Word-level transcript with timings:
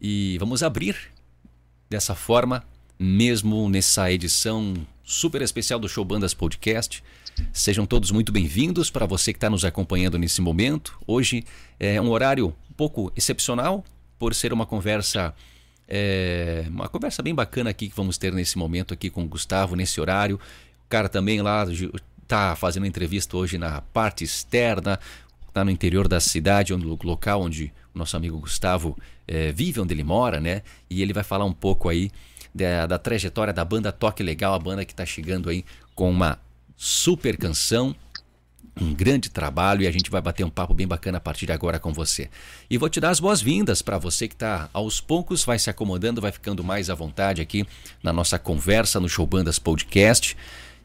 E 0.00 0.38
vamos 0.38 0.62
abrir 0.62 0.96
dessa 1.90 2.14
forma, 2.14 2.64
mesmo 2.98 3.68
nessa 3.68 4.10
edição 4.10 4.74
super 5.04 5.42
especial 5.42 5.78
do 5.78 5.90
Show 5.90 6.02
Bandas 6.06 6.32
Podcast. 6.32 7.04
Sejam 7.52 7.84
todos 7.84 8.10
muito 8.10 8.32
bem-vindos 8.32 8.90
para 8.90 9.04
você 9.04 9.30
que 9.30 9.36
está 9.36 9.50
nos 9.50 9.62
acompanhando 9.62 10.18
nesse 10.18 10.40
momento. 10.40 10.98
Hoje 11.06 11.44
é 11.78 12.00
um 12.00 12.08
horário 12.08 12.54
um 12.70 12.72
pouco 12.72 13.12
excepcional, 13.14 13.84
por 14.18 14.34
ser 14.34 14.54
uma 14.54 14.64
conversa 14.64 15.34
é, 15.86 16.64
uma 16.70 16.88
conversa 16.88 17.22
bem 17.22 17.34
bacana 17.34 17.68
aqui 17.68 17.90
que 17.90 17.96
vamos 17.96 18.16
ter 18.16 18.32
nesse 18.32 18.56
momento 18.56 18.94
aqui 18.94 19.10
com 19.10 19.24
o 19.24 19.28
Gustavo, 19.28 19.76
nesse 19.76 20.00
horário. 20.00 20.36
O 20.86 20.88
cara 20.88 21.10
também 21.10 21.42
lá 21.42 21.66
está 22.22 22.56
fazendo 22.56 22.86
entrevista 22.86 23.36
hoje 23.36 23.58
na 23.58 23.82
parte 23.82 24.24
externa, 24.24 24.98
está 25.46 25.62
no 25.62 25.70
interior 25.70 26.08
da 26.08 26.20
cidade, 26.20 26.72
onde, 26.72 26.86
local 26.86 27.42
onde 27.42 27.70
nosso 27.94 28.16
amigo 28.16 28.38
Gustavo 28.38 28.96
é, 29.26 29.52
vive, 29.52 29.80
onde 29.80 29.94
ele 29.94 30.04
mora, 30.04 30.40
né? 30.40 30.62
E 30.88 31.02
ele 31.02 31.12
vai 31.12 31.24
falar 31.24 31.44
um 31.44 31.52
pouco 31.52 31.88
aí 31.88 32.10
da, 32.54 32.86
da 32.86 32.98
trajetória 32.98 33.52
da 33.52 33.64
banda 33.64 33.92
Toque 33.92 34.22
Legal, 34.22 34.54
a 34.54 34.58
banda 34.58 34.84
que 34.84 34.92
está 34.92 35.06
chegando 35.06 35.48
aí 35.48 35.64
com 35.94 36.10
uma 36.10 36.38
super 36.76 37.36
canção 37.36 37.94
um 38.80 38.94
grande 38.94 39.28
trabalho 39.28 39.82
e 39.82 39.86
a 39.86 39.90
gente 39.90 40.10
vai 40.10 40.20
bater 40.20 40.44
um 40.44 40.50
papo 40.50 40.74
bem 40.74 40.86
bacana 40.86 41.18
a 41.18 41.20
partir 41.20 41.46
de 41.46 41.52
agora 41.52 41.78
com 41.78 41.92
você. 41.92 42.30
E 42.68 42.78
vou 42.78 42.88
te 42.88 43.00
dar 43.00 43.10
as 43.10 43.20
boas-vindas 43.20 43.82
para 43.82 43.98
você 43.98 44.28
que 44.28 44.34
está 44.34 44.68
aos 44.72 45.00
poucos, 45.00 45.44
vai 45.44 45.58
se 45.58 45.68
acomodando, 45.68 46.20
vai 46.20 46.32
ficando 46.32 46.62
mais 46.64 46.88
à 46.88 46.94
vontade 46.94 47.42
aqui 47.42 47.66
na 48.02 48.12
nossa 48.12 48.38
conversa 48.38 49.00
no 49.00 49.08
Show 49.08 49.26
Bandas 49.26 49.58
Podcast. 49.58 50.36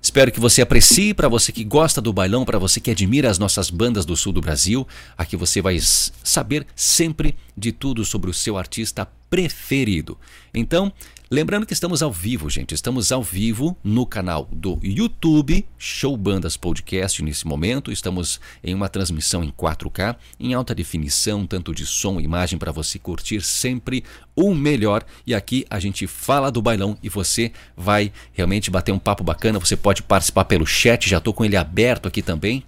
Espero 0.05 0.31
que 0.31 0.39
você 0.39 0.61
aprecie, 0.61 1.15
para 1.15 1.27
você 1.27 1.51
que 1.51 1.63
gosta 1.63 1.99
do 1.99 2.13
bailão, 2.13 2.45
para 2.45 2.59
você 2.59 2.79
que 2.79 2.91
admira 2.91 3.27
as 3.27 3.39
nossas 3.39 3.71
bandas 3.71 4.05
do 4.05 4.15
sul 4.15 4.31
do 4.31 4.39
Brasil. 4.39 4.87
Aqui 5.17 5.35
você 5.35 5.63
vai 5.63 5.79
saber 5.81 6.67
sempre 6.75 7.35
de 7.57 7.71
tudo 7.71 8.05
sobre 8.05 8.29
o 8.29 8.33
seu 8.33 8.55
artista 8.55 9.09
preferido. 9.31 10.15
Então, 10.53 10.93
Lembrando 11.35 11.65
que 11.65 11.73
estamos 11.73 12.01
ao 12.01 12.13
vivo, 12.13 12.49
gente. 12.49 12.73
Estamos 12.73 13.11
ao 13.11 13.21
vivo 13.21 13.75
no 13.83 14.05
canal 14.05 14.47
do 14.53 14.79
YouTube 14.81 15.67
Show 15.77 16.15
Bandas 16.15 16.55
Podcast 16.55 17.21
nesse 17.21 17.45
momento. 17.45 17.91
Estamos 17.91 18.39
em 18.63 18.73
uma 18.73 18.87
transmissão 18.87 19.43
em 19.43 19.51
4K, 19.51 20.15
em 20.39 20.53
alta 20.53 20.73
definição, 20.73 21.45
tanto 21.45 21.75
de 21.75 21.85
som 21.85 22.21
e 22.21 22.23
imagem 22.23 22.57
para 22.57 22.71
você 22.71 22.97
curtir 22.97 23.41
sempre 23.41 24.01
o 24.33 24.55
melhor. 24.55 25.03
E 25.27 25.35
aqui 25.35 25.65
a 25.69 25.77
gente 25.77 26.07
fala 26.07 26.49
do 26.49 26.61
bailão 26.61 26.97
e 27.03 27.09
você 27.09 27.51
vai 27.75 28.13
realmente 28.31 28.71
bater 28.71 28.93
um 28.93 28.97
papo 28.99 29.21
bacana. 29.21 29.59
Você 29.59 29.75
pode 29.75 30.03
participar 30.03 30.45
pelo 30.45 30.65
chat, 30.65 31.09
já 31.09 31.17
estou 31.17 31.33
com 31.33 31.43
ele 31.43 31.57
aberto 31.57 32.07
aqui 32.07 32.21
também 32.21 32.63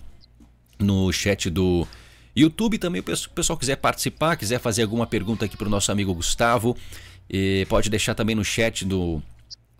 no 0.78 1.10
chat 1.14 1.50
do 1.50 1.88
YouTube 2.36 2.78
também, 2.78 3.02
o 3.02 3.04
pessoal 3.04 3.58
quiser 3.58 3.78
participar, 3.78 4.36
quiser 4.36 4.60
fazer 4.60 4.84
alguma 4.84 5.08
pergunta 5.08 5.46
aqui 5.46 5.58
para 5.58 5.66
o 5.66 5.72
nosso 5.72 5.92
amigo 5.92 6.14
Gustavo, 6.14 6.78
e 7.30 7.66
pode 7.70 7.90
deixar 7.90 8.16
também 8.16 8.36
no 8.36 8.44
chat 8.44 8.86
do 8.86 9.22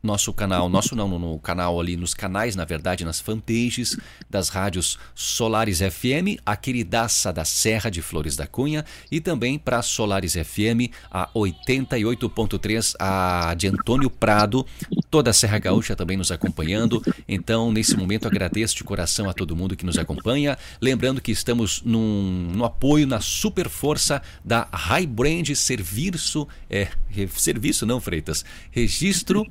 nosso 0.08 0.34
canal, 0.34 0.70
nosso 0.70 0.96
não, 0.96 1.20
no 1.20 1.38
canal 1.38 1.80
ali, 1.80 1.98
nos 1.98 2.14
canais, 2.14 2.56
na 2.56 2.64
verdade, 2.64 3.04
nas 3.04 3.20
fanpages 3.20 3.98
das 4.30 4.48
rádios 4.48 4.98
Solares 5.14 5.80
FM, 5.80 6.40
a 6.46 6.56
queridaça 6.56 7.32
da 7.34 7.44
Serra 7.44 7.92
de 7.92 8.02
Flores 8.02 8.38
da 8.38 8.48
Cunha, 8.48 8.86
e 9.12 9.20
também 9.20 9.60
para 9.60 9.82
Solares 9.82 10.34
FM, 10.34 10.90
a 11.12 11.30
88.3, 11.36 12.96
a 12.98 13.54
de 13.56 13.68
Antônio 13.68 14.10
Prado, 14.10 14.66
toda 15.12 15.30
a 15.30 15.34
Serra 15.34 15.60
Gaúcha 15.60 15.96
também 15.96 16.16
nos 16.16 16.32
acompanhando. 16.32 17.04
Então, 17.28 17.72
nesse 17.72 17.98
momento, 17.98 18.28
agradeço 18.28 18.78
de 18.78 18.86
coração 18.86 19.30
a 19.30 19.34
todo 19.34 19.56
mundo 19.56 19.76
que 19.76 19.86
nos 19.86 19.98
acompanha. 19.98 20.58
Lembrando 20.82 21.20
que 21.20 21.32
estamos 21.32 21.82
num, 21.84 22.50
no 22.56 22.64
apoio, 22.64 23.06
na 23.06 23.20
super 23.20 23.68
força 23.68 24.22
da 24.44 24.68
High 24.72 25.06
Brand 25.06 25.50
Serviço, 25.54 26.48
é, 26.70 26.88
serviço 27.36 27.86
não, 27.86 28.00
Freitas, 28.00 28.46
registro 28.72 29.46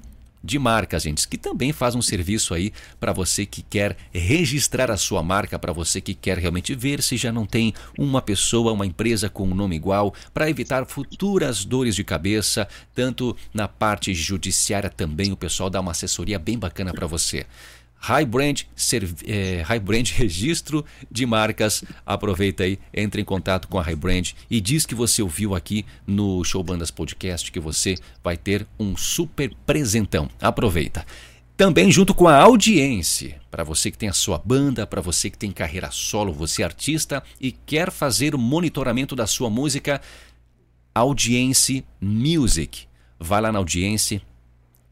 de 0.47 0.59
marcas, 0.59 1.03
gente, 1.03 1.27
que 1.27 1.37
também 1.37 1.73
faz 1.73 1.95
um 1.95 2.01
serviço 2.01 2.55
aí 2.55 2.73
para 3.01 3.13
você 3.13 3.45
que 3.45 3.63
quer 3.63 3.97
registrar 4.13 4.91
a 4.91 4.97
sua 4.97 5.23
marca, 5.23 5.59
para 5.59 5.73
você 5.73 6.01
que 6.01 6.15
quer 6.15 6.39
realmente 6.39 6.75
ver 6.75 7.03
se 7.03 7.17
já 7.17 7.33
não 7.33 7.45
tem 7.45 7.75
uma 7.99 8.23
pessoa, 8.23 8.73
uma 8.73 8.87
empresa 8.87 9.29
com 9.29 9.49
um 9.49 9.55
nome 9.55 9.77
igual, 9.77 10.15
para 10.33 10.49
evitar 10.49 10.87
futuras 10.87 11.65
dores 11.65 11.97
de 11.97 12.05
cabeça, 12.05 12.69
tanto 12.95 13.37
na 13.53 13.67
parte 13.67 14.15
judiciária 14.15 14.89
também 14.89 15.33
o 15.33 15.37
pessoal 15.37 15.69
dá 15.69 15.81
uma 15.81 15.91
assessoria 15.91 16.39
bem 16.39 16.59
bacana 16.59 16.93
para 16.93 17.07
você. 17.07 17.45
High 17.99 18.25
Brand, 18.25 18.63
é, 19.27 19.63
High 19.63 19.81
Brand 19.81 20.09
Registro 20.11 20.85
de 21.11 21.27
Marcas. 21.27 21.83
Aproveita 22.05 22.65
aí, 22.65 22.79
entre 22.95 23.21
em 23.21 23.25
contato 23.25 23.69
com 23.69 23.79
a 23.79 23.83
High 23.83 23.97
Brand 23.97 24.33
e 24.51 24.61
diz 24.61 24.87
que 24.87 24.95
você 24.95 25.23
ouviu 25.23 25.55
aqui 25.55 25.85
no 26.07 26.45
Show 26.45 26.63
Bandas 26.63 26.91
Podcast 26.91 27.51
que 27.51 27.61
você 27.61 27.97
vai 28.23 28.37
ter 28.37 28.67
um 28.79 28.97
super 28.97 29.53
presentão. 29.67 30.29
Aproveita. 30.41 31.05
Também 31.57 31.91
junto 31.91 32.15
com 32.15 32.29
a 32.29 32.37
audiência, 32.37 33.41
para 33.51 33.65
você 33.65 33.91
que 33.91 33.97
tem 33.97 34.11
a 34.11 34.13
sua 34.13 34.37
banda, 34.39 34.87
para 34.87 35.01
você 35.01 35.31
que 35.31 35.39
tem 35.39 35.51
carreira 35.51 35.91
solo, 35.91 36.31
você 36.31 36.61
é 36.61 36.67
artista 36.67 37.23
e 37.41 37.51
quer 37.51 37.91
fazer 37.91 38.35
o 38.35 38.39
monitoramento 38.39 39.17
da 39.17 39.27
sua 39.27 39.49
música, 39.49 40.01
Audiência 40.95 41.83
Music. 41.99 42.85
Vai 43.19 43.41
lá 43.41 43.51
na 43.51 43.59
audiência, 43.59 44.21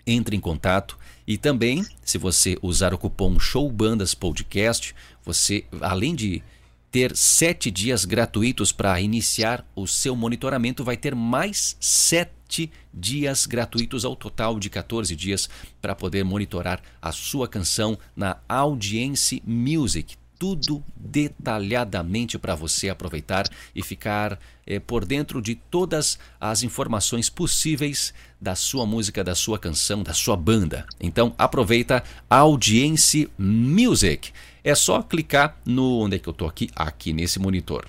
entre 0.06 0.34
em 0.34 0.40
contato 0.40 0.98
e 1.26 1.38
também, 1.38 1.84
se 2.04 2.18
você 2.18 2.58
usar 2.60 2.92
o 2.92 2.98
cupom 2.98 3.38
SHOWBANDAS 3.38 4.14
PODCAST, 4.14 4.94
você, 5.24 5.64
além 5.80 6.14
de 6.14 6.42
ter 6.90 7.16
sete 7.16 7.70
dias 7.70 8.04
gratuitos 8.04 8.70
para 8.70 9.00
iniciar 9.00 9.66
o 9.74 9.86
seu 9.86 10.14
monitoramento, 10.14 10.84
vai 10.84 10.96
ter 10.96 11.14
mais 11.14 11.76
sete 11.80 12.70
dias 12.92 13.46
gratuitos 13.46 14.04
ao 14.04 14.14
total 14.14 14.60
de 14.60 14.70
14 14.70 15.16
dias 15.16 15.48
para 15.82 15.94
poder 15.94 16.22
monitorar 16.24 16.80
a 17.02 17.10
sua 17.10 17.48
canção 17.48 17.98
na 18.14 18.36
Audience 18.48 19.42
Music. 19.44 20.14
Tudo 20.38 20.84
detalhadamente 20.94 22.38
para 22.38 22.54
você 22.54 22.90
aproveitar 22.90 23.48
e 23.74 23.82
ficar 23.82 24.38
é, 24.66 24.78
por 24.78 25.04
dentro 25.04 25.40
de 25.40 25.54
todas 25.54 26.18
as 26.40 26.62
informações 26.62 27.28
possíveis 27.28 28.14
da 28.40 28.54
sua 28.54 28.86
música, 28.86 29.24
da 29.24 29.34
sua 29.34 29.58
canção, 29.58 30.02
da 30.02 30.12
sua 30.12 30.36
banda. 30.36 30.86
Então 31.00 31.34
aproveita 31.38 32.02
Audience 32.28 33.28
Music. 33.38 34.32
É 34.62 34.74
só 34.74 35.02
clicar 35.02 35.58
no 35.64 36.00
onde 36.00 36.16
é 36.16 36.18
que 36.18 36.28
eu 36.28 36.32
estou 36.32 36.48
aqui, 36.48 36.70
aqui 36.74 37.12
nesse 37.12 37.38
monitor. 37.38 37.86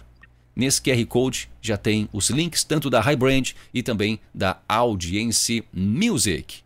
Nesse 0.55 0.81
QR 0.81 1.05
Code 1.07 1.49
já 1.61 1.77
tem 1.77 2.07
os 2.13 2.29
links 2.29 2.63
tanto 2.63 2.89
da 2.89 3.01
High 3.01 3.17
Brand 3.17 3.51
e 3.73 3.83
também 3.83 4.19
da 4.33 4.59
Audience 4.67 5.63
Music. 5.73 6.59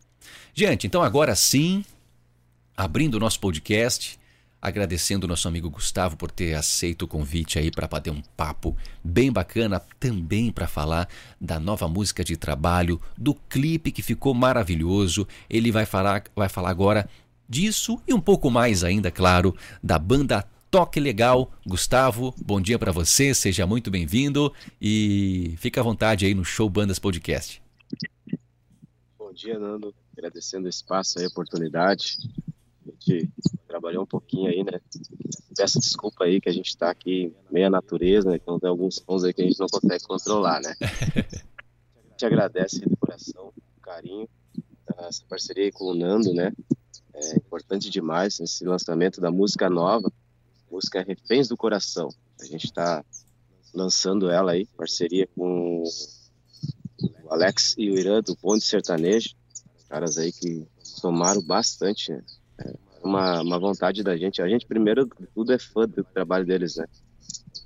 Gente, 0.53 0.85
então 0.85 1.01
agora 1.01 1.35
sim, 1.35 1.83
abrindo 2.77 3.15
o 3.15 3.19
nosso 3.19 3.39
podcast, 3.39 4.19
agradecendo 4.61 5.23
o 5.23 5.27
nosso 5.27 5.47
amigo 5.47 5.69
Gustavo 5.69 6.17
por 6.17 6.31
ter 6.31 6.53
aceito 6.53 7.03
o 7.03 7.07
convite 7.07 7.57
aí 7.57 7.71
para 7.71 7.87
bater 7.87 8.11
um 8.11 8.21
papo 8.35 8.75
bem 9.03 9.31
bacana, 9.31 9.81
também 9.99 10.51
para 10.51 10.67
falar 10.67 11.07
da 11.39 11.59
nova 11.59 11.87
música 11.87 12.23
de 12.23 12.35
trabalho, 12.35 13.01
do 13.17 13.33
clipe 13.33 13.91
que 13.91 14.01
ficou 14.01 14.33
maravilhoso. 14.33 15.27
Ele 15.49 15.71
vai 15.71 15.85
falar, 15.85 16.23
vai 16.35 16.49
falar 16.49 16.69
agora 16.69 17.09
disso 17.47 18.01
e 18.07 18.13
um 18.13 18.21
pouco 18.21 18.51
mais 18.51 18.83
ainda, 18.83 19.09
claro, 19.09 19.55
da 19.81 19.97
banda 19.97 20.45
Toque 20.69 20.99
Legal. 20.99 21.51
Gustavo, 21.65 22.35
bom 22.37 22.61
dia 22.61 22.77
para 22.77 22.91
você, 22.91 23.33
seja 23.33 23.65
muito 23.65 23.89
bem-vindo 23.89 24.53
e 24.81 25.55
fica 25.57 25.79
à 25.79 25.83
vontade 25.83 26.25
aí 26.25 26.33
no 26.33 26.45
Show 26.45 26.69
Bandas 26.69 26.99
Podcast. 26.99 27.61
Bom 29.17 29.33
dia, 29.33 29.57
Nando. 29.57 29.95
Agradecendo 30.15 30.65
o 30.65 30.69
espaço 30.69 31.19
e 31.19 31.23
a 31.23 31.27
oportunidade 31.27 32.17
gente 32.99 33.31
trabalhou 33.67 34.03
um 34.03 34.07
pouquinho 34.07 34.49
aí, 34.49 34.63
né? 34.63 34.79
Peço 35.55 35.79
desculpa 35.79 36.25
aí 36.25 36.39
que 36.39 36.49
a 36.49 36.51
gente 36.51 36.69
está 36.69 36.89
aqui 36.89 37.33
meia 37.51 37.69
natureza, 37.69 38.29
né? 38.29 38.37
Então 38.41 38.59
tem 38.59 38.69
alguns 38.69 38.95
sons 38.95 39.23
aí 39.23 39.33
que 39.33 39.41
a 39.41 39.45
gente 39.45 39.59
não 39.59 39.67
consegue 39.67 40.03
controlar, 40.03 40.61
né? 40.61 40.75
A 40.81 42.11
gente 42.11 42.25
agradece 42.25 42.79
de 42.79 42.95
coração, 42.97 43.53
carinho, 43.81 44.27
essa 44.97 45.23
parceria 45.27 45.65
aí 45.65 45.71
com 45.71 45.85
o 45.85 45.95
Nando, 45.95 46.33
né? 46.33 46.51
É 47.13 47.35
importante 47.35 47.89
demais 47.89 48.39
esse 48.39 48.65
lançamento 48.65 49.19
da 49.19 49.31
música 49.31 49.69
nova, 49.69 50.11
música 50.71 51.01
Reféns 51.01 51.47
do 51.47 51.57
Coração. 51.57 52.09
A 52.39 52.45
gente 52.45 52.65
está 52.65 53.03
lançando 53.73 54.29
ela 54.29 54.53
aí, 54.53 54.65
parceria 54.77 55.27
com 55.35 55.83
o 55.83 57.33
Alex 57.33 57.75
e 57.77 57.89
o 57.89 57.97
Irã 57.97 58.21
do 58.21 58.35
Ponte 58.35 58.63
Sertanejo, 58.63 59.35
caras 59.89 60.17
aí 60.17 60.31
que 60.31 60.65
somaram 60.81 61.41
bastante 61.41 62.11
né? 62.11 62.23
Uma, 63.03 63.41
uma 63.41 63.59
vontade 63.59 64.03
da 64.03 64.15
gente. 64.17 64.41
A 64.41 64.47
gente, 64.47 64.65
primeiro 64.65 65.07
tudo, 65.33 65.53
é 65.53 65.59
fã 65.59 65.87
do 65.87 66.03
trabalho 66.03 66.45
deles, 66.45 66.75
né? 66.75 66.85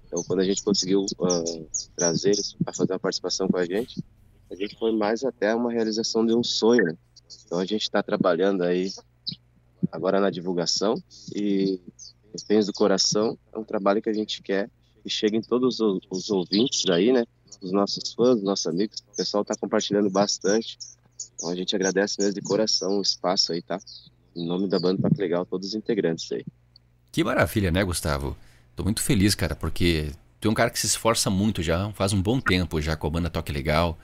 Então, 0.06 0.24
quando 0.24 0.41
a 0.41 0.44
gente 0.44 0.63
conseguiu 0.63 1.01
uh, 1.01 1.68
trazer 1.95 2.30
eles 2.30 2.53
para 2.63 2.74
fazer 2.74 2.94
uma 2.94 3.00
participação 3.00 3.47
com 3.47 3.57
a 3.57 3.65
gente, 3.65 4.03
a 4.51 4.56
gente 4.56 4.77
foi 4.77 4.91
mais 4.91 5.24
até 5.24 5.56
uma 5.56 5.71
realização 5.71 6.25
de 6.25 6.33
um 6.33 6.44
sonho. 6.44 6.85
Né? 6.85 6.97
Então, 7.45 7.59
a 7.59 7.65
gente 7.65 7.81
está 7.81 8.03
trabalhando 8.03 8.62
aí 8.62 8.91
agora 9.91 10.19
na 10.19 10.30
divulgação 10.30 10.95
e 11.35 11.80
Reféns 12.31 12.65
do 12.65 12.74
Coração 12.74 13.38
é 13.51 13.57
um 13.57 13.63
trabalho 13.63 14.01
que 14.01 14.09
a 14.09 14.13
gente 14.13 14.41
quer 14.41 14.69
que 15.03 15.09
chegue 15.09 15.38
em 15.38 15.41
todos 15.41 15.80
os, 15.80 16.00
os 16.09 16.30
ouvintes 16.30 16.89
aí, 16.89 17.12
né? 17.12 17.25
os 17.62 17.71
nossos 17.71 18.13
fãs, 18.13 18.38
os 18.38 18.44
nossos 18.44 18.65
amigos. 18.68 19.00
O 19.12 19.15
pessoal 19.15 19.41
está 19.41 19.56
compartilhando 19.56 20.09
bastante. 20.09 20.77
Então 21.35 21.50
a 21.50 21.56
gente 21.56 21.75
agradece 21.75 22.15
mesmo 22.19 22.33
de 22.33 22.41
coração 22.41 22.97
o 22.97 23.01
espaço 23.01 23.51
aí, 23.51 23.62
tá? 23.62 23.80
Em 24.35 24.45
nome 24.45 24.68
da 24.68 24.80
banda 24.80 25.01
Toque 25.01 25.21
Legal, 25.21 25.45
todos 25.45 25.69
os 25.69 25.75
integrantes 25.75 26.31
aí. 26.31 26.45
Que 27.12 27.24
maravilha, 27.24 27.71
né, 27.71 27.83
Gustavo? 27.83 28.35
Tô 28.75 28.83
muito 28.83 29.01
feliz, 29.01 29.35
cara, 29.35 29.56
porque 29.56 30.12
tu 30.39 30.47
é 30.47 30.51
um 30.51 30.53
cara 30.53 30.69
que 30.69 30.80
se 30.80 30.88
esforça 30.88 31.30
muito 31.30 31.62
já, 31.62 31.91
faz 31.91 32.13
um 32.13 32.21
bom 32.21 32.39
tempo 32.39 32.81
já 32.81 32.95
com 32.95 33.07
a 33.07 33.09
banda 33.09 33.30
Toque 33.30 33.51
Legal. 33.51 33.97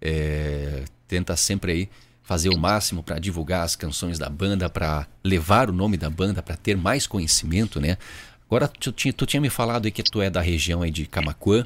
É, 0.00 0.84
tenta 1.06 1.36
sempre 1.36 1.72
aí 1.72 1.88
fazer 2.22 2.50
o 2.50 2.58
máximo 2.58 3.02
para 3.02 3.18
divulgar 3.18 3.64
as 3.64 3.74
canções 3.74 4.18
da 4.18 4.28
banda, 4.28 4.68
para 4.68 5.06
levar 5.24 5.70
o 5.70 5.72
nome 5.72 5.96
da 5.96 6.10
banda, 6.10 6.42
para 6.42 6.56
ter 6.56 6.76
mais 6.76 7.06
conhecimento, 7.06 7.80
né? 7.80 7.96
Agora, 8.46 8.68
tu, 8.68 8.92
tu, 8.92 9.26
tinha 9.26 9.40
me 9.40 9.48
falado 9.48 9.86
aí 9.86 9.90
que 9.90 10.02
tu 10.02 10.20
é 10.20 10.28
da 10.28 10.40
região 10.40 10.82
aí 10.82 10.90
de 10.90 11.06
Camacuã 11.06 11.64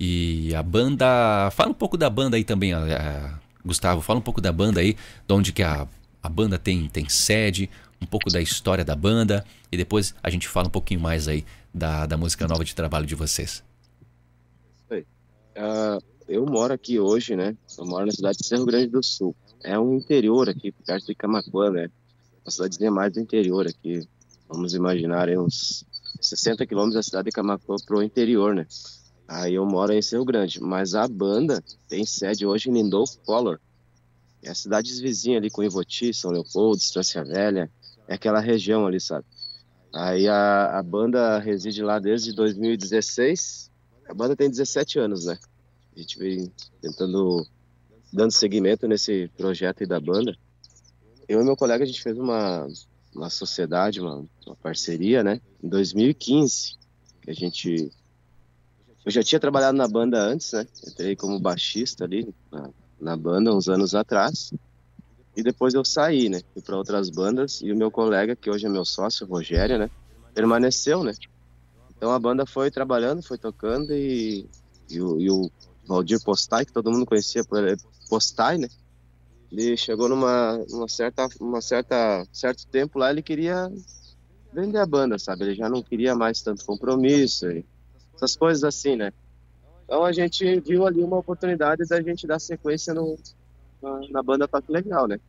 e 0.00 0.54
a 0.54 0.62
banda... 0.62 1.50
Fala 1.52 1.70
um 1.70 1.74
pouco 1.74 1.96
da 1.96 2.10
banda 2.10 2.36
aí 2.36 2.42
também, 2.42 2.72
a, 2.72 2.78
a, 2.78 3.38
Gustavo, 3.64 4.00
fala 4.00 4.18
um 4.18 4.22
pouco 4.22 4.40
da 4.40 4.50
banda 4.50 4.80
aí, 4.80 4.94
de 4.94 5.34
onde 5.34 5.52
que 5.52 5.62
a, 5.62 5.86
a 6.22 6.28
banda 6.28 6.58
tem, 6.58 6.88
tem 6.88 7.08
sede, 7.08 7.68
um 8.00 8.06
pouco 8.06 8.30
da 8.30 8.40
história 8.40 8.84
da 8.84 8.94
banda 8.94 9.44
e 9.70 9.76
depois 9.76 10.14
a 10.22 10.30
gente 10.30 10.48
fala 10.48 10.68
um 10.68 10.70
pouquinho 10.70 11.00
mais 11.00 11.28
aí 11.28 11.44
da, 11.72 12.06
da 12.06 12.16
música 12.16 12.46
nova 12.46 12.64
de 12.64 12.74
trabalho 12.74 13.06
de 13.06 13.14
vocês. 13.14 13.62
Uh, 14.90 16.02
eu 16.26 16.46
moro 16.46 16.72
aqui 16.72 16.98
hoje, 16.98 17.36
né? 17.36 17.54
Eu 17.78 17.84
moro 17.84 18.06
na 18.06 18.12
cidade 18.12 18.38
de 18.38 18.46
Cerro 18.46 18.64
Grande 18.64 18.86
do 18.86 19.02
Sul 19.02 19.36
é 19.62 19.78
um 19.78 19.94
interior 19.94 20.48
aqui, 20.48 20.72
perto 20.72 21.06
de 21.06 21.14
Camacuã, 21.14 21.70
né? 21.70 21.88
Uma 22.44 22.50
cidadezinha 22.50 22.90
mais 22.90 23.12
do 23.12 23.20
interior 23.20 23.66
aqui. 23.66 24.06
Vamos 24.48 24.74
imaginar 24.74 25.28
aí 25.28 25.38
uns 25.38 25.84
60 26.20 26.66
quilômetros 26.66 26.96
da 26.96 27.02
cidade 27.02 27.26
de 27.26 27.32
Camacuã 27.32 27.76
pro 27.86 28.02
interior, 28.02 28.54
né? 28.54 28.66
Aí 29.26 29.54
eu 29.54 29.64
moro 29.64 29.92
em 29.92 30.02
Cerro 30.02 30.24
Grande, 30.24 30.60
mas 30.60 30.94
a 30.94 31.06
banda 31.06 31.62
tem 31.88 32.04
sede 32.04 32.44
hoje 32.44 32.68
em 32.68 32.74
Lindolfo 32.74 33.18
Collor. 33.24 33.60
É 34.42 34.50
a 34.50 34.54
cidade 34.54 34.92
vizinha 35.00 35.38
ali 35.38 35.50
com 35.50 35.62
Ivoti, 35.62 36.12
São 36.12 36.30
Leopoldo, 36.30 36.80
Estância 36.80 37.24
Velha, 37.24 37.70
é 38.08 38.14
aquela 38.14 38.40
região 38.40 38.86
ali, 38.86 39.00
sabe? 39.00 39.24
Aí 39.94 40.26
a, 40.26 40.78
a 40.78 40.82
banda 40.82 41.38
reside 41.38 41.82
lá 41.82 41.98
desde 41.98 42.32
2016. 42.32 43.70
A 44.08 44.14
banda 44.14 44.34
tem 44.34 44.50
17 44.50 44.98
anos, 44.98 45.26
né? 45.26 45.38
A 45.94 46.00
gente 46.00 46.18
vem 46.18 46.52
tentando 46.80 47.46
dando 48.12 48.30
seguimento 48.30 48.86
nesse 48.86 49.30
projeto 49.36 49.80
aí 49.80 49.86
da 49.86 49.98
banda, 49.98 50.36
eu 51.26 51.40
e 51.40 51.44
meu 51.44 51.56
colega 51.56 51.82
a 51.82 51.86
gente 51.86 52.02
fez 52.02 52.18
uma, 52.18 52.68
uma 53.14 53.30
sociedade, 53.30 54.00
uma, 54.00 54.24
uma 54.46 54.56
parceria, 54.56 55.24
né? 55.24 55.40
Em 55.62 55.68
2015, 55.68 56.74
que 57.22 57.30
a 57.30 57.34
gente 57.34 57.90
eu 59.04 59.10
já 59.10 59.22
tinha 59.22 59.40
trabalhado 59.40 59.76
na 59.76 59.88
banda 59.88 60.22
antes, 60.22 60.52
né? 60.52 60.66
Entrei 60.86 61.16
como 61.16 61.40
baixista 61.40 62.04
ali 62.04 62.32
na, 62.50 62.70
na 63.02 63.16
banda 63.16 63.54
uns 63.54 63.68
anos 63.68 63.94
atrás. 63.94 64.52
E 65.36 65.42
depois 65.42 65.74
eu 65.74 65.84
saí, 65.84 66.28
né? 66.28 66.40
Fui 66.52 66.62
para 66.62 66.76
outras 66.76 67.10
bandas 67.10 67.60
e 67.62 67.72
o 67.72 67.76
meu 67.76 67.90
colega, 67.90 68.36
que 68.36 68.50
hoje 68.50 68.66
é 68.66 68.68
meu 68.68 68.84
sócio, 68.84 69.26
Rogério, 69.26 69.78
né? 69.78 69.90
Permaneceu, 70.32 71.02
né? 71.02 71.12
Então 71.96 72.12
a 72.12 72.18
banda 72.18 72.46
foi 72.46 72.70
trabalhando, 72.70 73.22
foi 73.22 73.38
tocando 73.38 73.92
e, 73.92 74.48
e, 74.90 75.00
o, 75.00 75.20
e 75.20 75.30
o 75.30 75.50
Valdir 75.86 76.22
Postai, 76.22 76.64
que 76.64 76.72
todo 76.72 76.90
mundo 76.90 77.06
conhecia 77.06 77.44
por, 77.44 77.60
Postai, 78.08 78.58
né? 78.58 78.68
Ele 79.50 79.76
chegou 79.76 80.08
numa, 80.08 80.58
numa 80.70 80.88
certa, 80.88 81.28
uma 81.40 81.60
certa, 81.60 82.26
certo 82.32 82.66
tempo 82.66 82.98
lá, 82.98 83.10
ele 83.10 83.22
queria 83.22 83.70
vender 84.52 84.78
a 84.78 84.86
banda, 84.86 85.18
sabe? 85.18 85.44
Ele 85.44 85.54
já 85.54 85.68
não 85.68 85.82
queria 85.82 86.14
mais 86.14 86.40
tanto 86.40 86.64
compromisso, 86.64 87.46
essas 88.14 88.36
coisas 88.36 88.64
assim, 88.64 88.96
né? 88.96 89.12
Então 89.84 90.04
a 90.04 90.12
gente 90.12 90.60
viu 90.60 90.86
ali 90.86 91.02
uma 91.02 91.18
oportunidade 91.18 91.86
da 91.86 92.00
gente 92.00 92.26
dar 92.26 92.38
sequência 92.38 92.94
no, 92.94 93.18
na, 93.82 94.00
na 94.10 94.22
banda 94.22 94.48
Toque 94.48 94.70
Legal, 94.72 95.06
né? 95.06 95.20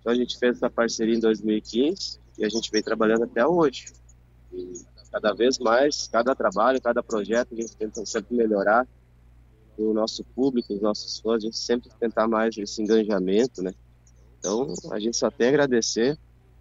Então 0.00 0.12
a 0.12 0.16
gente 0.16 0.38
fez 0.38 0.56
essa 0.56 0.70
parceria 0.70 1.14
em 1.14 1.20
2015 1.20 2.18
e 2.38 2.44
a 2.44 2.48
gente 2.48 2.70
vem 2.70 2.82
trabalhando 2.82 3.24
até 3.24 3.46
hoje. 3.46 3.86
E 4.52 4.80
cada 5.10 5.32
vez 5.32 5.58
mais, 5.58 6.08
cada 6.08 6.34
trabalho, 6.34 6.80
cada 6.80 7.02
projeto, 7.02 7.52
a 7.52 7.56
gente 7.56 7.76
tenta 7.76 8.04
sempre 8.06 8.36
melhorar 8.36 8.86
o 9.76 9.92
nosso 9.92 10.24
público, 10.24 10.74
os 10.74 10.80
nossos 10.80 11.18
fãs, 11.20 11.36
a 11.36 11.46
gente 11.46 11.56
sempre 11.56 11.88
tentar 12.00 12.26
mais 12.26 12.56
esse 12.56 12.82
engajamento, 12.82 13.62
né? 13.62 13.72
Então, 14.38 14.72
a 14.90 14.98
gente 14.98 15.16
só 15.16 15.30
tem 15.30 15.48
a 15.48 15.50
agradecer 15.50 16.18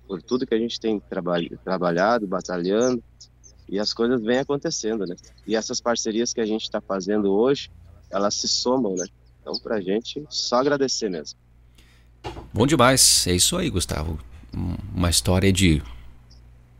por 0.07 0.21
tudo 0.21 0.45
que 0.45 0.53
a 0.53 0.59
gente 0.59 0.79
tem 0.79 1.01
trabalhado, 1.63 2.27
batalhando, 2.27 3.03
e 3.69 3.79
as 3.79 3.93
coisas 3.93 4.21
vêm 4.21 4.39
acontecendo, 4.39 5.05
né? 5.05 5.15
E 5.45 5.55
essas 5.55 5.81
parcerias 5.81 6.33
que 6.33 6.41
a 6.41 6.45
gente 6.45 6.63
está 6.63 6.79
fazendo 6.79 7.31
hoje, 7.31 7.69
elas 8.09 8.35
se 8.35 8.47
somam, 8.47 8.95
né? 8.95 9.05
Então, 9.41 9.53
para 9.59 9.75
a 9.75 9.81
gente, 9.81 10.23
só 10.29 10.57
agradecer 10.57 11.09
mesmo. 11.09 11.37
Bom 12.53 12.65
demais, 12.65 13.25
é 13.27 13.33
isso 13.33 13.57
aí, 13.57 13.69
Gustavo. 13.69 14.19
Uma 14.93 15.09
história 15.09 15.51
de, 15.51 15.81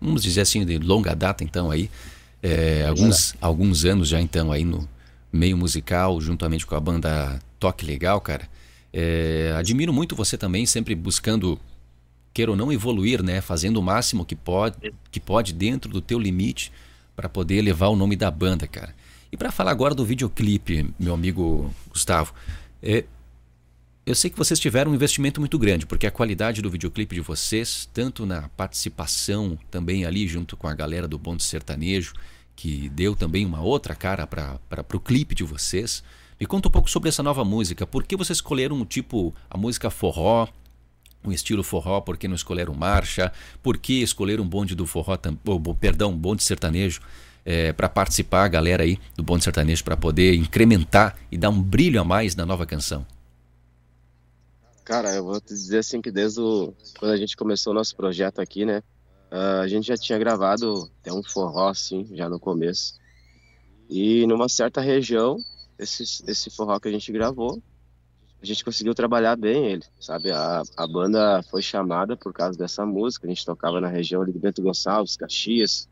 vamos 0.02 0.24
dizer 0.24 0.42
assim, 0.42 0.66
de 0.66 0.78
longa 0.78 1.16
data, 1.16 1.44
então, 1.44 1.72
aí. 1.72 1.90
É, 2.42 2.86
alguns, 2.88 3.36
alguns 3.42 3.84
anos 3.84 4.08
já, 4.10 4.22
então, 4.22 4.52
aí 4.52 4.64
no, 4.64 4.88
meio 5.32 5.58
musical, 5.58 6.20
juntamente 6.20 6.66
com 6.66 6.76
a 6.76 6.80
banda 6.80 7.40
Toque 7.60 7.86
Legal, 7.86 8.20
cara. 8.22 8.48
É, 8.92 9.54
admiro 9.58 9.94
muito 9.94 10.16
você 10.16 10.38
também, 10.38 10.66
sempre 10.66 10.96
buscando, 10.96 11.60
queira 12.38 12.52
ou 12.52 12.58
não, 12.58 12.72
evoluir, 12.72 13.24
né? 13.24 13.42
Fazendo 13.42 13.78
o 13.78 13.82
máximo 13.82 14.24
que 14.24 14.36
pode, 14.36 14.94
que 15.10 15.20
pode 15.20 15.54
dentro 15.54 15.92
do 15.92 16.00
teu 16.00 16.20
limite 16.20 16.72
para 17.16 17.28
poder 17.28 17.64
levar 17.64 17.88
o 17.88 17.96
nome 17.96 18.16
da 18.16 18.30
banda, 18.30 18.68
cara. 18.68 18.94
E 19.32 19.36
para 19.36 19.52
falar 19.52 19.72
agora 19.72 19.96
do 19.96 20.06
videoclipe, 20.06 20.88
meu 21.00 21.16
amigo 21.16 21.74
Gustavo, 21.90 22.36
é, 22.84 23.06
eu 24.06 24.14
sei 24.14 24.30
que 24.30 24.38
vocês 24.38 24.60
tiveram 24.60 24.92
um 24.92 24.94
investimento 24.94 25.40
muito 25.40 25.58
grande, 25.58 25.88
porque 25.88 26.06
a 26.06 26.12
qualidade 26.12 26.62
do 26.62 26.70
videoclipe 26.70 27.16
de 27.16 27.22
vocês, 27.22 27.90
tanto 27.92 28.24
na 28.24 28.50
participação 28.50 29.58
também 29.72 30.06
ali 30.06 30.28
junto 30.28 30.56
com 30.56 30.68
a 30.68 30.76
galera 30.76 31.08
do 31.08 31.18
Bonde 31.18 31.42
Sertanejo, 31.42 32.14
que 32.56 32.88
deu 32.90 33.16
também 33.16 33.48
uma 33.48 33.62
outra 33.62 33.96
cara 33.96 34.28
para 34.28 34.60
o 34.94 35.00
clipe 35.00 35.34
de 35.34 35.44
vocês. 35.44 36.04
Me 36.40 36.46
conta 36.46 36.68
um 36.68 36.72
pouco 36.72 36.88
sobre 36.88 37.10
essa 37.10 37.24
nova 37.24 37.44
música. 37.44 37.88
Por 37.88 38.04
que 38.04 38.16
vocês 38.16 38.38
escolheram 38.38 38.86
tipo 38.86 39.34
a 39.50 39.58
música 39.58 39.90
forró, 39.90 40.48
um 41.30 41.32
estilo 41.32 41.64
forró? 41.64 42.02
Por 42.02 42.18
que 42.18 42.28
não 42.28 42.36
escolheram 42.36 42.74
marcha? 42.74 43.32
Por 43.62 43.78
que 43.78 44.02
escolheram 44.02 44.44
um 44.44 44.48
bonde 44.48 44.76
do 44.76 44.86
forró, 44.86 45.18
oh, 45.46 45.74
perdão, 45.76 46.16
bonde 46.16 46.44
sertanejo? 46.44 47.02
É, 47.46 47.72
para 47.72 47.88
participar 47.88 48.44
a 48.44 48.48
galera 48.50 48.84
aí 48.84 49.00
do 49.16 49.24
bonde 49.24 49.44
sertanejo 49.44 49.82
para 49.82 49.96
poder 49.96 50.36
incrementar 50.36 51.18
e 51.32 51.38
dar 51.38 51.50
um 51.50 51.62
brilho 51.62 52.02
a 52.02 52.04
mais 52.04 52.36
na 52.36 52.46
nova 52.46 52.66
canção. 52.66 53.06
Cara, 54.84 55.14
eu 55.16 55.24
vou 55.24 55.40
te 55.40 55.50
dizer 55.54 55.80
assim 55.80 56.02
que 56.02 56.12
desde 56.12 56.42
o, 56.42 56.74
quando 57.00 57.12
a 57.12 57.18
gente 57.18 57.38
começou 57.38 57.72
o 57.72 57.76
nosso 57.76 57.96
projeto 57.96 58.40
aqui, 58.40 58.66
né? 58.66 58.82
Uh, 59.32 59.62
a 59.62 59.68
gente 59.68 59.88
já 59.88 59.98
tinha 59.98 60.18
gravado 60.18 60.90
até 61.02 61.12
um 61.12 61.22
forró, 61.22 61.70
assim, 61.70 62.08
já 62.14 62.30
no 62.30 62.40
começo. 62.40 62.96
E 63.90 64.26
numa 64.28 64.48
certa 64.48 64.80
região, 64.80 65.38
esse, 65.78 66.04
esse 66.28 66.50
forró 66.50 66.80
que 66.80 66.88
a 66.88 66.92
gente 66.92 67.12
gravou, 67.12 67.62
a 68.42 68.46
gente 68.46 68.64
conseguiu 68.64 68.94
trabalhar 68.94 69.36
bem 69.36 69.66
ele, 69.66 69.84
sabe? 70.00 70.32
A, 70.32 70.62
a 70.76 70.88
banda 70.88 71.42
foi 71.50 71.62
chamada 71.62 72.16
por 72.16 72.32
causa 72.32 72.58
dessa 72.58 72.86
música, 72.86 73.26
a 73.26 73.30
gente 73.30 73.46
tocava 73.46 73.82
na 73.82 73.88
região 73.88 74.22
ali 74.22 74.32
de 74.32 74.40
Bento 74.40 74.62
Gonçalves, 74.62 75.18
Caxias, 75.18 75.90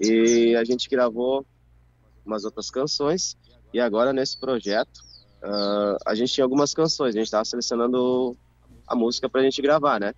e 0.00 0.54
a 0.56 0.64
gente 0.64 0.88
gravou 0.88 1.46
umas 2.24 2.44
outras 2.44 2.70
canções, 2.70 3.36
e 3.72 3.80
agora 3.80 4.12
nesse 4.12 4.38
projeto, 4.38 4.98
uh, 5.42 5.96
a 6.06 6.14
gente 6.14 6.32
tinha 6.32 6.44
algumas 6.44 6.74
canções, 6.74 7.14
a 7.14 7.18
gente 7.18 7.26
estava 7.26 7.44
selecionando 7.44 8.36
a 8.86 8.94
música 8.94 9.28
para 9.28 9.40
a 9.40 9.44
gente 9.44 9.62
gravar, 9.62 9.98
né? 9.98 10.12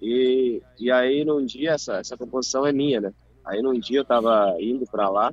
E, 0.00 0.62
e 0.78 0.90
aí 0.90 1.24
num 1.24 1.44
dia, 1.44 1.72
essa, 1.72 1.96
essa 1.96 2.16
composição 2.16 2.64
é 2.64 2.72
minha, 2.72 3.00
né? 3.00 3.12
Aí 3.44 3.60
num 3.60 3.78
dia 3.78 4.00
eu 4.00 4.04
tava 4.04 4.54
indo 4.60 4.86
para 4.86 5.08
lá, 5.10 5.32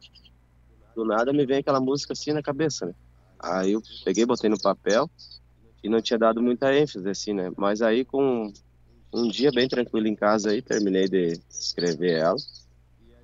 do 0.96 1.06
nada 1.06 1.32
me 1.32 1.46
vem 1.46 1.60
aquela 1.60 1.80
música 1.80 2.14
assim 2.14 2.34
na 2.34 2.42
cabeça, 2.42 2.88
né? 2.88 2.94
Aí 3.40 3.74
eu 3.74 3.82
peguei, 4.04 4.26
botei 4.26 4.50
no 4.50 4.60
papel 4.60 5.10
e 5.84 5.90
não 5.90 6.02
tinha 6.02 6.18
dado 6.18 6.42
muita 6.42 6.74
ênfase, 6.74 7.08
assim, 7.10 7.34
né? 7.34 7.52
Mas 7.56 7.82
aí 7.82 8.04
com 8.04 8.52
um 9.14 9.28
dia 9.28 9.52
bem 9.52 9.68
tranquilo 9.68 10.08
em 10.08 10.16
casa 10.16 10.52
aí, 10.52 10.62
terminei 10.62 11.08
de 11.08 11.40
escrever 11.50 12.20
ela. 12.20 12.38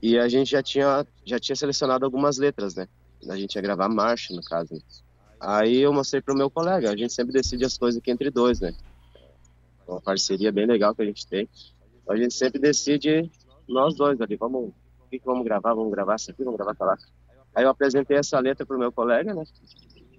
E 0.01 0.17
a 0.17 0.27
gente 0.27 0.51
já 0.51 0.61
tinha, 0.61 1.05
já 1.25 1.39
tinha 1.39 1.55
selecionado 1.55 2.05
algumas 2.05 2.37
letras, 2.37 2.75
né? 2.75 2.87
A 3.29 3.37
gente 3.37 3.55
ia 3.55 3.61
gravar 3.61 3.87
marcha, 3.89 4.33
no 4.33 4.43
caso. 4.43 4.81
Aí 5.39 5.77
eu 5.77 5.93
mostrei 5.93 6.21
pro 6.21 6.35
meu 6.35 6.49
colega, 6.49 6.91
a 6.91 6.95
gente 6.95 7.13
sempre 7.13 7.33
decide 7.33 7.65
as 7.65 7.77
coisas 7.77 7.99
aqui 7.99 8.11
entre 8.11 8.29
dois, 8.29 8.59
né? 8.59 8.73
uma 9.87 10.01
parceria 10.01 10.51
bem 10.51 10.65
legal 10.65 10.95
que 10.95 11.01
a 11.01 11.05
gente 11.05 11.27
tem. 11.27 11.47
A 12.07 12.15
gente 12.15 12.33
sempre 12.33 12.59
decide 12.59 13.29
nós 13.67 13.95
dois 13.95 14.19
ali, 14.19 14.35
vamos, 14.35 14.69
o 14.69 15.09
que, 15.09 15.19
que 15.19 15.25
vamos 15.25 15.43
gravar? 15.43 15.73
Vamos 15.73 15.91
gravar 15.91 16.15
isso 16.15 16.31
aqui, 16.31 16.43
vamos 16.43 16.57
gravar 16.57 16.71
aquela. 16.71 16.97
Aí 17.55 17.63
eu 17.63 17.69
apresentei 17.69 18.17
essa 18.17 18.39
letra 18.39 18.65
pro 18.65 18.79
meu 18.79 18.91
colega, 18.91 19.33
né? 19.33 19.43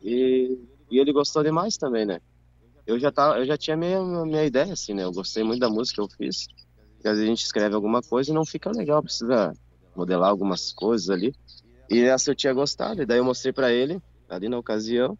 E, 0.05 0.59
e 0.91 0.99
ele 0.99 1.13
gostou 1.13 1.43
demais 1.43 1.79
também, 1.79 2.05
né? 2.05 2.21
Eu 2.87 2.99
já 2.99 3.11
tava, 3.11 3.39
eu 3.39 3.47
já 3.47 3.57
tinha 3.57 3.77
minha 3.77 4.03
minha 4.27 4.45
ideia 4.45 4.75
assim, 4.75 4.93
né? 4.93 5.05
Eu 5.05 5.13
gostei 5.13 5.43
muito 5.43 5.61
da 5.61 5.71
música 5.71 5.97
que 5.97 6.01
eu 6.03 6.17
fiz. 6.17 6.47
Porque 6.97 7.09
às 7.09 7.15
vezes 7.15 7.25
a 7.25 7.29
gente 7.29 7.45
escreve 7.45 7.75
alguma 7.75 8.03
coisa 8.03 8.31
e 8.31 8.35
não 8.35 8.45
fica 8.45 8.71
legal, 8.71 9.03
precisa 9.03 9.53
modelar 9.97 10.29
algumas 10.29 10.73
coisas 10.73 11.09
ali. 11.09 11.35
E 11.89 12.01
essa 12.03 12.31
eu 12.31 12.35
tinha 12.35 12.53
gostado, 12.53 13.03
e 13.03 13.07
daí 13.07 13.19
eu 13.19 13.25
mostrei 13.25 13.53
para 13.53 13.73
ele, 13.73 13.99
ali 14.29 14.49
na 14.49 14.59
ocasião. 14.59 15.19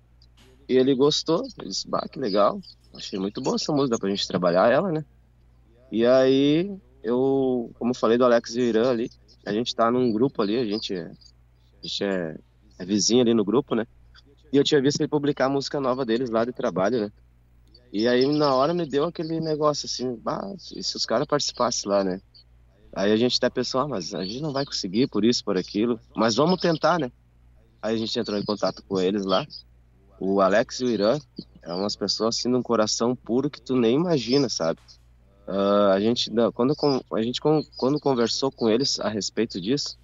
E 0.69 0.77
ele 0.77 0.95
gostou, 0.95 1.43
ele 1.59 1.69
disse, 1.69 1.89
bah, 1.89 2.07
que 2.11 2.19
legal, 2.19 2.61
achei 2.95 3.19
muito 3.19 3.41
boa 3.41 3.57
essa 3.57 3.73
música, 3.73 3.97
dá 3.97 3.99
pra 3.99 4.11
gente 4.11 4.27
trabalhar 4.27 4.71
ela, 4.71 4.91
né? 4.91 5.05
E 5.91 6.07
aí, 6.07 6.75
eu, 7.03 7.71
como 7.79 7.95
falei 7.95 8.17
do 8.17 8.25
Alex 8.25 8.55
e 8.55 8.61
Irã 8.63 8.91
ali, 8.91 9.11
a 9.45 9.53
gente 9.53 9.75
tá 9.75 9.91
num 9.91 10.11
grupo 10.13 10.41
ali, 10.43 10.57
a 10.59 10.65
gente, 10.65 10.95
é, 10.95 11.05
a 11.07 11.87
gente 11.87 12.05
é, 12.05 12.37
é 12.79 12.85
vizinho 12.85 13.21
ali 13.23 13.35
no 13.35 13.45
grupo, 13.45 13.75
né? 13.75 13.87
E 14.55 14.57
eu 14.57 14.63
tinha 14.63 14.81
visto 14.81 15.01
ele 15.01 15.09
publicar 15.09 15.47
a 15.47 15.49
música 15.49 15.81
nova 15.81 16.05
deles 16.07 16.31
lá 16.31 16.45
de 16.45 16.53
trabalho, 16.53 17.01
né? 17.01 17.13
E 17.93 18.07
aí, 18.07 18.25
na 18.25 18.55
hora, 18.55 18.73
me 18.73 18.87
deu 18.87 19.03
aquele 19.03 19.41
negócio 19.41 19.87
assim, 19.87 20.15
bah, 20.15 20.49
e 20.77 20.81
se 20.81 20.97
os 20.97 21.05
caras 21.05 21.27
participassem 21.27 21.91
lá, 21.91 22.05
né? 22.05 22.21
Aí 22.93 23.11
a 23.11 23.17
gente 23.17 23.37
até 23.37 23.51
pensou, 23.51 23.81
ah, 23.81 23.89
mas 23.89 24.15
a 24.15 24.25
gente 24.25 24.41
não 24.41 24.53
vai 24.53 24.65
conseguir 24.65 25.09
por 25.09 25.25
isso, 25.25 25.45
por 25.45 25.59
aquilo, 25.59 25.99
mas 26.15 26.37
vamos 26.37 26.61
tentar, 26.61 27.01
né? 27.01 27.11
Aí 27.83 27.97
a 27.97 27.99
gente 27.99 28.17
entrou 28.17 28.39
em 28.39 28.45
contato 28.45 28.81
com 28.87 29.01
eles 29.01 29.25
lá. 29.25 29.45
O 30.21 30.41
Alex 30.41 30.79
e 30.79 30.85
o 30.85 30.89
Irã 30.89 31.19
é 31.61 31.75
umas 31.75 31.97
pessoas 31.97 32.37
assim 32.37 32.49
de 32.49 32.55
um 32.55 32.63
coração 32.63 33.17
puro 33.17 33.51
que 33.51 33.61
tu 33.61 33.75
nem 33.75 33.97
imagina, 33.97 34.49
sabe? 34.49 34.79
Uh, 35.49 35.91
a 35.93 35.99
gente 35.99 36.31
quando 36.55 36.77
a 37.13 37.23
gente 37.23 37.41
quando 37.41 37.99
conversou 37.99 38.53
com 38.53 38.71
eles 38.71 39.01
a 39.01 39.09
respeito 39.09 39.61
disso, 39.61 39.99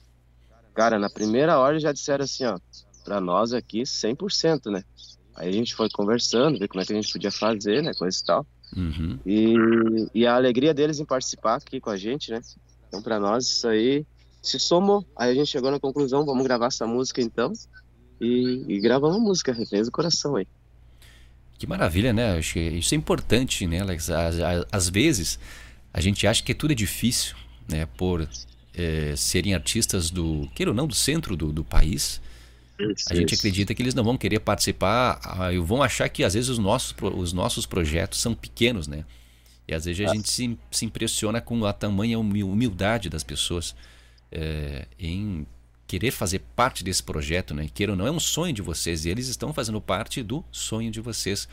cara, 0.75 0.99
na 0.99 1.09
primeira 1.09 1.57
hora 1.57 1.79
já 1.79 1.93
disseram 1.93 2.25
assim, 2.25 2.47
ó, 2.47 2.59
para 3.05 3.21
nós 3.21 3.53
aqui 3.53 3.83
100%, 3.83 4.71
né? 4.71 4.85
Aí 5.35 5.49
a 5.49 5.53
gente 5.53 5.75
foi 5.75 5.89
conversando, 5.89 6.59
ver 6.59 6.69
como 6.69 6.83
é 6.83 6.85
que 6.85 6.93
a 6.93 6.97
gente 6.97 7.13
podia 7.13 7.31
fazer, 7.31 7.83
né, 7.83 7.93
coisa 7.95 8.19
e 8.19 8.25
tal. 8.25 8.47
Uhum. 8.77 9.19
E, 9.25 9.57
e 10.15 10.27
a 10.27 10.35
alegria 10.35 10.75
deles 10.75 11.01
em 11.01 11.05
participar 11.05 11.57
aqui 11.57 11.81
com 11.81 11.91
a 11.91 11.97
gente, 11.97 12.31
né? 12.31 12.41
Então, 12.89 13.03
para 13.03 13.19
nós, 13.19 13.47
isso 13.47 13.69
aí 13.69 14.05
se 14.43 14.59
somou. 14.59 15.05
Aí 15.17 15.31
a 15.31 15.35
gente 15.35 15.49
chegou 15.49 15.71
na 15.71 15.81
conclusão, 15.81 16.25
vamos 16.25 16.45
gravar 16.45 16.67
essa 16.67 16.87
música 16.87 17.21
então. 17.21 17.53
E, 18.21 18.65
e 18.69 18.81
gravamos 18.81 19.17
a 19.17 19.21
música, 19.21 19.53
Reféns 19.53 19.87
do 19.87 19.93
Coração 19.93 20.37
aí. 20.37 20.47
Que 21.59 21.67
maravilha, 21.67 22.13
né? 22.13 22.39
Acho 22.39 22.55
que 22.55 22.61
isso 22.61 22.95
é 22.95 22.97
importante, 22.97 23.67
né, 23.67 23.81
Alex? 23.81 24.11
Às, 24.11 24.37
às 24.71 24.89
vezes 24.89 25.39
a 25.93 26.01
gente 26.01 26.27
acha 26.27 26.43
que 26.43 26.55
tudo 26.55 26.73
é 26.73 26.75
difícil, 26.75 27.37
né? 27.69 27.87
Por 27.97 28.29
é, 28.75 29.15
serem 29.17 29.55
artistas 29.55 30.11
do, 30.11 30.49
queira 30.55 30.71
ou 30.71 30.75
não, 30.75 30.87
do 30.87 30.95
centro 30.95 31.37
do, 31.37 31.53
do 31.53 31.65
país. 31.65 32.21
Isso, 32.81 33.13
a 33.13 33.15
gente 33.15 33.35
isso. 33.35 33.41
acredita 33.41 33.75
que 33.75 33.83
eles 33.83 33.95
não 33.95 34.05
vão 34.05 34.17
querer 34.17 34.41
participar 34.41 35.21
ah, 35.23 35.53
e 35.53 35.59
vão 35.59 35.83
achar 35.83 36.09
que 36.09 36.25
às 36.25 36.35
vezes 36.35 36.49
os 36.49 36.59
nossos, 36.59 36.95
os 37.01 37.33
nossos 37.33 37.67
projetos 37.67 38.21
são 38.21 38.35
pequenos, 38.35 38.87
né? 38.87 39.05
E 39.69 39.75
às 39.75 39.85
vezes 39.85 40.07
a 40.07 40.11
ah. 40.11 40.15
gente 40.15 40.31
se, 40.31 40.59
se 40.71 40.85
impressiona 40.85 41.41
com 41.41 41.65
a 41.65 41.73
tamanha 41.73 42.19
humildade 42.19 43.09
das 43.09 43.23
pessoas 43.23 43.75
é, 44.33 44.87
em 44.99 45.47
querer 45.87 46.13
fazer 46.13 46.41
parte 46.55 46.85
desse 46.85 47.03
projeto, 47.03 47.53
né? 47.53 47.69
Queira 47.73 47.93
ou 47.93 47.99
não, 47.99 48.07
é 48.07 48.11
um 48.11 48.21
sonho 48.21 48.53
de 48.53 48.63
vocês 48.63 49.05
e 49.05 49.09
eles 49.09 49.27
estão 49.27 49.53
fazendo 49.53 49.81
parte 49.81 50.23
do 50.23 50.45
sonho 50.53 50.91
de 50.91 51.01
vocês, 51.01 51.49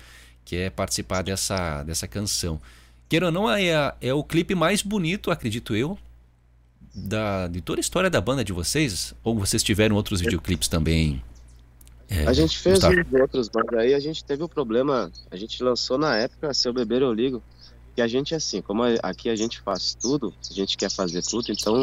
que 0.46 0.55
é 0.55 0.69
participar 0.69 1.24
dessa, 1.24 1.84
dessa 1.84 2.07
canção. 2.07 2.62
Queira 3.10 3.27
ou 3.27 3.31
não, 3.31 3.50
é, 3.50 3.96
é 4.00 4.13
o 4.13 4.24
clipe 4.24 4.53
mais 4.53 4.81
bonito, 4.81 5.31
acredito 5.31 5.75
eu, 5.75 5.98
da, 6.98 7.48
de 7.48 7.62
toda 7.62 7.80
a 7.80 7.82
história 7.82 8.10
da 8.10 8.20
banda 8.20 8.44
de 8.44 8.51
vocês? 8.51 9.13
Ou 9.24 9.38
vocês 9.38 9.62
tiveram 9.62 9.96
outros 9.96 10.20
videoclipes 10.20 10.68
também? 10.68 11.22
É, 12.10 12.25
a 12.25 12.34
gente 12.34 12.58
fez 12.58 12.80
outros, 13.20 13.50
mas 13.54 13.80
aí 13.80 13.94
a 13.94 14.00
gente 14.00 14.24
teve 14.24 14.42
o 14.42 14.46
um 14.46 14.50
problema. 14.50 15.12
A 15.30 15.36
gente 15.36 15.62
lançou 15.62 15.98
na 15.98 16.16
época 16.16 16.54
Seu 16.54 16.74
Beber 16.74 17.01
Eu 17.01 17.13
Ligo, 17.13 17.44
que 17.96 18.01
a 18.01 18.08
gente, 18.08 18.34
assim, 18.34 18.62
como 18.62 18.84
aqui 19.04 19.30
a 19.30 19.36
gente 19.36 19.60
faz 19.60 19.94
tudo, 19.94 20.34
a 20.50 20.54
gente 20.54 20.77
quer 20.77 20.89
fazer 20.89 21.22
tudo, 21.22 21.51
então 21.51 21.82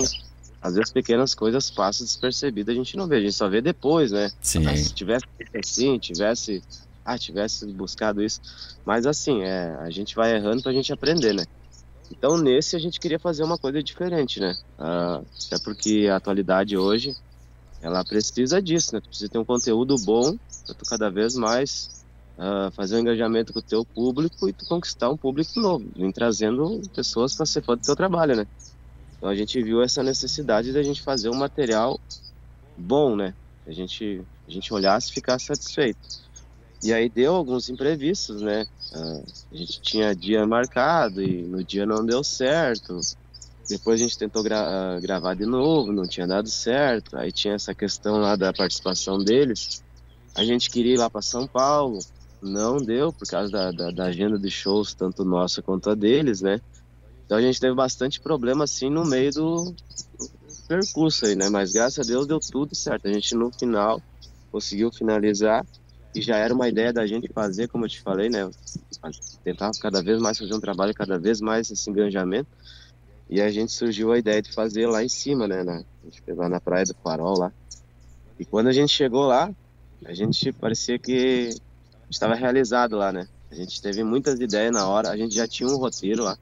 às 0.62 0.74
vezes 0.74 0.90
pequenas 0.90 1.34
coisas 1.34 1.70
passam 1.70 2.06
despercebidas, 2.06 2.74
a 2.74 2.76
gente 2.76 2.96
não 2.96 3.06
vê, 3.06 3.16
a 3.16 3.20
gente 3.20 3.34
só 3.34 3.48
vê 3.48 3.60
depois, 3.60 4.12
né? 4.12 4.30
Sim. 4.40 4.66
Ah, 4.66 4.74
se 4.74 4.94
tivesse 4.94 5.26
assim, 5.54 5.98
tivesse, 5.98 6.62
ah, 7.04 7.18
tivesse 7.18 7.66
buscado 7.66 8.22
isso. 8.22 8.40
Mas 8.84 9.06
assim, 9.06 9.42
é, 9.42 9.76
a 9.80 9.90
gente 9.90 10.14
vai 10.14 10.34
errando 10.34 10.62
pra 10.62 10.72
gente 10.72 10.90
aprender, 10.90 11.34
né? 11.34 11.44
Então 12.10 12.36
nesse 12.36 12.76
a 12.76 12.78
gente 12.78 13.00
queria 13.00 13.18
fazer 13.18 13.42
uma 13.44 13.58
coisa 13.58 13.82
diferente, 13.82 14.40
né? 14.40 14.54
Ah, 14.78 15.22
até 15.46 15.58
porque 15.62 16.08
a 16.10 16.16
atualidade 16.16 16.76
hoje, 16.76 17.14
ela 17.80 18.04
precisa 18.04 18.62
disso, 18.62 18.94
né? 18.94 19.00
Tu 19.00 19.08
precisa 19.08 19.30
ter 19.30 19.38
um 19.38 19.44
conteúdo 19.44 19.96
bom 20.04 20.36
para 20.66 20.74
tu 20.74 20.84
cada 20.84 21.10
vez 21.10 21.34
mais 21.34 22.04
uh, 22.38 22.70
fazer 22.72 22.96
um 22.96 23.00
engajamento 23.00 23.52
com 23.52 23.58
o 23.58 23.62
teu 23.62 23.84
público 23.84 24.48
e 24.48 24.52
tu 24.52 24.66
conquistar 24.66 25.10
um 25.10 25.16
público 25.16 25.60
novo, 25.60 25.90
vem 25.96 26.12
trazendo 26.12 26.80
pessoas 26.94 27.34
para 27.34 27.46
ser 27.46 27.62
fã 27.62 27.74
do 27.74 27.82
teu 27.82 27.96
trabalho, 27.96 28.36
né? 28.36 28.46
Então 29.16 29.28
a 29.28 29.34
gente 29.34 29.62
viu 29.62 29.82
essa 29.82 30.02
necessidade 30.02 30.72
da 30.72 30.82
gente 30.82 31.02
fazer 31.02 31.30
um 31.30 31.36
material 31.36 31.98
bom, 32.76 33.16
né? 33.16 33.34
A 33.66 33.72
gente 33.72 34.22
a 34.46 34.50
gente 34.50 34.72
olhasse 34.74 35.10
e 35.10 35.14
ficasse 35.14 35.46
satisfeito. 35.46 36.23
E 36.84 36.92
aí 36.92 37.08
deu 37.08 37.34
alguns 37.34 37.70
imprevistos, 37.70 38.42
né? 38.42 38.66
Uh, 38.94 39.24
a 39.52 39.56
gente 39.56 39.80
tinha 39.80 40.14
dia 40.14 40.46
marcado 40.46 41.22
e 41.22 41.40
no 41.40 41.64
dia 41.64 41.86
não 41.86 42.04
deu 42.04 42.22
certo. 42.22 43.00
Depois 43.66 43.98
a 43.98 44.04
gente 44.04 44.18
tentou 44.18 44.42
gra 44.42 44.98
uh, 44.98 45.00
gravar 45.00 45.32
de 45.32 45.46
novo, 45.46 45.90
não 45.90 46.06
tinha 46.06 46.26
dado 46.26 46.50
certo. 46.50 47.16
Aí 47.16 47.32
tinha 47.32 47.54
essa 47.54 47.74
questão 47.74 48.18
lá 48.18 48.36
da 48.36 48.52
participação 48.52 49.16
deles. 49.16 49.82
A 50.34 50.44
gente 50.44 50.68
queria 50.68 50.92
ir 50.92 50.98
lá 50.98 51.08
para 51.08 51.22
São 51.22 51.46
Paulo, 51.46 52.00
não 52.42 52.76
deu 52.76 53.10
por 53.10 53.26
causa 53.26 53.50
da, 53.50 53.70
da, 53.70 53.90
da, 53.90 54.04
agenda 54.04 54.38
de 54.38 54.50
shows, 54.50 54.92
tanto 54.92 55.24
nossa 55.24 55.62
quanto 55.62 55.88
a 55.88 55.94
deles, 55.94 56.42
né? 56.42 56.60
Então 57.24 57.38
a 57.38 57.40
gente 57.40 57.58
teve 57.58 57.74
bastante 57.74 58.20
problema 58.20 58.64
assim 58.64 58.90
no 58.90 59.06
meio 59.06 59.32
do 59.32 59.74
percurso 60.68 61.24
aí, 61.24 61.34
né? 61.34 61.48
Mas 61.48 61.72
graças 61.72 62.06
a 62.06 62.06
Deus 62.06 62.26
deu 62.26 62.38
tudo 62.40 62.74
certo. 62.74 63.08
A 63.08 63.12
gente 63.12 63.34
no 63.34 63.50
final 63.50 64.02
conseguiu 64.52 64.92
finalizar 64.92 65.64
e 66.14 66.22
já 66.22 66.36
era 66.36 66.54
uma 66.54 66.68
ideia 66.68 66.92
da 66.92 67.06
gente 67.06 67.28
fazer, 67.32 67.68
como 67.68 67.84
eu 67.84 67.88
te 67.88 68.00
falei, 68.00 68.28
né? 68.28 68.48
Tentar 69.42 69.70
cada 69.80 70.02
vez 70.02 70.20
mais 70.20 70.38
fazer 70.38 70.54
um 70.54 70.60
trabalho, 70.60 70.94
cada 70.94 71.18
vez 71.18 71.40
mais 71.40 71.70
esse 71.70 71.90
engajamento. 71.90 72.48
E 73.28 73.40
a 73.40 73.50
gente 73.50 73.72
surgiu 73.72 74.12
a 74.12 74.18
ideia 74.18 74.40
de 74.40 74.52
fazer 74.52 74.86
lá 74.86 75.02
em 75.02 75.08
cima, 75.08 75.48
né? 75.48 75.62
Na, 75.64 75.78
a 75.78 76.04
gente 76.04 76.22
lá 76.32 76.48
na 76.48 76.60
Praia 76.60 76.84
do 76.84 76.94
Farol 76.94 77.38
lá. 77.38 77.52
E 78.38 78.44
quando 78.44 78.68
a 78.68 78.72
gente 78.72 78.92
chegou 78.92 79.26
lá, 79.26 79.50
a 80.04 80.14
gente 80.14 80.52
parecia 80.52 80.98
que 80.98 81.50
estava 82.10 82.34
realizado 82.34 82.96
lá, 82.96 83.12
né? 83.12 83.26
A 83.50 83.54
gente 83.54 83.80
teve 83.80 84.02
muitas 84.02 84.38
ideias 84.40 84.72
na 84.72 84.88
hora, 84.88 85.10
a 85.10 85.16
gente 85.16 85.34
já 85.34 85.46
tinha 85.46 85.68
um 85.68 85.76
roteiro 85.76 86.24
lá, 86.24 86.36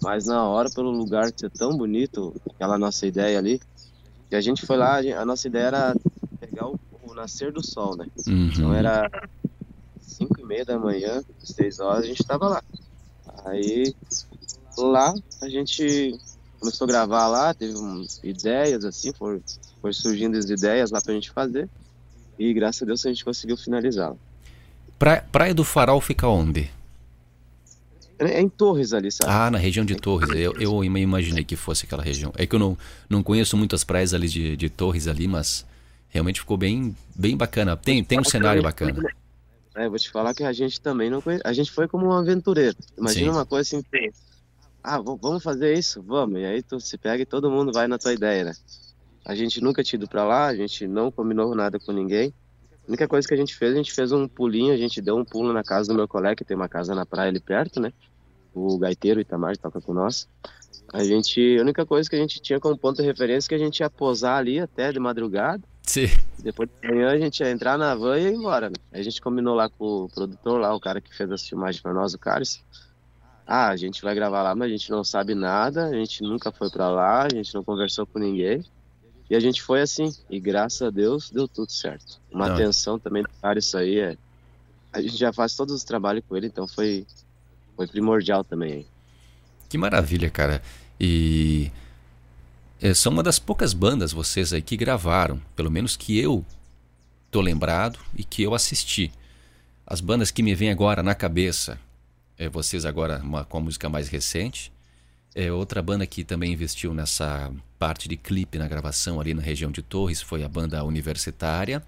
mas 0.00 0.26
na 0.26 0.46
hora, 0.46 0.70
pelo 0.70 0.90
lugar 0.90 1.32
ser 1.34 1.50
tão 1.50 1.76
bonito, 1.76 2.34
aquela 2.50 2.78
nossa 2.78 3.06
ideia 3.06 3.38
ali, 3.38 3.60
que 4.28 4.36
a 4.36 4.40
gente 4.40 4.64
foi 4.64 4.76
lá, 4.76 4.98
a, 4.98 5.24
nossa 5.24 5.48
ideia 5.48 5.64
era 5.64 5.96
o, 7.12 7.14
nascer 7.14 7.52
do 7.52 7.64
sol, 7.64 7.96
né? 7.96 8.06
Uhum. 8.26 8.46
Então 8.48 8.74
era 8.74 9.10
5 10.00 10.40
e 10.40 10.44
meia 10.44 10.64
da 10.64 10.78
manhã, 10.78 11.22
6 11.42 11.80
horas, 11.80 12.04
a 12.04 12.06
gente 12.06 12.20
estava 12.20 12.48
lá. 12.48 12.64
Aí 13.44 13.94
lá 14.76 15.14
a 15.40 15.48
gente 15.48 16.18
começou 16.58 16.84
a 16.84 16.88
gravar 16.88 17.26
lá, 17.28 17.54
teve 17.54 17.74
umas 17.74 18.20
ideias 18.22 18.84
assim, 18.84 19.12
foi 19.12 19.92
surgindo 19.92 20.38
as 20.38 20.48
ideias 20.48 20.90
lá 20.90 21.00
pra 21.00 21.14
gente 21.14 21.30
fazer. 21.30 21.68
E 22.38 22.52
graças 22.52 22.82
a 22.82 22.86
Deus 22.86 23.04
a 23.04 23.08
gente 23.08 23.24
conseguiu 23.24 23.56
finalizá-la. 23.56 24.16
Praia, 24.98 25.24
Praia 25.30 25.54
do 25.54 25.64
Farol 25.64 26.00
fica 26.00 26.28
onde? 26.28 26.70
É 28.18 28.40
em 28.40 28.48
Torres 28.48 28.92
ali, 28.92 29.10
sabe? 29.10 29.32
Ah, 29.32 29.50
na 29.50 29.58
região 29.58 29.84
de 29.84 29.96
Torres. 29.96 30.30
Eu, 30.30 30.52
eu 30.60 30.84
imaginei 30.84 31.44
que 31.44 31.56
fosse 31.56 31.84
aquela 31.84 32.02
região. 32.02 32.32
É 32.36 32.46
que 32.46 32.54
eu 32.54 32.58
não, 32.58 32.78
não 33.08 33.22
conheço 33.22 33.56
muitas 33.56 33.82
praias 33.82 34.14
ali 34.14 34.28
de, 34.28 34.56
de 34.56 34.70
Torres 34.70 35.08
ali, 35.08 35.26
mas 35.26 35.66
realmente 36.12 36.40
ficou 36.40 36.56
bem, 36.58 36.94
bem 37.16 37.36
bacana. 37.36 37.76
Tem, 37.76 38.04
tem 38.04 38.20
um 38.20 38.24
cenário 38.24 38.62
bacana. 38.62 39.02
É, 39.74 39.88
vou 39.88 39.98
te 39.98 40.10
falar 40.10 40.34
que 40.34 40.44
a 40.44 40.52
gente 40.52 40.78
também 40.80 41.08
não 41.08 41.22
conhece. 41.22 41.42
A 41.44 41.52
gente 41.54 41.72
foi 41.72 41.88
como 41.88 42.06
um 42.06 42.12
aventureiro. 42.12 42.76
Imagina 42.96 43.32
Sim. 43.32 43.38
uma 43.38 43.46
coisa 43.46 43.78
assim, 43.78 43.82
ah, 44.84 45.00
vamos 45.00 45.42
fazer 45.42 45.72
isso? 45.72 46.02
Vamos. 46.02 46.38
E 46.40 46.44
aí 46.44 46.62
tu 46.62 46.78
se 46.78 46.98
pega 46.98 47.22
e 47.22 47.26
todo 47.26 47.50
mundo 47.50 47.72
vai 47.72 47.88
na 47.88 47.98
tua 47.98 48.12
ideia, 48.12 48.44
né? 48.44 48.52
A 49.24 49.34
gente 49.34 49.62
nunca 49.62 49.82
tinha 49.82 49.96
ido 49.96 50.08
pra 50.08 50.24
lá, 50.24 50.46
a 50.46 50.54
gente 50.54 50.86
não 50.86 51.10
combinou 51.10 51.54
nada 51.54 51.78
com 51.80 51.92
ninguém. 51.92 52.34
A 52.86 52.88
única 52.88 53.08
coisa 53.08 53.26
que 53.26 53.32
a 53.32 53.36
gente 53.36 53.54
fez, 53.54 53.72
a 53.72 53.76
gente 53.76 53.92
fez 53.92 54.12
um 54.12 54.28
pulinho, 54.28 54.74
a 54.74 54.76
gente 54.76 55.00
deu 55.00 55.16
um 55.16 55.24
pulo 55.24 55.52
na 55.52 55.62
casa 55.62 55.88
do 55.88 55.94
meu 55.94 56.06
colega, 56.06 56.36
que 56.36 56.44
tem 56.44 56.56
uma 56.56 56.68
casa 56.68 56.94
na 56.94 57.06
praia 57.06 57.30
ali 57.30 57.40
perto, 57.40 57.80
né? 57.80 57.92
O 58.52 58.76
gaiteiro 58.76 59.20
Itamar 59.20 59.56
toca 59.56 59.80
com 59.80 59.94
nós. 59.94 60.28
A 60.92 61.02
gente, 61.02 61.56
a 61.58 61.62
única 61.62 61.86
coisa 61.86 62.10
que 62.10 62.16
a 62.16 62.18
gente 62.18 62.42
tinha 62.42 62.60
como 62.60 62.76
ponto 62.76 63.00
de 63.00 63.06
referência 63.06 63.46
é 63.46 63.50
que 63.50 63.54
a 63.54 63.64
gente 63.64 63.80
ia 63.80 63.88
posar 63.88 64.36
ali 64.36 64.58
até 64.58 64.92
de 64.92 64.98
madrugada. 64.98 65.62
Sim. 65.92 66.06
Depois 66.38 66.70
de 66.80 66.88
manhã 66.88 67.10
a 67.10 67.18
gente 67.18 67.40
ia 67.40 67.50
entrar 67.50 67.76
na 67.76 67.94
van 67.94 68.18
e 68.18 68.22
ir 68.22 68.32
embora. 68.32 68.70
Né? 68.70 68.76
A 68.92 69.02
gente 69.02 69.20
combinou 69.20 69.54
lá 69.54 69.68
com 69.68 70.04
o 70.04 70.08
produtor 70.08 70.58
lá, 70.58 70.74
o 70.74 70.80
cara 70.80 71.02
que 71.02 71.14
fez 71.14 71.30
as 71.30 71.46
filmagens 71.46 71.82
para 71.82 71.92
nós, 71.92 72.14
o 72.14 72.18
Carlos. 72.18 72.62
Ah, 73.46 73.68
a 73.68 73.76
gente 73.76 74.00
vai 74.00 74.14
gravar 74.14 74.42
lá, 74.42 74.54
mas 74.54 74.68
a 74.68 74.70
gente 74.70 74.90
não 74.90 75.04
sabe 75.04 75.34
nada, 75.34 75.88
a 75.88 75.92
gente 75.92 76.22
nunca 76.22 76.50
foi 76.50 76.70
para 76.70 76.88
lá, 76.88 77.24
a 77.24 77.28
gente 77.28 77.54
não 77.54 77.62
conversou 77.62 78.06
com 78.06 78.18
ninguém. 78.18 78.64
E 79.28 79.36
a 79.36 79.40
gente 79.40 79.60
foi 79.60 79.82
assim, 79.82 80.10
e 80.30 80.40
graças 80.40 80.80
a 80.80 80.88
Deus 80.88 81.30
deu 81.30 81.46
tudo 81.46 81.70
certo. 81.70 82.18
Uma 82.32 82.48
Não. 82.48 82.54
atenção 82.54 82.98
também 82.98 83.22
para 83.42 83.58
isso 83.58 83.76
aí 83.76 83.98
é. 83.98 84.16
A 84.90 85.02
gente 85.02 85.18
já 85.18 85.30
faz 85.30 85.54
todos 85.54 85.74
os 85.74 85.84
trabalhos 85.84 86.24
com 86.26 86.34
ele, 86.34 86.46
então 86.46 86.66
foi, 86.66 87.06
foi 87.76 87.86
primordial 87.86 88.42
também. 88.42 88.86
Que 89.68 89.76
maravilha, 89.76 90.30
cara. 90.30 90.62
E 90.98 91.70
é, 92.82 92.92
são 92.92 93.12
uma 93.12 93.22
das 93.22 93.38
poucas 93.38 93.72
bandas 93.72 94.12
vocês 94.12 94.52
aí 94.52 94.60
que 94.60 94.76
gravaram, 94.76 95.40
pelo 95.54 95.70
menos 95.70 95.96
que 95.96 96.18
eu 96.18 96.44
tô 97.30 97.40
lembrado 97.40 98.00
e 98.16 98.24
que 98.24 98.42
eu 98.42 98.54
assisti. 98.54 99.12
As 99.86 100.00
bandas 100.00 100.32
que 100.32 100.42
me 100.42 100.52
vêm 100.52 100.70
agora 100.70 101.00
na 101.00 101.14
cabeça, 101.14 101.78
é 102.36 102.48
vocês 102.48 102.84
agora 102.84 103.20
uma, 103.22 103.44
com 103.44 103.58
a 103.58 103.60
música 103.60 103.88
mais 103.88 104.08
recente. 104.08 104.72
É 105.32 105.52
outra 105.52 105.80
banda 105.80 106.04
que 106.06 106.24
também 106.24 106.52
investiu 106.52 106.92
nessa 106.92 107.52
parte 107.78 108.08
de 108.08 108.16
clipe 108.16 108.58
na 108.58 108.66
gravação 108.66 109.20
ali 109.20 109.32
na 109.32 109.42
região 109.42 109.70
de 109.70 109.80
Torres 109.80 110.20
foi 110.20 110.42
a 110.42 110.48
banda 110.48 110.82
Universitária. 110.82 111.84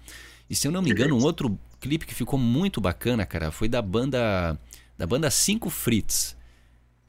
E 0.49 0.55
se 0.55 0.65
eu 0.65 0.71
não 0.71 0.81
me 0.81 0.91
engano, 0.91 1.17
um 1.17 1.23
outro 1.23 1.59
clipe 1.81 2.05
que 2.05 2.15
ficou 2.15 2.39
muito 2.39 2.79
bacana, 2.79 3.25
cara, 3.25 3.51
foi 3.51 3.67
da 3.67 3.81
banda 3.81 4.57
da 4.97 5.05
banda 5.05 5.29
Cinco 5.29 5.69
Fritz. 5.69 6.37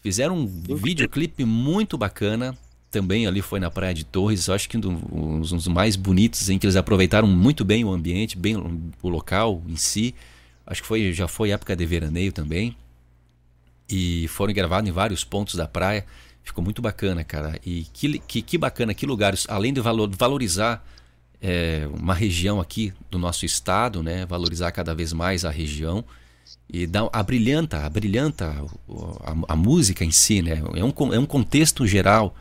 Fizeram 0.01 0.37
um 0.37 0.47
videoclipe 0.75 1.45
muito 1.45 1.97
bacana. 1.97 2.57
Também 2.97 3.27
ali 3.27 3.43
foi 3.43 3.61
na 3.61 3.71
Praia 3.71 3.93
de 3.93 4.05
Torres. 4.05 4.49
Acho 4.49 4.71
que 4.71 4.79
um 4.79 5.39
dos 5.41 5.69
mais 5.69 5.97
bonitos 5.97 6.49
em 6.49 6.59
que 6.59 6.65
eles 6.65 6.77
aproveitaram 6.77 7.29
muito 7.29 7.63
bem 7.63 7.85
o 7.85 7.93
ambiente, 7.93 8.39
bem 8.39 8.57
o 8.57 9.09
local 9.11 9.63
em 9.69 9.77
si. 9.77 10.15
Acho 10.67 10.81
que 10.81 10.89
foi, 10.89 11.13
já 11.13 11.29
foi 11.29 11.51
época 11.51 11.77
de 11.77 11.85
veraneio 11.85 12.33
também. 12.33 12.75
E 13.87 14.27
foram 14.29 14.55
gravados 14.55 14.89
em 14.89 14.93
vários 14.95 15.25
pontos 15.25 15.57
da 15.57 15.69
praia. 15.69 16.07
Ficou 16.43 16.65
muito 16.65 16.81
bacana, 16.81 17.23
cara. 17.23 17.61
E 17.67 17.87
que, 17.93 18.19
que, 18.21 18.41
que 18.41 18.57
bacana, 18.57 18.95
que 18.95 19.05
lugares, 19.05 19.45
além 19.47 19.75
de 19.75 19.81
valor, 19.83 20.09
valorizar 20.17 20.83
é, 21.43 21.87
uma 21.93 22.15
região 22.15 22.63
aqui 22.63 22.95
do 23.11 23.19
nosso 23.19 23.45
estado, 23.45 24.03
né? 24.03 24.25
Valorizar 24.25 24.73
cada 24.73 24.95
vez 24.95 25.13
mais 25.13 25.45
a 25.45 25.51
região 25.51 26.03
e 26.67 26.87
dá, 26.87 27.07
abrilhanta, 27.13 27.85
abrilhanta 27.85 28.55
a, 29.23 29.53
a, 29.53 29.55
música 29.55 30.03
em 30.03 30.11
si, 30.11 30.41
né? 30.41 30.63
É 30.75 30.83
um, 30.83 31.13
é 31.13 31.19
um 31.19 31.27
contexto 31.27 31.87
geral 31.87 32.35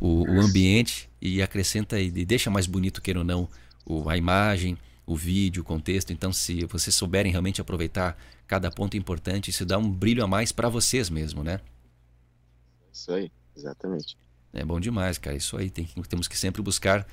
o, 0.00 0.22
o 0.22 0.40
ambiente 0.40 1.08
e 1.20 1.40
acrescenta 1.42 1.98
e 1.98 2.10
deixa 2.24 2.50
mais 2.50 2.66
bonito, 2.66 3.00
queira 3.00 3.20
ou 3.20 3.24
não, 3.24 3.48
o, 3.84 4.08
a 4.08 4.16
imagem, 4.16 4.76
o 5.06 5.16
vídeo, 5.16 5.62
o 5.62 5.64
contexto. 5.64 6.12
Então, 6.12 6.32
se 6.32 6.64
vocês 6.66 6.94
souberem 6.94 7.30
realmente 7.30 7.60
aproveitar 7.60 8.16
cada 8.46 8.70
ponto 8.70 8.96
importante, 8.96 9.50
isso 9.50 9.64
dá 9.64 9.78
um 9.78 9.90
brilho 9.90 10.22
a 10.24 10.26
mais 10.26 10.52
para 10.52 10.68
vocês 10.68 11.10
mesmo, 11.10 11.42
né? 11.42 11.60
Isso 12.92 13.12
aí, 13.12 13.30
exatamente. 13.56 14.16
É 14.52 14.64
bom 14.64 14.78
demais, 14.78 15.18
cara. 15.18 15.36
Isso 15.36 15.56
aí. 15.56 15.68
Tem, 15.70 15.84
temos 16.08 16.28
que 16.28 16.38
sempre 16.38 16.62
buscar 16.62 17.06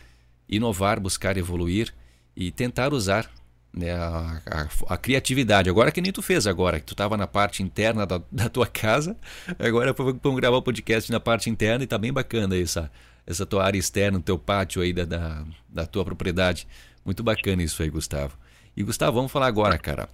inovar, 0.47 0.99
buscar 0.99 1.37
evoluir 1.37 1.93
e 2.35 2.51
tentar 2.51 2.93
usar 2.93 3.29
né, 3.73 3.91
a, 3.91 4.41
a, 4.45 4.93
a, 4.93 4.97
criatividade. 4.97 5.69
Agora 5.69 5.91
que 5.91 6.01
nem 6.01 6.11
tu 6.11 6.21
fez 6.21 6.45
agora, 6.45 6.79
que 6.79 6.85
tu 6.85 6.93
estava 6.93 7.15
na 7.15 7.27
parte 7.27 7.63
interna 7.63 8.05
da, 8.05 8.21
da 8.31 8.49
tua 8.49 8.67
casa, 8.67 9.15
agora 9.57 9.93
vamos 9.93 10.39
gravar 10.39 10.57
o 10.57 10.61
podcast 10.61 11.11
na 11.11 11.19
parte 11.19 11.49
interna 11.49 11.83
e 11.83 11.87
tá 11.87 11.97
bem 11.97 12.11
bacana 12.11 12.57
essa, 12.57 12.91
essa 13.25 13.45
tua 13.45 13.63
área 13.63 13.79
externa, 13.79 14.17
o 14.17 14.21
teu 14.21 14.37
pátio 14.37 14.81
aí 14.81 14.91
da, 14.91 15.05
da, 15.05 15.45
da 15.69 15.85
tua 15.85 16.03
propriedade. 16.03 16.67
Muito 17.05 17.23
bacana 17.23 17.63
isso 17.63 17.81
aí, 17.81 17.89
Gustavo. 17.89 18.37
E 18.75 18.83
Gustavo, 18.83 19.13
vamos 19.13 19.31
falar 19.31 19.47
agora, 19.47 19.77
cara. 19.77 20.09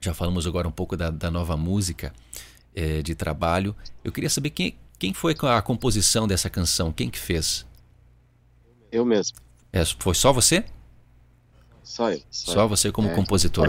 Já 0.00 0.14
falamos 0.14 0.46
agora 0.46 0.68
um 0.68 0.72
pouco 0.72 0.96
da, 0.96 1.10
da 1.10 1.30
nova 1.30 1.56
música 1.56 2.12
é, 2.74 3.02
de 3.02 3.14
trabalho. 3.14 3.74
Eu 4.04 4.12
queria 4.12 4.30
saber 4.30 4.50
quem, 4.50 4.78
quem 4.98 5.12
foi 5.12 5.34
a 5.42 5.60
composição 5.62 6.28
dessa 6.28 6.48
canção, 6.48 6.92
quem 6.92 7.08
que 7.10 7.18
fez? 7.18 7.66
Eu 8.92 9.04
mesmo. 9.04 9.38
É, 9.72 9.84
foi 9.84 10.14
só 10.14 10.32
você? 10.32 10.64
Só 11.86 12.10
eu. 12.10 12.20
Só, 12.28 12.52
só 12.52 12.66
você 12.66 12.90
como 12.90 13.08
é, 13.08 13.14
compositor. 13.14 13.68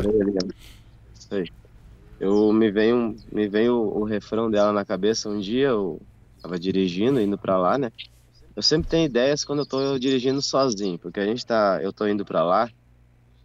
Isso 1.13 1.36
aí. 1.36 1.47
Eu 2.19 2.51
me 2.51 2.71
veio, 2.71 3.15
me 3.31 3.47
veio 3.47 3.75
o, 3.75 4.00
o, 4.00 4.03
refrão 4.03 4.50
dela 4.50 4.74
na 4.74 4.83
cabeça 4.83 5.29
um 5.29 5.39
dia, 5.39 5.67
eu 5.67 6.01
tava 6.41 6.57
dirigindo, 6.57 7.21
indo 7.21 7.38
para 7.38 7.59
lá, 7.59 7.77
né? 7.77 7.91
Eu 8.55 8.63
sempre 8.63 8.89
tenho 8.89 9.05
ideias 9.05 9.45
quando 9.45 9.59
eu 9.59 9.65
tô 9.67 10.00
dirigindo 10.00 10.41
sozinho, 10.41 10.97
porque 10.97 11.19
a 11.19 11.25
gente 11.25 11.45
tá, 11.45 11.79
eu 11.79 11.93
tô 11.93 12.07
indo 12.07 12.25
para 12.25 12.43
lá, 12.43 12.63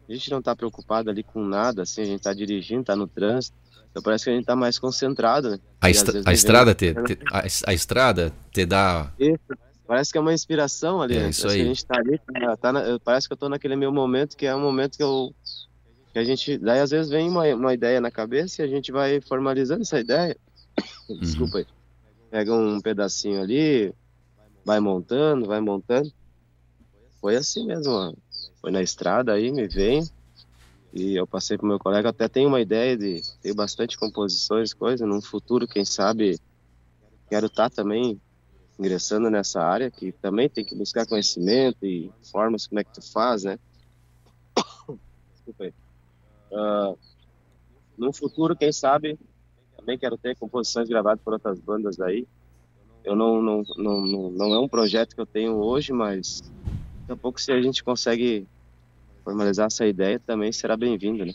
a 0.08 0.12
gente 0.12 0.30
não 0.30 0.40
tá 0.40 0.56
preocupado 0.56 1.10
ali 1.10 1.22
com 1.22 1.44
nada, 1.44 1.82
assim, 1.82 2.00
a 2.00 2.06
gente 2.06 2.22
tá 2.22 2.32
dirigindo, 2.32 2.84
tá 2.84 2.96
no 2.96 3.06
trânsito, 3.06 3.54
então 3.90 4.02
parece 4.02 4.24
que 4.24 4.30
a 4.30 4.32
gente 4.32 4.46
tá 4.46 4.56
mais 4.56 4.78
concentrado, 4.78 5.50
né? 5.50 5.58
A, 5.82 5.88
a 5.88 6.32
estrada 6.32 6.74
te, 6.74 6.94
te, 6.94 7.18
a, 7.30 7.42
a, 7.66 7.74
estrada 7.74 8.32
te 8.50 8.64
dá 8.64 9.12
Isso 9.18 9.38
Parece 9.86 10.12
que 10.12 10.18
é 10.18 10.20
uma 10.20 10.32
inspiração 10.32 11.02
ali. 11.02 11.16
É 11.16 11.28
isso 11.28 11.48
aí. 11.48 11.60
a 11.60 11.64
gente 11.64 11.84
tá 11.84 11.98
ali, 11.98 12.18
tá, 12.18 12.56
tá 12.56 12.72
na, 12.72 12.98
parece 13.04 13.26
que 13.26 13.32
eu 13.32 13.36
tô 13.36 13.48
naquele 13.48 13.76
meu 13.76 13.92
momento 13.92 14.36
que 14.36 14.46
é 14.46 14.54
um 14.54 14.60
momento 14.60 14.96
que 14.96 15.02
eu 15.02 15.34
que 16.12 16.18
a 16.18 16.24
gente, 16.24 16.58
daí 16.58 16.80
às 16.80 16.90
vezes 16.90 17.10
vem 17.10 17.28
uma, 17.28 17.46
uma 17.54 17.72
ideia 17.72 18.00
na 18.00 18.10
cabeça 18.10 18.60
e 18.60 18.64
a 18.64 18.68
gente 18.68 18.92
vai 18.92 19.20
formalizando 19.20 19.82
essa 19.82 19.98
ideia. 19.98 20.36
Uhum. 21.08 21.18
Desculpa 21.20 21.58
aí. 21.58 21.66
Pega 22.30 22.54
um 22.54 22.80
pedacinho 22.80 23.40
ali, 23.40 23.94
vai 24.62 24.78
montando, 24.78 25.46
vai 25.46 25.60
montando. 25.60 26.12
Foi 27.18 27.34
assim 27.34 27.66
mesmo, 27.66 27.92
ó. 27.92 28.12
foi 28.60 28.70
na 28.70 28.82
estrada 28.82 29.32
aí, 29.32 29.50
me 29.50 29.66
vem 29.66 30.06
e 30.92 31.16
eu 31.16 31.26
passei 31.26 31.56
pro 31.56 31.66
meu 31.66 31.78
colega, 31.78 32.10
até 32.10 32.28
tenho 32.28 32.48
uma 32.48 32.60
ideia 32.60 32.96
de 32.96 33.22
ter 33.40 33.54
bastante 33.54 33.96
composições, 33.96 34.74
coisa, 34.74 35.06
num 35.06 35.22
futuro, 35.22 35.66
quem 35.66 35.84
sabe, 35.84 36.38
quero 37.30 37.46
estar 37.46 37.70
tá 37.70 37.76
também 37.76 38.20
ingressando 38.78 39.30
nessa 39.30 39.62
área, 39.62 39.90
que 39.90 40.12
também 40.12 40.48
tem 40.48 40.64
que 40.64 40.74
buscar 40.74 41.06
conhecimento 41.06 41.84
e 41.84 42.10
formas 42.30 42.66
como 42.66 42.80
é 42.80 42.84
que 42.84 42.92
tu 42.92 43.02
faz, 43.12 43.44
né? 43.44 43.58
Desculpa 45.34 45.64
aí. 45.64 45.74
Uh, 46.50 46.98
no 47.96 48.12
futuro, 48.12 48.56
quem 48.56 48.72
sabe, 48.72 49.18
também 49.76 49.98
quero 49.98 50.16
ter 50.16 50.36
composições 50.36 50.88
gravadas 50.88 51.22
por 51.22 51.34
outras 51.34 51.58
bandas 51.60 52.00
aí. 52.00 52.26
Eu 53.04 53.16
não, 53.16 53.42
não, 53.42 53.62
não, 53.76 54.00
não, 54.06 54.30
não 54.30 54.54
é 54.54 54.58
um 54.58 54.68
projeto 54.68 55.14
que 55.14 55.20
eu 55.20 55.26
tenho 55.26 55.54
hoje, 55.54 55.92
mas 55.92 56.42
daqui 57.00 57.12
a 57.12 57.16
pouco 57.16 57.40
se 57.40 57.50
a 57.52 57.60
gente 57.60 57.82
consegue 57.82 58.46
formalizar 59.24 59.66
essa 59.66 59.86
ideia, 59.86 60.20
também 60.20 60.52
será 60.52 60.76
bem-vindo, 60.76 61.24
né? 61.24 61.34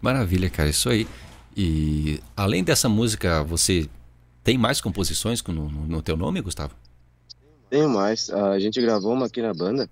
Maravilha, 0.00 0.50
cara, 0.50 0.68
isso 0.68 0.88
aí. 0.88 1.06
E 1.56 2.20
além 2.36 2.64
dessa 2.64 2.88
música, 2.88 3.42
você 3.42 3.88
tem 4.42 4.58
mais 4.58 4.80
composições 4.80 5.42
no, 5.42 5.52
no, 5.52 5.86
no 5.86 6.02
teu 6.02 6.16
nome, 6.16 6.40
Gustavo? 6.40 6.74
Tenho 7.70 7.88
mais. 7.88 8.28
Uh, 8.28 8.36
a 8.36 8.58
gente 8.58 8.80
gravou 8.80 9.12
uma 9.12 9.26
aqui 9.26 9.40
na 9.40 9.54
banda. 9.54 9.88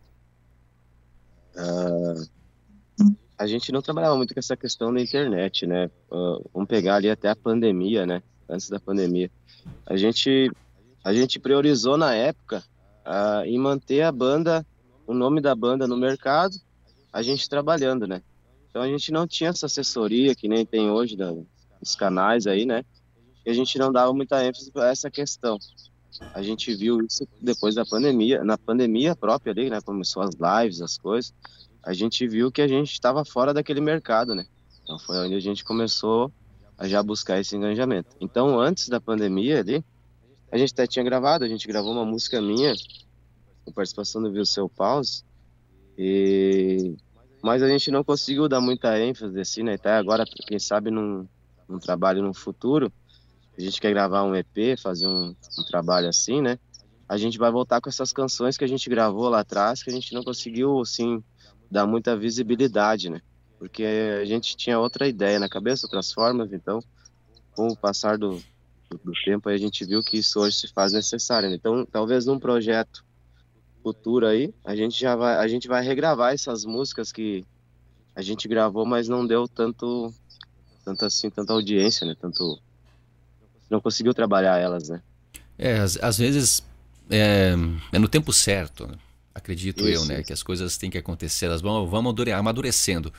Uh, 1.55 2.29
a 3.39 3.47
gente 3.47 3.73
não 3.73 3.81
trabalhava 3.81 4.17
muito 4.17 4.35
com 4.35 4.41
essa 4.41 4.57
questão 4.57 4.93
da 4.93 5.01
internet, 5.01 5.67
né? 5.67 5.91
Uh, 6.11 6.45
vamos 6.53 6.69
pegar 6.69 6.97
ali 6.97 7.09
até 7.09 7.31
a 7.31 7.37
pandemia, 7.37 8.05
né? 8.05 8.23
Antes 8.49 8.69
da 8.69 8.79
pandemia. 8.79 9.31
A 9.87 9.97
gente, 9.97 10.51
a 11.03 11.15
gente 11.15 11.39
priorizou 11.39 11.97
na 11.97 12.15
época 12.15 12.63
uh, 13.07 13.45
em 13.47 13.59
manter 13.59 14.03
a 14.03 14.13
banda, 14.13 14.67
o 15.07 15.15
nome 15.15 15.41
da 15.41 15.55
banda 15.55 15.87
no 15.87 15.97
mercado, 15.97 16.55
a 17.13 17.23
gente 17.23 17.49
trabalhando, 17.49 18.07
né? 18.07 18.23
Então 18.69 18.83
a 18.83 18.89
gente 18.89 19.11
não 19.11 19.27
tinha 19.27 19.51
essa 19.51 19.67
assessoria 19.67 20.35
que 20.35 20.47
nem 20.47 20.67
tem 20.67 20.91
hoje 20.91 21.17
dos 21.17 21.95
canais 21.97 22.47
aí, 22.47 22.67
né? 22.67 22.85
A 23.51 23.55
gente 23.55 23.79
não 23.79 23.93
dava 23.93 24.13
muita 24.13 24.45
ênfase 24.45 24.71
para 24.71 24.91
essa 24.91 25.11
questão. 25.11 25.59
A 26.35 26.43
gente 26.43 26.75
viu 26.75 27.01
isso 27.01 27.27
depois 27.41 27.75
da 27.75 27.85
pandemia, 27.85 28.45
na 28.45 28.59
pandemia 28.59 29.17
própria 29.17 29.53
ali, 29.53 29.71
né, 29.71 29.81
começou 29.81 30.23
as 30.23 30.35
lives, 30.35 30.81
as 30.81 30.99
coisas, 30.99 31.33
a 31.83 31.93
gente 31.93 32.27
viu 32.27 32.53
que 32.53 32.61
a 32.61 32.69
gente 32.69 32.93
estava 32.93 33.25
fora 33.25 33.55
daquele 33.55 33.81
mercado, 33.81 34.35
né? 34.35 34.47
Então 34.83 34.99
foi 34.99 35.19
onde 35.19 35.35
a 35.35 35.41
gente 35.41 35.65
começou 35.65 36.31
a 36.77 36.89
já 36.89 37.03
buscar 37.03 37.39
esse 37.39 37.57
engajamento. 37.57 38.17
Então, 38.21 38.59
antes 38.59 38.89
da 38.89 39.01
pandemia 39.01 39.61
ali, 39.61 39.85
a 40.51 40.59
gente 40.59 40.73
até 40.73 40.87
tinha 40.87 41.05
gravado, 41.05 41.45
a 41.45 41.49
gente 41.49 41.67
gravou 41.67 41.93
uma 41.93 42.05
música 42.05 42.41
minha, 42.41 42.75
com 43.65 43.73
participação 43.73 44.23
do 44.23 44.33
Viu 44.33 44.45
Seu 44.45 44.69
Pause, 44.69 45.23
e... 45.97 46.97
mas 47.43 47.63
a 47.63 47.69
gente 47.69 47.91
não 47.91 48.03
conseguiu 48.03 48.49
dar 48.49 48.61
muita 48.61 48.99
ênfase 48.99 49.39
assim, 49.39 49.63
né? 49.63 49.75
Até 49.75 49.93
agora, 49.93 50.25
quem 50.47 50.59
sabe, 50.59 50.91
num, 50.91 51.27
num 51.69 51.79
trabalho 51.79 52.23
no 52.23 52.35
futuro, 52.35 52.93
a 53.61 53.65
gente 53.65 53.81
quer 53.81 53.93
gravar 53.93 54.25
um 54.25 54.35
EP, 54.35 54.79
fazer 54.79 55.07
um, 55.07 55.35
um 55.59 55.65
trabalho 55.65 56.09
assim, 56.09 56.41
né? 56.41 56.59
A 57.09 57.17
gente 57.17 57.39
vai 57.39 57.51
voltar 57.51 57.81
com 57.81 57.89
essas 57.89 58.13
canções 58.13 58.57
que 58.57 58.65
a 58.65 58.69
gente 58.69 58.89
gravou 58.89 59.29
lá 59.29 59.41
atrás, 59.41 59.83
que 59.83 59.91
a 59.91 59.93
gente 59.93 60.15
não 60.15 60.23
conseguiu, 60.23 60.81
assim, 60.81 61.23
dar 61.71 61.87
muita 61.87 62.17
visibilidade, 62.17 63.11
né? 63.11 63.21
Porque 63.59 63.85
a 63.85 64.25
gente 64.25 64.57
tinha 64.57 64.79
outra 64.79 65.07
ideia 65.07 65.39
na 65.39 65.49
cabeça, 65.49 65.87
outras 65.87 66.13
formas, 66.13 66.53
então, 66.53 66.83
com 67.53 67.69
o 67.69 67.77
passar 67.77 68.17
do, 68.17 68.41
do, 68.89 69.13
tempo, 69.25 69.49
a 69.49 69.57
gente 69.57 69.85
viu 69.85 70.03
que 70.03 70.19
isso 70.19 70.41
hoje 70.41 70.57
se 70.57 70.69
faz 70.69 70.93
necessário. 70.93 71.51
Né? 71.51 71.57
Então, 71.57 71.85
talvez 71.85 72.25
num 72.25 72.39
projeto 72.39 73.05
futuro 73.83 74.27
aí, 74.27 74.55
a 74.65 74.75
gente 74.75 74.99
já 74.99 75.15
vai, 75.15 75.37
a 75.37 75.49
gente 75.49 75.69
vai 75.69 75.85
regravar 75.85 76.33
essas 76.33 76.65
músicas 76.65 77.13
que 77.13 77.45
a 78.15 78.23
gente 78.23 78.49
gravou, 78.49 78.87
mas 78.87 79.09
não 79.09 79.27
deu 79.27 79.47
tanto, 79.47 80.13
tanto 80.85 81.05
assim, 81.05 81.29
tanta 81.29 81.53
audiência, 81.53 82.07
né? 82.07 82.15
Tanto 82.19 82.59
não 83.71 83.81
conseguiu 83.81 84.13
trabalhar 84.13 84.59
elas, 84.59 84.89
né? 84.89 85.01
É, 85.57 85.79
às, 85.79 85.97
às 86.03 86.19
vezes 86.19 86.63
é, 87.09 87.55
é, 87.93 87.99
no 87.99 88.09
tempo 88.09 88.33
certo, 88.33 88.87
né? 88.87 88.95
acredito 89.35 89.89
Isso. 89.89 90.03
eu, 90.03 90.05
né? 90.07 90.23
Que 90.23 90.33
as 90.33 90.43
coisas 90.43 90.77
têm 90.77 90.91
que 90.91 90.99
acontecer, 90.99 91.47
elas 91.47 91.61
vão, 91.61 91.87
vão 91.87 92.15
amadurecendo. 92.37 93.13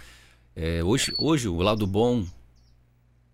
É, 0.56 0.84
hoje, 0.84 1.14
hoje 1.18 1.48
o 1.48 1.58
lado 1.62 1.88
bom 1.88 2.26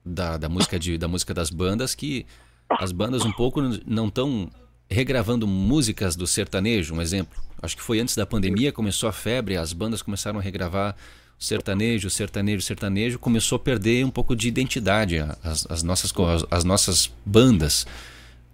da, 0.05 0.37
da 0.37 0.47
música 0.47 0.79
de, 0.79 0.97
da 0.97 1.07
música 1.07 1.33
das 1.33 1.49
bandas 1.49 1.95
que 1.95 2.25
as 2.69 2.91
bandas 2.91 3.23
um 3.23 3.31
pouco 3.31 3.61
não 3.85 4.07
estão 4.07 4.49
regravando 4.89 5.47
músicas 5.47 6.15
do 6.15 6.27
sertanejo, 6.27 6.93
um 6.93 7.01
exemplo. 7.01 7.41
Acho 7.61 7.75
que 7.75 7.81
foi 7.81 7.99
antes 7.99 8.15
da 8.15 8.25
pandemia, 8.25 8.71
começou 8.71 9.09
a 9.09 9.11
febre, 9.11 9.57
as 9.57 9.73
bandas 9.73 10.01
começaram 10.01 10.39
a 10.39 10.41
regravar 10.41 10.95
sertanejo, 11.37 12.09
sertanejo, 12.09 12.61
sertanejo, 12.61 13.19
começou 13.19 13.57
a 13.57 13.59
perder 13.59 14.05
um 14.05 14.09
pouco 14.09 14.35
de 14.35 14.47
identidade 14.47 15.19
as, 15.43 15.65
as 15.69 15.83
nossas, 15.83 16.11
as, 16.11 16.45
as 16.49 16.63
nossas 16.63 17.11
bandas. 17.25 17.85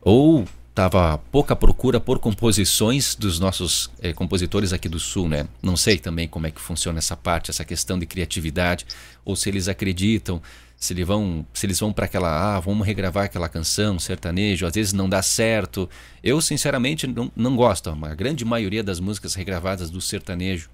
Ou 0.02 0.46
tava 0.76 1.20
pouca 1.32 1.56
procura 1.56 2.00
por 2.00 2.20
composições 2.20 3.16
dos 3.16 3.40
nossos 3.40 3.92
eh, 4.02 4.12
compositores 4.12 4.74
aqui 4.74 4.90
do 4.90 5.00
Sul, 5.00 5.30
né? 5.30 5.48
Não 5.62 5.78
sei 5.78 5.98
também 5.98 6.28
como 6.28 6.48
é 6.48 6.52
que 6.52 6.60
funciona 6.60 6.98
essa 6.98 7.16
parte, 7.16 7.52
essa 7.52 7.64
questão 7.64 7.98
de 7.98 8.06
criatividade, 8.06 8.86
ou 9.24 9.36
se 9.36 9.50
eles 9.50 9.68
acreditam, 9.68 10.42
se 10.76 10.92
eles 10.92 11.08
vão, 11.08 11.46
se 11.54 11.66
eles 11.66 11.80
vão 11.80 11.94
para 11.94 12.06
aquela, 12.06 12.58
ah, 12.58 12.60
vamos 12.60 12.86
regravar 12.86 13.26
aquela 13.26 13.48
canção, 13.48 13.98
sertanejo, 14.00 14.66
às 14.66 14.74
vezes 14.74 14.94
não 14.94 15.08
dá 15.08 15.22
certo. 15.22 15.90
Eu, 16.24 16.42
sinceramente, 16.42 17.08
não, 17.08 17.32
não 17.36 17.56
gosto. 17.56 17.90
A 17.90 18.16
grande 18.16 18.44
maioria 18.44 18.84
das 18.84 19.00
músicas 19.00 19.36
regravadas 19.36 19.90
do 19.90 20.02
sertanejo, 20.02 20.70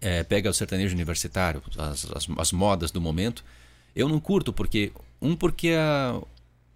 é, 0.00 0.22
pega 0.22 0.48
o 0.50 0.54
sertanejo 0.54 0.94
universitário, 0.94 1.62
as, 1.76 2.06
as, 2.12 2.28
as, 2.36 2.52
modas 2.52 2.90
do 2.90 3.00
momento, 3.00 3.44
eu 3.94 4.08
não 4.08 4.18
curto, 4.18 4.52
porque, 4.52 4.92
um, 5.20 5.36
porque 5.36 5.74
a, 5.78 6.20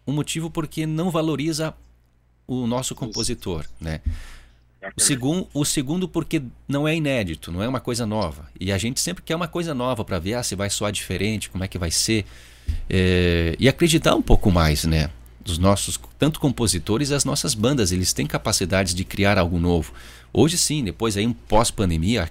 um 0.06 0.12
motivo 0.12 0.50
porque 0.50 0.86
não 0.86 1.10
valoriza 1.10 1.74
o 2.46 2.66
nosso 2.66 2.94
compositor, 2.94 3.64
né? 3.80 4.00
O 4.94 5.00
segundo, 5.00 5.48
o 5.54 5.64
segundo 5.64 6.06
porque 6.06 6.42
não 6.68 6.86
é 6.86 6.94
inédito, 6.94 7.50
não 7.50 7.62
é 7.62 7.68
uma 7.68 7.80
coisa 7.80 8.04
nova. 8.04 8.50
E 8.60 8.70
a 8.70 8.76
gente 8.76 9.00
sempre 9.00 9.22
quer 9.22 9.34
uma 9.34 9.48
coisa 9.48 9.72
nova 9.72 10.04
para 10.04 10.18
ver 10.18 10.34
ah, 10.34 10.42
se 10.42 10.54
vai 10.54 10.68
soar 10.68 10.92
diferente, 10.92 11.48
como 11.48 11.64
é 11.64 11.68
que 11.68 11.78
vai 11.78 11.90
ser. 11.90 12.26
É, 12.88 13.56
e 13.58 13.66
acreditar 13.66 14.14
um 14.14 14.20
pouco 14.20 14.50
mais, 14.50 14.84
né? 14.84 15.08
Dos 15.44 15.58
nossos, 15.58 16.00
tanto 16.18 16.40
compositores 16.40 17.12
as 17.12 17.24
nossas 17.24 17.54
bandas, 17.54 17.92
eles 17.92 18.14
têm 18.14 18.26
capacidades 18.26 18.94
de 18.94 19.04
criar 19.04 19.36
algo 19.36 19.58
novo. 19.58 19.92
Hoje 20.32 20.56
sim, 20.56 20.82
depois 20.82 21.18
aí 21.18 21.26
um 21.26 21.34
pós-pandemia, 21.34 22.26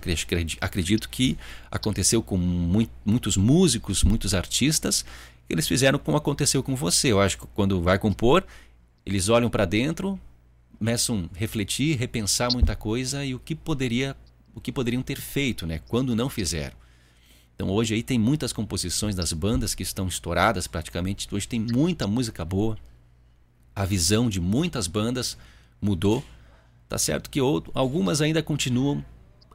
acredito 0.60 1.08
que 1.08 1.38
aconteceu 1.70 2.24
com 2.24 2.36
muito, 2.38 2.92
muitos 3.06 3.38
músicos, 3.38 4.04
muitos 4.04 4.34
artistas, 4.34 5.06
eles 5.48 5.68
fizeram 5.68 6.00
como 6.00 6.18
aconteceu 6.18 6.64
com 6.64 6.76
você. 6.76 7.12
Eu 7.12 7.22
acho 7.22 7.38
que 7.38 7.46
quando 7.54 7.82
vai 7.84 8.00
compor, 8.00 8.44
eles 9.06 9.30
olham 9.30 9.50
para 9.50 9.66
dentro, 9.66 10.20
começam 10.80 11.30
a 11.34 11.38
refletir, 11.38 11.96
repensar 11.96 12.52
muita 12.52 12.76
coisa 12.76 13.24
e 13.24 13.36
o 13.36 13.40
que 13.40 13.54
poderia, 13.54 14.18
o 14.56 14.60
que 14.60 14.72
poderiam 14.72 15.04
ter 15.04 15.22
feito, 15.22 15.68
né, 15.68 15.80
quando 15.88 16.16
não 16.16 16.30
fizeram. 16.30 16.76
Então 17.56 17.70
hoje 17.70 17.94
aí 17.94 18.02
tem 18.02 18.18
muitas 18.18 18.52
composições 18.52 19.16
das 19.16 19.32
bandas 19.32 19.76
que 19.76 19.84
estão 19.84 20.08
estouradas 20.08 20.66
praticamente. 20.66 21.28
Hoje 21.32 21.48
tem 21.48 21.60
muita 21.60 22.08
música 22.08 22.44
boa. 22.44 22.76
A 23.76 23.86
visão 23.86 24.30
de 24.30 24.40
muitas 24.40 24.88
bandas 24.88 25.38
mudou. 25.82 26.24
Tá 26.88 26.98
certo 26.98 27.30
que 27.30 27.42
outro, 27.42 27.72
algumas 27.74 28.22
ainda 28.22 28.44
continuam 28.44 29.04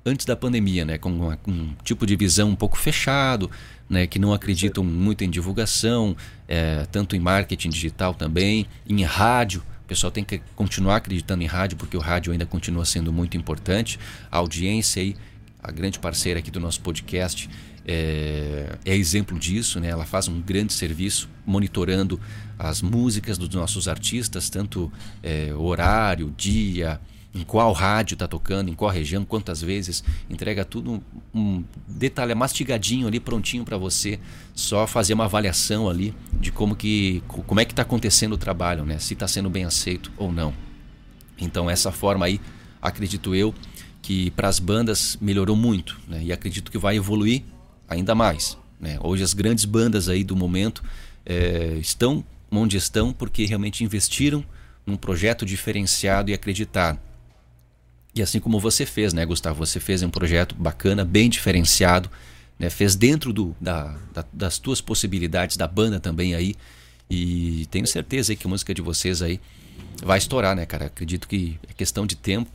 antes 0.04 0.24
da 0.24 0.34
pandemia, 0.34 0.84
né, 0.84 0.98
com 0.98 1.10
uma, 1.10 1.38
um 1.46 1.74
tipo 1.84 2.06
de 2.06 2.16
visão 2.16 2.48
um 2.48 2.56
pouco 2.56 2.76
fechado, 2.76 3.50
né, 3.88 4.06
que 4.06 4.18
não 4.18 4.32
acreditam 4.32 4.82
muito 4.82 5.22
em 5.22 5.30
divulgação, 5.30 6.16
é, 6.46 6.86
tanto 6.90 7.14
em 7.14 7.20
marketing 7.20 7.68
digital 7.68 8.14
também, 8.14 8.66
em 8.88 9.02
rádio. 9.04 9.62
O 9.84 9.88
pessoal 9.88 10.10
tem 10.10 10.24
que 10.24 10.40
continuar 10.54 10.96
acreditando 10.96 11.42
em 11.42 11.46
rádio, 11.46 11.78
porque 11.78 11.96
o 11.96 12.00
rádio 12.00 12.32
ainda 12.32 12.44
continua 12.44 12.84
sendo 12.84 13.12
muito 13.12 13.36
importante. 13.36 13.98
A 14.30 14.38
audiência 14.38 15.02
aí, 15.02 15.16
a 15.62 15.70
grande 15.70 15.98
parceira 15.98 16.40
aqui 16.40 16.50
do 16.50 16.60
nosso 16.60 16.80
podcast, 16.80 17.48
é, 17.90 18.76
é, 18.84 18.94
exemplo 18.94 19.38
disso, 19.38 19.80
né? 19.80 19.88
Ela 19.88 20.04
faz 20.04 20.28
um 20.28 20.42
grande 20.42 20.74
serviço 20.74 21.26
monitorando 21.46 22.20
as 22.58 22.82
músicas 22.82 23.38
dos 23.38 23.48
nossos 23.48 23.88
artistas, 23.88 24.50
tanto 24.50 24.92
é, 25.22 25.54
horário, 25.54 26.34
dia, 26.36 27.00
em 27.34 27.42
qual 27.44 27.72
rádio 27.72 28.12
está 28.12 28.28
tocando, 28.28 28.68
em 28.70 28.74
qual 28.74 28.90
região, 28.90 29.24
quantas 29.24 29.62
vezes, 29.62 30.04
entrega 30.28 30.66
tudo 30.66 30.92
um, 30.92 31.00
um 31.34 31.64
detalhe 31.88 32.34
mastigadinho 32.34 33.06
ali, 33.06 33.18
prontinho 33.18 33.64
para 33.64 33.78
você, 33.78 34.20
só 34.54 34.86
fazer 34.86 35.14
uma 35.14 35.24
avaliação 35.24 35.88
ali 35.88 36.14
de 36.38 36.52
como 36.52 36.76
que 36.76 37.22
como 37.26 37.58
é 37.58 37.64
que 37.64 37.72
está 37.72 37.82
acontecendo 37.82 38.34
o 38.34 38.38
trabalho, 38.38 38.84
né? 38.84 38.98
Se 38.98 39.14
está 39.14 39.26
sendo 39.26 39.48
bem 39.48 39.64
aceito 39.64 40.12
ou 40.18 40.30
não. 40.30 40.52
Então 41.38 41.70
essa 41.70 41.90
forma 41.90 42.26
aí, 42.26 42.38
acredito 42.82 43.34
eu, 43.34 43.54
que 44.02 44.30
para 44.32 44.48
as 44.48 44.58
bandas 44.58 45.16
melhorou 45.22 45.56
muito, 45.56 45.98
né? 46.06 46.22
E 46.22 46.32
acredito 46.32 46.70
que 46.70 46.76
vai 46.76 46.96
evoluir 46.96 47.44
ainda 47.88 48.14
mais. 48.14 48.56
Né? 48.80 48.98
Hoje 49.02 49.22
as 49.22 49.34
grandes 49.34 49.64
bandas 49.64 50.08
aí 50.08 50.22
do 50.22 50.36
momento 50.36 50.82
é, 51.24 51.76
estão 51.80 52.24
onde 52.50 52.76
estão 52.76 53.12
porque 53.12 53.44
realmente 53.44 53.84
investiram 53.84 54.44
num 54.86 54.96
projeto 54.96 55.44
diferenciado 55.44 56.30
e 56.30 56.34
acreditaram. 56.34 56.98
E 58.14 58.22
assim 58.22 58.40
como 58.40 58.58
você 58.58 58.86
fez, 58.86 59.12
né, 59.12 59.24
Gustavo? 59.24 59.64
Você 59.64 59.78
fez 59.78 60.02
um 60.02 60.10
projeto 60.10 60.54
bacana, 60.54 61.04
bem 61.04 61.28
diferenciado, 61.28 62.10
né? 62.58 62.70
fez 62.70 62.96
dentro 62.96 63.32
do, 63.32 63.54
da, 63.60 63.96
da, 64.12 64.24
das 64.32 64.58
tuas 64.58 64.80
possibilidades 64.80 65.56
da 65.56 65.66
banda 65.66 66.00
também 66.00 66.34
aí. 66.34 66.54
E 67.10 67.66
tenho 67.70 67.86
certeza 67.86 68.32
aí 68.32 68.36
que 68.36 68.46
a 68.46 68.50
música 68.50 68.74
de 68.74 68.82
vocês 68.82 69.22
aí 69.22 69.40
vai 70.02 70.18
estourar, 70.18 70.56
né, 70.56 70.66
cara? 70.66 70.86
Acredito 70.86 71.28
que 71.28 71.58
é 71.68 71.72
questão 71.72 72.06
de 72.06 72.16
tempo 72.16 72.50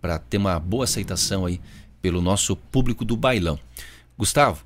para 0.00 0.18
ter 0.18 0.38
uma 0.38 0.58
boa 0.58 0.84
aceitação 0.84 1.46
aí 1.46 1.60
pelo 2.02 2.20
nosso 2.20 2.56
público 2.56 3.04
do 3.04 3.16
bailão. 3.16 3.58
Gustavo, 4.16 4.64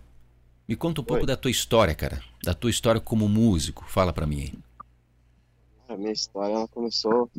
me 0.68 0.76
conta 0.76 1.00
um 1.00 1.04
pouco 1.04 1.24
da 1.24 1.37
tua 1.37 1.50
história, 1.50 1.94
cara. 1.94 2.20
Da 2.44 2.52
tua 2.52 2.70
história 2.70 3.00
como 3.00 3.28
músico. 3.28 3.85
Fala 3.88 4.12
para 4.12 4.26
mim 4.26 4.40
aí. 4.42 4.52
A 5.88 5.96
minha 5.96 6.12
história 6.12 6.52
ela 6.52 6.68
começou, 6.68 7.31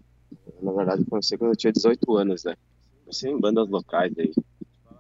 na 0.62 0.72
verdade, 0.72 1.06
comecei 1.06 1.38
quando 1.38 1.52
eu 1.52 1.56
tinha 1.56 1.72
18 1.72 2.18
anos, 2.18 2.44
né? 2.44 2.56
assim, 3.10 3.30
em 3.30 3.40
bandas 3.40 3.68
locais 3.70 4.14
aí. 4.18 4.32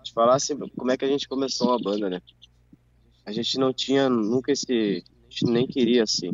Te 0.03 0.13
falar 0.13 0.35
assim, 0.35 0.57
como 0.77 0.91
é 0.91 0.97
que 0.97 1.05
a 1.05 1.07
gente 1.07 1.27
começou 1.27 1.69
uma 1.69 1.79
banda, 1.79 2.09
né? 2.09 2.21
A 3.25 3.31
gente 3.31 3.57
não 3.57 3.71
tinha 3.73 4.09
nunca 4.09 4.51
esse. 4.51 5.03
A 5.07 5.29
gente 5.29 5.45
nem 5.45 5.67
queria 5.67 6.03
assim. 6.03 6.31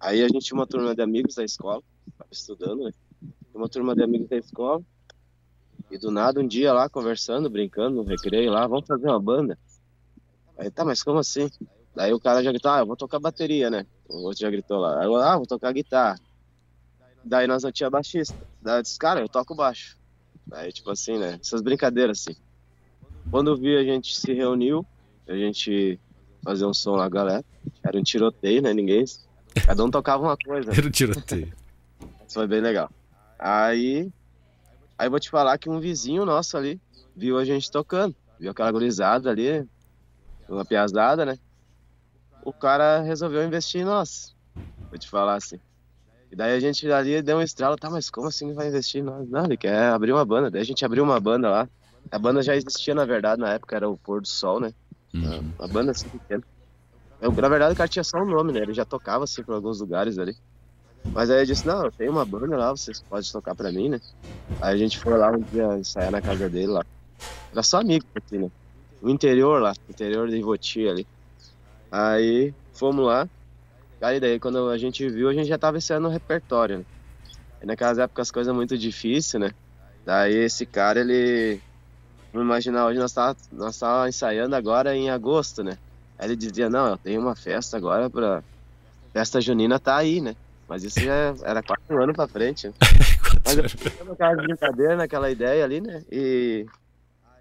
Aí 0.00 0.22
a 0.22 0.28
gente 0.28 0.46
tinha 0.46 0.58
uma 0.58 0.66
turma 0.66 0.94
de 0.94 1.02
amigos 1.02 1.34
da 1.34 1.44
escola, 1.44 1.82
tava 2.16 2.30
estudando, 2.30 2.84
né? 2.84 2.92
Uma 3.52 3.68
turma 3.68 3.94
de 3.94 4.02
amigos 4.02 4.28
da 4.28 4.36
escola. 4.36 4.82
E 5.90 5.98
do 5.98 6.10
nada, 6.10 6.40
um 6.40 6.46
dia 6.46 6.72
lá, 6.72 6.88
conversando, 6.88 7.50
brincando 7.50 7.96
no 7.96 8.02
recreio 8.04 8.50
lá, 8.50 8.66
vamos 8.66 8.86
fazer 8.86 9.08
uma 9.08 9.20
banda. 9.20 9.58
Aí, 10.58 10.70
tá, 10.70 10.84
mas 10.84 11.02
como 11.02 11.20
assim? 11.20 11.48
Daí 11.94 12.12
o 12.12 12.20
cara 12.20 12.42
já 12.42 12.50
gritou, 12.50 12.70
ah, 12.70 12.80
eu 12.80 12.86
vou 12.86 12.96
tocar 12.96 13.18
bateria, 13.18 13.70
né? 13.70 13.86
O 14.08 14.22
outro 14.24 14.40
já 14.40 14.50
gritou 14.50 14.78
lá. 14.78 15.00
Aí 15.00 15.06
eu, 15.06 15.16
ah, 15.16 15.36
vou 15.36 15.46
tocar 15.46 15.72
guitarra. 15.72 16.18
Daí 17.24 17.46
nós 17.46 17.62
não 17.62 17.72
tinha 17.72 17.88
baixista. 17.88 18.34
Daí 18.60 18.78
eu 18.78 18.82
disse, 18.82 18.98
cara, 18.98 19.20
eu 19.20 19.28
toco 19.28 19.54
baixo. 19.54 19.96
Aí, 20.52 20.72
tipo 20.72 20.90
assim, 20.90 21.18
né? 21.18 21.38
Essas 21.40 21.60
brincadeiras, 21.60 22.20
assim. 22.20 22.38
Quando 23.30 23.50
eu 23.50 23.56
vi, 23.56 23.76
a 23.76 23.84
gente 23.84 24.16
se 24.16 24.32
reuniu, 24.32 24.84
a 25.28 25.34
gente 25.34 26.00
fazer 26.42 26.64
um 26.64 26.74
som 26.74 26.92
lá, 26.92 27.08
galera. 27.08 27.44
Era 27.82 27.98
um 27.98 28.02
tiroteio, 28.02 28.62
né? 28.62 28.72
Ninguém. 28.72 29.04
Cada 29.66 29.84
um 29.84 29.90
tocava 29.90 30.22
uma 30.22 30.36
coisa. 30.36 30.72
Era 30.72 30.86
um 30.86 30.90
tiroteio. 30.90 31.52
Isso 32.26 32.34
foi 32.34 32.46
bem 32.46 32.60
legal. 32.60 32.90
Aí. 33.38 34.10
Aí 34.96 35.06
eu 35.06 35.10
vou 35.10 35.20
te 35.20 35.30
falar 35.30 35.58
que 35.58 35.68
um 35.68 35.78
vizinho 35.78 36.24
nosso 36.24 36.56
ali 36.56 36.80
viu 37.14 37.38
a 37.38 37.44
gente 37.44 37.70
tocando. 37.70 38.14
Viu 38.40 38.50
aquela 38.50 38.72
gurizada 38.72 39.30
ali, 39.30 39.68
uma 40.48 40.64
piazada, 40.64 41.24
né? 41.24 41.36
O 42.42 42.52
cara 42.52 43.00
resolveu 43.00 43.44
investir 43.44 43.80
em 43.82 43.84
nós. 43.84 44.34
Vou 44.90 44.98
te 44.98 45.08
falar 45.08 45.36
assim. 45.36 45.60
E 46.30 46.36
daí 46.36 46.52
a 46.54 46.60
gente 46.60 46.90
ali 46.90 47.22
deu 47.22 47.38
um 47.38 47.42
estralo, 47.42 47.76
tá, 47.76 47.90
mas 47.90 48.10
como 48.10 48.28
assim 48.28 48.52
vai 48.52 48.68
investir? 48.68 49.02
Não, 49.02 49.24
não, 49.26 49.44
ele 49.44 49.56
quer 49.56 49.90
abrir 49.90 50.12
uma 50.12 50.24
banda. 50.24 50.50
Daí 50.50 50.60
a 50.60 50.64
gente 50.64 50.84
abriu 50.84 51.02
uma 51.02 51.18
banda 51.20 51.48
lá. 51.50 51.68
A 52.10 52.18
banda 52.18 52.42
já 52.42 52.54
existia, 52.54 52.94
na 52.94 53.04
verdade, 53.04 53.40
na 53.40 53.52
época 53.54 53.76
era 53.76 53.88
o 53.88 53.98
Pôr 53.98 54.20
do 54.20 54.28
Sol, 54.28 54.60
né? 54.60 54.72
Uhum. 55.14 55.52
A 55.58 55.68
banda 55.68 55.92
assim 55.92 56.08
pequena. 56.08 56.42
Eu, 57.20 57.32
na 57.32 57.48
verdade, 57.48 57.72
o 57.72 57.76
cara 57.76 57.88
tinha 57.88 58.04
só 58.04 58.18
um 58.18 58.26
nome, 58.26 58.52
né? 58.52 58.60
Ele 58.60 58.74
já 58.74 58.84
tocava 58.84 59.24
assim 59.24 59.42
por 59.42 59.54
alguns 59.54 59.80
lugares 59.80 60.18
ali. 60.18 60.36
Mas 61.14 61.30
aí 61.30 61.42
eu 61.42 61.46
disse, 61.46 61.66
não, 61.66 61.84
eu 61.84 61.92
tenho 61.92 62.12
uma 62.12 62.24
banda 62.24 62.56
lá, 62.56 62.70
vocês 62.70 63.02
podem 63.02 63.30
tocar 63.30 63.54
pra 63.54 63.72
mim, 63.72 63.88
né? 63.90 63.98
Aí 64.60 64.74
a 64.74 64.76
gente 64.76 64.98
foi 64.98 65.16
lá 65.18 65.30
um 65.30 65.42
dia 65.42 65.78
ensaiar 65.78 66.10
na 66.12 66.22
casa 66.22 66.48
dele 66.50 66.68
lá. 66.68 66.84
Era 67.52 67.62
só 67.62 67.78
amigo 67.80 68.06
aqui, 68.14 68.38
né? 68.38 68.50
No 69.00 69.10
interior 69.10 69.60
lá, 69.62 69.74
interior 69.88 70.28
de 70.28 70.36
Ivoti 70.36 70.88
ali. 70.88 71.06
Aí 71.90 72.52
fomos 72.72 73.06
lá, 73.06 73.28
Aí 74.00 74.20
daí 74.20 74.38
quando 74.38 74.68
a 74.68 74.78
gente 74.78 75.08
viu, 75.08 75.28
a 75.28 75.34
gente 75.34 75.48
já 75.48 75.58
tava 75.58 75.78
ensaiando 75.78 76.08
o 76.08 76.10
repertório, 76.10 76.78
né? 76.78 76.84
E 77.62 77.66
naquelas 77.66 77.98
épocas 77.98 78.28
as 78.28 78.30
coisas 78.30 78.54
muito 78.54 78.78
difíceis, 78.78 79.40
né? 79.40 79.50
Daí 80.04 80.34
esse 80.34 80.64
cara, 80.64 81.00
ele... 81.00 81.60
Vamos 82.32 82.46
imaginar, 82.46 82.86
hoje 82.86 82.98
nós 83.00 83.12
tava, 83.12 83.36
nós 83.50 83.76
tava 83.76 84.08
ensaiando 84.08 84.54
agora 84.54 84.94
em 84.94 85.10
agosto, 85.10 85.64
né? 85.64 85.76
Aí 86.16 86.28
ele 86.28 86.36
dizia, 86.36 86.70
não, 86.70 86.88
eu 86.88 86.96
tenho 86.96 87.20
uma 87.20 87.34
festa 87.34 87.76
agora 87.76 88.08
pra... 88.08 88.42
Festa 89.12 89.40
junina 89.40 89.80
tá 89.80 89.96
aí, 89.96 90.20
né? 90.20 90.36
Mas 90.68 90.84
isso 90.84 91.00
já 91.00 91.34
era 91.42 91.62
quatro 91.62 92.00
anos 92.00 92.14
pra 92.14 92.28
frente. 92.28 92.68
Né? 92.68 92.74
Mas 93.44 93.56
eu 93.56 94.04
naquela 94.06 94.36
brincadeira, 94.36 94.96
naquela 94.96 95.30
ideia 95.30 95.64
ali, 95.64 95.80
né? 95.80 96.04
E 96.12 96.66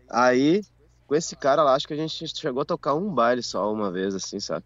aí, 0.09 0.61
com 1.07 1.15
esse 1.15 1.35
cara 1.35 1.63
lá, 1.63 1.73
acho 1.73 1.87
que 1.87 1.93
a 1.93 1.97
gente 1.97 2.27
chegou 2.35 2.61
a 2.61 2.65
tocar 2.65 2.93
um 2.93 3.09
baile 3.09 3.41
só 3.41 3.71
uma 3.71 3.89
vez, 3.89 4.13
assim, 4.13 4.39
sabe? 4.39 4.65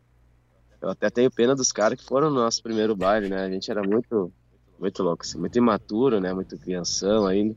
Eu 0.82 0.90
até 0.90 1.10
tenho 1.12 1.30
pena 1.30 1.56
dos 1.56 1.72
caras 1.72 2.00
que 2.00 2.06
foram 2.06 2.30
no 2.32 2.38
nosso 2.38 2.62
primeiro 2.64 2.96
baile, 2.96 3.30
né? 3.30 3.46
A 3.46 3.50
gente 3.50 3.70
era 3.70 3.84
muito 3.84 4.34
muito 4.80 5.04
louco, 5.04 5.24
assim, 5.24 5.38
muito 5.38 5.56
imaturo, 5.56 6.20
né? 6.20 6.34
Muito 6.34 6.58
crianção 6.58 7.28
ainda. 7.28 7.56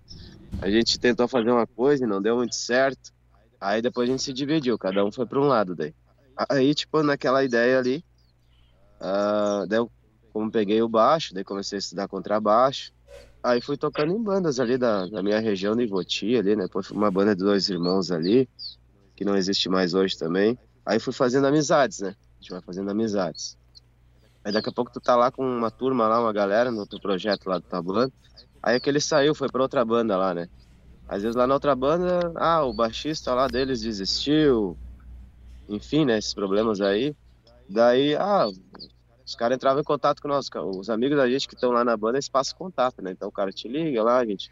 A 0.60 0.70
gente 0.70 0.98
tentou 0.98 1.26
fazer 1.26 1.50
uma 1.50 1.66
coisa 1.66 2.04
e 2.04 2.06
não 2.06 2.20
deu 2.20 2.36
muito 2.36 2.54
certo. 2.54 3.10
Aí 3.58 3.80
depois 3.80 4.06
a 4.06 4.12
gente 4.12 4.22
se 4.22 4.32
dividiu, 4.32 4.78
cada 4.78 5.02
um 5.02 5.10
foi 5.10 5.24
para 5.24 5.40
um 5.40 5.44
lado 5.44 5.74
daí. 5.74 5.94
Aí, 6.50 6.74
tipo, 6.74 7.02
naquela 7.02 7.42
ideia 7.42 7.78
ali, 7.78 8.04
uh, 9.00 9.66
daí 9.66 9.78
eu, 9.78 9.90
como 10.32 10.50
peguei 10.50 10.82
o 10.82 10.88
baixo, 10.88 11.32
daí 11.32 11.44
comecei 11.44 11.76
a 11.76 11.78
estudar 11.78 12.08
contrabaixo. 12.08 12.92
Aí 13.44 13.60
fui 13.60 13.76
tocando 13.76 14.10
em 14.10 14.22
bandas 14.22 14.58
ali 14.58 14.78
da, 14.78 15.06
da 15.06 15.22
minha 15.22 15.38
região 15.38 15.76
de 15.76 15.82
Ivoti 15.82 16.34
ali, 16.34 16.56
né? 16.56 16.62
Depois 16.62 16.90
uma 16.90 17.10
banda 17.10 17.36
de 17.36 17.44
dois 17.44 17.68
irmãos 17.68 18.10
ali, 18.10 18.48
que 19.14 19.22
não 19.22 19.36
existe 19.36 19.68
mais 19.68 19.92
hoje 19.92 20.16
também. 20.16 20.58
Aí 20.84 20.98
fui 20.98 21.12
fazendo 21.12 21.46
amizades, 21.46 22.00
né? 22.00 22.16
A 22.18 22.40
gente 22.40 22.52
vai 22.52 22.62
fazendo 22.62 22.90
amizades. 22.90 23.58
Aí 24.42 24.50
daqui 24.50 24.70
a 24.70 24.72
pouco 24.72 24.90
tu 24.90 24.98
tá 24.98 25.14
lá 25.14 25.30
com 25.30 25.44
uma 25.46 25.70
turma 25.70 26.08
lá, 26.08 26.22
uma 26.22 26.32
galera 26.32 26.70
no 26.70 26.86
teu 26.86 26.98
projeto 26.98 27.46
lá 27.46 27.58
do 27.58 27.64
Tabuando. 27.64 28.14
Aí 28.62 28.76
aquele 28.76 28.98
saiu, 28.98 29.34
foi 29.34 29.50
pra 29.50 29.60
outra 29.60 29.84
banda 29.84 30.16
lá, 30.16 30.32
né? 30.32 30.48
Às 31.06 31.20
vezes 31.20 31.36
lá 31.36 31.46
na 31.46 31.52
outra 31.52 31.76
banda, 31.76 32.32
ah, 32.36 32.64
o 32.64 32.72
baixista 32.72 33.34
lá 33.34 33.46
deles 33.46 33.82
desistiu. 33.82 34.74
Enfim, 35.68 36.06
né? 36.06 36.16
Esses 36.16 36.32
problemas 36.32 36.80
aí. 36.80 37.14
Daí, 37.68 38.14
ah, 38.16 38.46
os 39.26 39.34
caras 39.34 39.56
entravam 39.56 39.80
em 39.80 39.84
contato 39.84 40.20
com 40.20 40.28
nós. 40.28 40.48
Os 40.76 40.90
amigos 40.90 41.16
da 41.16 41.28
gente 41.28 41.48
que 41.48 41.54
estão 41.54 41.70
lá 41.70 41.84
na 41.84 41.96
banda, 41.96 42.16
eles 42.16 42.28
passam 42.28 42.58
contato, 42.58 43.00
né? 43.00 43.12
Então 43.12 43.28
o 43.28 43.32
cara 43.32 43.50
te 43.50 43.66
liga 43.68 44.02
lá, 44.02 44.18
a 44.18 44.26
gente 44.26 44.50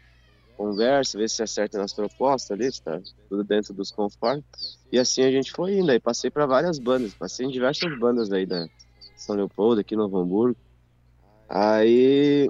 conversa, 0.57 1.17
vê 1.17 1.27
se 1.27 1.43
acerta 1.43 1.77
nas 1.77 1.93
propostas 1.93 2.51
ali, 2.51 2.69
tá 2.81 2.99
tudo 3.29 3.43
dentro 3.43 3.73
dos 3.73 3.91
conformes. 3.91 4.43
E 4.91 4.97
assim 4.97 5.23
a 5.23 5.31
gente 5.31 5.51
foi 5.51 5.79
indo. 5.79 5.91
Aí 5.91 5.99
passei 5.99 6.31
para 6.31 6.45
várias 6.45 6.79
bandas, 6.79 7.13
passei 7.13 7.45
em 7.45 7.49
diversas 7.49 7.97
bandas 7.99 8.31
aí 8.31 8.45
da, 8.45 8.67
são 9.15 9.35
Leopoldo, 9.35 9.81
aqui 9.81 9.95
no 9.95 10.05
Hamburgo. 10.05 10.57
Aí 11.47 12.49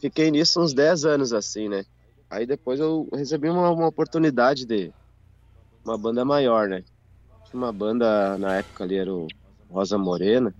fiquei 0.00 0.30
nisso 0.30 0.60
uns 0.60 0.72
10 0.72 1.04
anos 1.04 1.32
assim, 1.32 1.68
né? 1.68 1.84
Aí 2.30 2.46
depois 2.46 2.78
eu 2.78 3.08
recebi 3.12 3.48
uma, 3.48 3.70
uma 3.70 3.88
oportunidade 3.88 4.64
de 4.64 4.92
uma 5.84 5.98
banda 5.98 6.24
maior, 6.24 6.68
né? 6.68 6.84
Uma 7.52 7.72
banda 7.72 8.36
na 8.38 8.58
época 8.58 8.84
ali, 8.84 8.96
era 8.96 9.12
o 9.12 9.26
Rosa 9.70 9.96
Morena. 9.96 10.54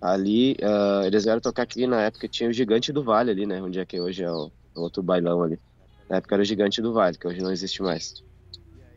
Ali, 0.00 0.52
uh, 0.62 1.04
eles 1.06 1.24
vieram 1.24 1.40
tocar 1.40 1.62
aqui 1.62 1.86
na 1.86 2.02
época 2.02 2.28
tinha 2.28 2.48
o 2.50 2.52
Gigante 2.52 2.92
do 2.92 3.02
Vale 3.02 3.30
ali, 3.30 3.46
né? 3.46 3.62
Onde 3.62 3.78
é 3.80 3.86
que 3.86 4.00
hoje 4.00 4.22
é 4.22 4.30
o, 4.30 4.52
o 4.74 4.80
outro 4.80 5.02
bailão 5.02 5.42
ali. 5.42 5.58
Na 6.08 6.16
época 6.16 6.34
era 6.34 6.42
o 6.42 6.44
Gigante 6.44 6.82
do 6.82 6.92
Vale, 6.92 7.18
que 7.18 7.26
hoje 7.26 7.40
não 7.40 7.50
existe 7.50 7.82
mais. 7.82 8.14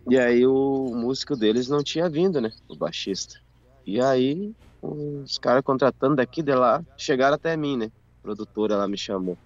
E 0.09 0.17
aí 0.17 0.45
o 0.45 0.93
músico 0.95 1.35
deles 1.35 1.67
não 1.67 1.83
tinha 1.83 2.09
vindo, 2.09 2.41
né? 2.41 2.51
O 2.67 2.75
baixista. 2.75 3.39
E 3.85 4.01
aí 4.01 4.53
os 4.81 5.37
caras 5.37 5.63
contratando 5.63 6.15
daqui 6.15 6.41
de 6.41 6.53
lá, 6.55 6.83
chegaram 6.97 7.35
até 7.35 7.55
mim, 7.57 7.77
né? 7.77 7.85
A 7.87 8.21
produtora 8.21 8.77
lá 8.77 8.87
me 8.87 8.97
chamou. 8.97 9.37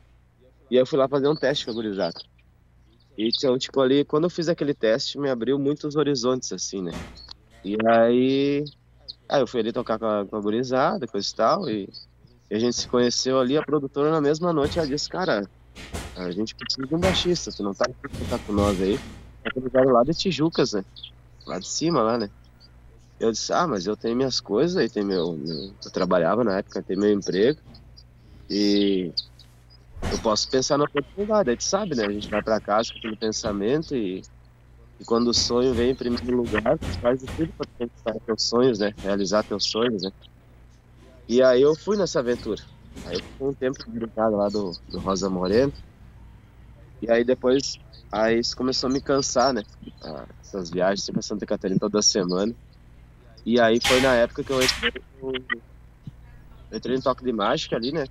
E 0.69 0.75
eu 0.75 0.85
fui 0.85 0.97
lá 0.97 1.07
fazer 1.07 1.27
um 1.27 1.35
teste 1.35 1.65
com 1.65 1.71
a 1.71 1.73
gurizada. 1.73 2.19
E 3.17 3.27
então, 3.29 3.57
tipo, 3.57 3.79
ali, 3.81 4.03
quando 4.05 4.25
eu 4.25 4.29
fiz 4.29 4.47
aquele 4.49 4.73
teste, 4.73 5.19
me 5.19 5.29
abriu 5.29 5.59
muitos 5.59 5.95
horizontes, 5.95 6.51
assim, 6.51 6.81
né? 6.81 6.91
E 7.63 7.77
aí, 7.87 8.63
aí 9.33 9.41
eu 9.41 9.47
fui 9.47 9.59
ali 9.61 9.73
tocar 9.73 9.97
com 9.99 10.05
a, 10.05 10.27
com 10.27 10.35
a 10.37 10.41
gurizada, 10.41 11.07
coisa 11.07 11.27
e 11.27 11.35
tal, 11.35 11.69
e, 11.69 11.89
e, 12.51 12.55
a 12.55 12.59
gente 12.59 12.75
se 12.77 12.87
conheceu 12.87 13.39
ali, 13.39 13.57
a 13.57 13.63
produtora 13.63 14.11
na 14.11 14.21
mesma 14.21 14.53
noite, 14.53 14.77
ela 14.77 14.87
disse, 14.87 15.09
cara, 15.09 15.49
a 16.15 16.31
gente 16.31 16.55
precisa 16.55 16.87
de 16.87 16.95
um 16.95 16.99
baixista, 17.01 17.51
tu 17.51 17.63
não 17.63 17.73
tá 17.73 17.85
pra 18.27 18.39
com 18.39 18.53
nós 18.53 18.79
aí. 18.81 18.99
É 19.45 19.81
lá 19.85 20.03
de 20.03 20.13
Tijucas, 20.13 20.73
né? 20.73 20.83
Lá 21.47 21.59
de 21.59 21.67
cima, 21.67 22.01
lá, 22.03 22.17
né? 22.17 22.29
Eu 23.19 23.31
disse, 23.31 23.53
ah, 23.53 23.67
mas 23.67 23.87
eu 23.87 23.97
tenho 23.97 24.15
minhas 24.15 24.39
coisas, 24.39 24.77
aí 24.77 24.89
tem 24.89 25.03
meu, 25.05 25.37
meu, 25.37 25.75
Eu 25.83 25.91
trabalhava 25.91 26.43
na 26.43 26.59
época, 26.59 26.83
tem 26.83 26.97
meu 26.97 27.11
emprego. 27.11 27.59
E 28.49 29.11
eu 30.11 30.21
posso 30.21 30.49
pensar 30.49 30.77
na 30.77 30.85
oportunidade, 30.85 31.49
a 31.49 31.53
gente 31.53 31.63
sabe, 31.65 31.95
né? 31.95 32.05
A 32.05 32.11
gente 32.11 32.29
vai 32.29 32.43
para 32.43 32.61
casa 32.61 32.91
com 32.91 32.99
aquele 32.99 33.17
pensamento 33.17 33.95
e, 33.95 34.21
e 35.03 35.05
quando 35.05 35.27
o 35.27 35.33
sonho 35.33 35.73
vem 35.73 35.91
em 35.91 35.95
primeiro 35.95 36.37
lugar, 36.37 36.77
faz 37.01 37.21
tudo 37.21 37.51
para 37.57 37.67
conquistar 37.77 38.13
teus 38.25 38.41
sonhos, 38.41 38.79
né? 38.79 38.93
Realizar 38.97 39.43
teus 39.43 39.65
sonhos, 39.65 40.01
né? 40.01 40.11
E 41.27 41.43
aí 41.43 41.61
eu 41.61 41.75
fui 41.75 41.97
nessa 41.97 42.19
aventura. 42.19 42.61
Aí 43.05 43.15
eu 43.15 43.23
fui 43.37 43.49
um 43.49 43.53
tempo 43.53 43.83
brincado 43.85 44.37
lá 44.37 44.47
do, 44.47 44.71
do 44.87 44.99
Rosa 44.99 45.29
Moreno. 45.29 45.73
E 47.01 47.11
aí 47.11 47.25
depois, 47.25 47.77
aí 48.09 48.39
isso 48.39 48.55
começou 48.55 48.89
a 48.89 48.93
me 48.93 49.01
cansar, 49.01 49.53
né? 49.53 49.63
Ah, 50.01 50.25
essas 50.41 50.69
viagens 50.69 51.03
sempre 51.03 51.19
a 51.19 51.23
Santa 51.23 51.45
Catarina 51.45 51.79
toda 51.81 52.01
semana. 52.01 52.55
E 53.45 53.59
aí 53.59 53.81
foi 53.85 53.99
na 53.99 54.15
época 54.15 54.41
que 54.41 54.53
eu 54.53 54.63
entrei 54.63 55.03
no, 55.21 55.33
entrei 56.71 56.95
no 56.95 57.03
Toque 57.03 57.25
de 57.25 57.33
Mágica 57.33 57.75
ali, 57.75 57.91
né? 57.91 58.05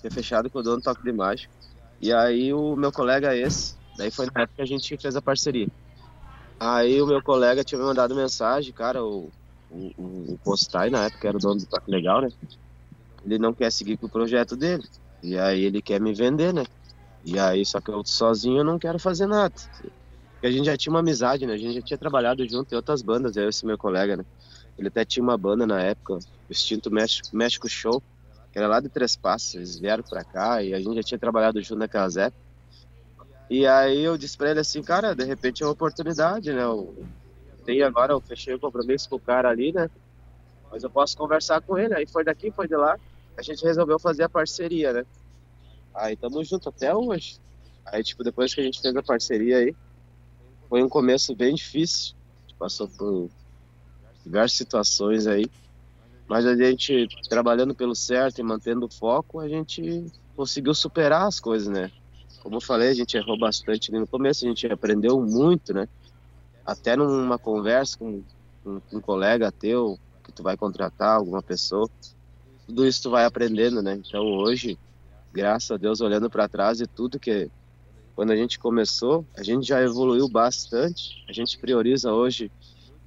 Tinha 0.00 0.10
fechado 0.12 0.48
com 0.48 0.60
o 0.60 0.62
dono 0.62 0.76
do 0.76 0.84
Toque 0.84 1.02
de 1.02 1.12
Mágica. 1.12 1.52
E 2.00 2.12
aí 2.12 2.54
o 2.54 2.76
meu 2.76 2.92
colega 2.92 3.36
esse, 3.36 3.74
daí 3.96 4.10
foi 4.10 4.26
na 4.26 4.42
época 4.42 4.56
que 4.56 4.62
a 4.62 4.66
gente 4.66 4.96
fez 4.98 5.16
a 5.16 5.22
parceria. 5.22 5.68
Aí 6.58 7.00
o 7.00 7.06
meu 7.06 7.22
colega 7.22 7.64
tinha 7.64 7.78
me 7.78 7.84
mandado 7.84 8.14
mensagem, 8.14 8.72
cara, 8.72 9.04
o, 9.04 9.30
o, 9.68 10.34
o 10.34 10.38
Postai, 10.38 10.90
na 10.90 11.06
época 11.06 11.28
era 11.28 11.36
o 11.36 11.40
dono 11.40 11.60
do 11.60 11.66
Toque 11.66 11.90
Legal, 11.90 12.20
né? 12.22 12.28
Ele 13.24 13.38
não 13.38 13.54
quer 13.54 13.70
seguir 13.72 13.96
com 13.98 14.06
o 14.06 14.10
projeto 14.10 14.56
dele. 14.56 14.82
E 15.22 15.38
aí 15.38 15.62
ele 15.62 15.82
quer 15.82 16.00
me 16.00 16.14
vender, 16.14 16.52
né? 16.52 16.64
E 17.24 17.38
aí, 17.38 17.64
só 17.66 17.80
que 17.80 17.90
eu 17.90 18.02
sozinho 18.04 18.58
eu 18.58 18.64
não 18.64 18.78
quero 18.78 18.98
fazer 18.98 19.26
nada. 19.26 19.54
Porque 20.34 20.46
a 20.46 20.50
gente 20.50 20.66
já 20.66 20.76
tinha 20.76 20.92
uma 20.92 21.00
amizade, 21.00 21.46
né? 21.46 21.54
A 21.54 21.58
gente 21.58 21.74
já 21.74 21.82
tinha 21.82 21.98
trabalhado 21.98 22.46
junto 22.48 22.72
em 22.72 22.76
outras 22.76 23.02
bandas, 23.02 23.36
eu 23.36 23.44
e 23.44 23.48
esse 23.48 23.66
meu 23.66 23.76
colega, 23.78 24.16
né? 24.16 24.24
Ele 24.78 24.88
até 24.88 25.04
tinha 25.04 25.22
uma 25.22 25.36
banda 25.36 25.66
na 25.66 25.80
época, 25.82 26.14
o 26.14 26.20
Extinto 26.48 26.90
México, 26.90 27.28
México 27.32 27.68
Show, 27.68 28.02
que 28.52 28.58
era 28.58 28.66
lá 28.68 28.80
de 28.80 28.88
Três 28.88 29.16
Passos. 29.16 29.54
Eles 29.54 29.78
vieram 29.78 30.02
pra 30.02 30.24
cá 30.24 30.62
e 30.62 30.72
a 30.74 30.78
gente 30.80 30.94
já 30.96 31.02
tinha 31.02 31.18
trabalhado 31.18 31.60
junto 31.62 31.78
naquelas 31.80 32.16
épocas. 32.16 32.49
E 33.50 33.66
aí 33.66 34.04
eu 34.04 34.16
disse 34.16 34.36
pra 34.36 34.52
ele 34.52 34.60
assim, 34.60 34.80
cara, 34.80 35.12
de 35.12 35.24
repente 35.24 35.60
é 35.64 35.66
uma 35.66 35.72
oportunidade, 35.72 36.52
né? 36.52 36.62
Eu 36.62 36.94
tenho 37.64 37.84
agora, 37.84 38.12
eu 38.12 38.20
fechei 38.20 38.54
o 38.54 38.60
compromisso 38.60 39.08
com 39.08 39.16
o 39.16 39.20
cara 39.20 39.50
ali, 39.50 39.72
né? 39.72 39.90
Mas 40.70 40.84
eu 40.84 40.88
posso 40.88 41.16
conversar 41.16 41.60
com 41.60 41.76
ele. 41.76 41.92
Aí 41.92 42.06
foi 42.06 42.22
daqui, 42.22 42.52
foi 42.52 42.68
de 42.68 42.76
lá. 42.76 42.96
A 43.36 43.42
gente 43.42 43.64
resolveu 43.64 43.98
fazer 43.98 44.22
a 44.22 44.28
parceria, 44.28 44.92
né? 44.92 45.04
Aí 45.92 46.16
tamo 46.16 46.44
junto 46.44 46.68
até 46.68 46.94
hoje. 46.94 47.40
Aí, 47.86 48.04
tipo, 48.04 48.22
depois 48.22 48.54
que 48.54 48.60
a 48.60 48.64
gente 48.64 48.80
fez 48.80 48.94
a 48.94 49.02
parceria 49.02 49.58
aí, 49.58 49.74
foi 50.68 50.80
um 50.80 50.88
começo 50.88 51.34
bem 51.34 51.52
difícil, 51.52 52.14
passou 52.56 52.86
por 52.86 53.28
diversas 54.24 54.56
situações 54.56 55.26
aí, 55.26 55.46
mas 56.28 56.46
a 56.46 56.54
gente 56.54 57.08
trabalhando 57.28 57.74
pelo 57.74 57.96
certo 57.96 58.38
e 58.38 58.44
mantendo 58.44 58.86
o 58.86 58.94
foco, 58.94 59.40
a 59.40 59.48
gente 59.48 60.06
conseguiu 60.36 60.72
superar 60.72 61.26
as 61.26 61.40
coisas, 61.40 61.66
né? 61.66 61.90
Como 62.40 62.56
eu 62.56 62.60
falei, 62.60 62.88
a 62.88 62.94
gente 62.94 63.16
errou 63.16 63.38
bastante 63.38 63.92
no 63.92 64.06
começo, 64.06 64.44
a 64.44 64.48
gente 64.48 64.66
aprendeu 64.66 65.20
muito, 65.20 65.72
né? 65.74 65.88
Até 66.64 66.96
numa 66.96 67.38
conversa 67.38 67.98
com, 67.98 68.22
com 68.64 68.80
um 68.92 69.00
colega 69.00 69.52
teu, 69.52 69.98
que 70.24 70.32
tu 70.32 70.42
vai 70.42 70.56
contratar 70.56 71.16
alguma 71.16 71.42
pessoa, 71.42 71.88
tudo 72.66 72.86
isso 72.86 73.02
tu 73.02 73.10
vai 73.10 73.24
aprendendo, 73.24 73.82
né? 73.82 73.94
Então 73.94 74.24
hoje, 74.24 74.78
graças 75.32 75.70
a 75.70 75.76
Deus, 75.76 76.00
olhando 76.00 76.30
para 76.30 76.48
trás 76.48 76.80
e 76.80 76.86
tudo 76.86 77.18
que 77.18 77.50
quando 78.14 78.32
a 78.32 78.36
gente 78.36 78.58
começou, 78.58 79.24
a 79.36 79.42
gente 79.42 79.66
já 79.66 79.82
evoluiu 79.82 80.28
bastante. 80.28 81.24
A 81.28 81.32
gente 81.32 81.56
prioriza 81.58 82.12
hoje 82.12 82.50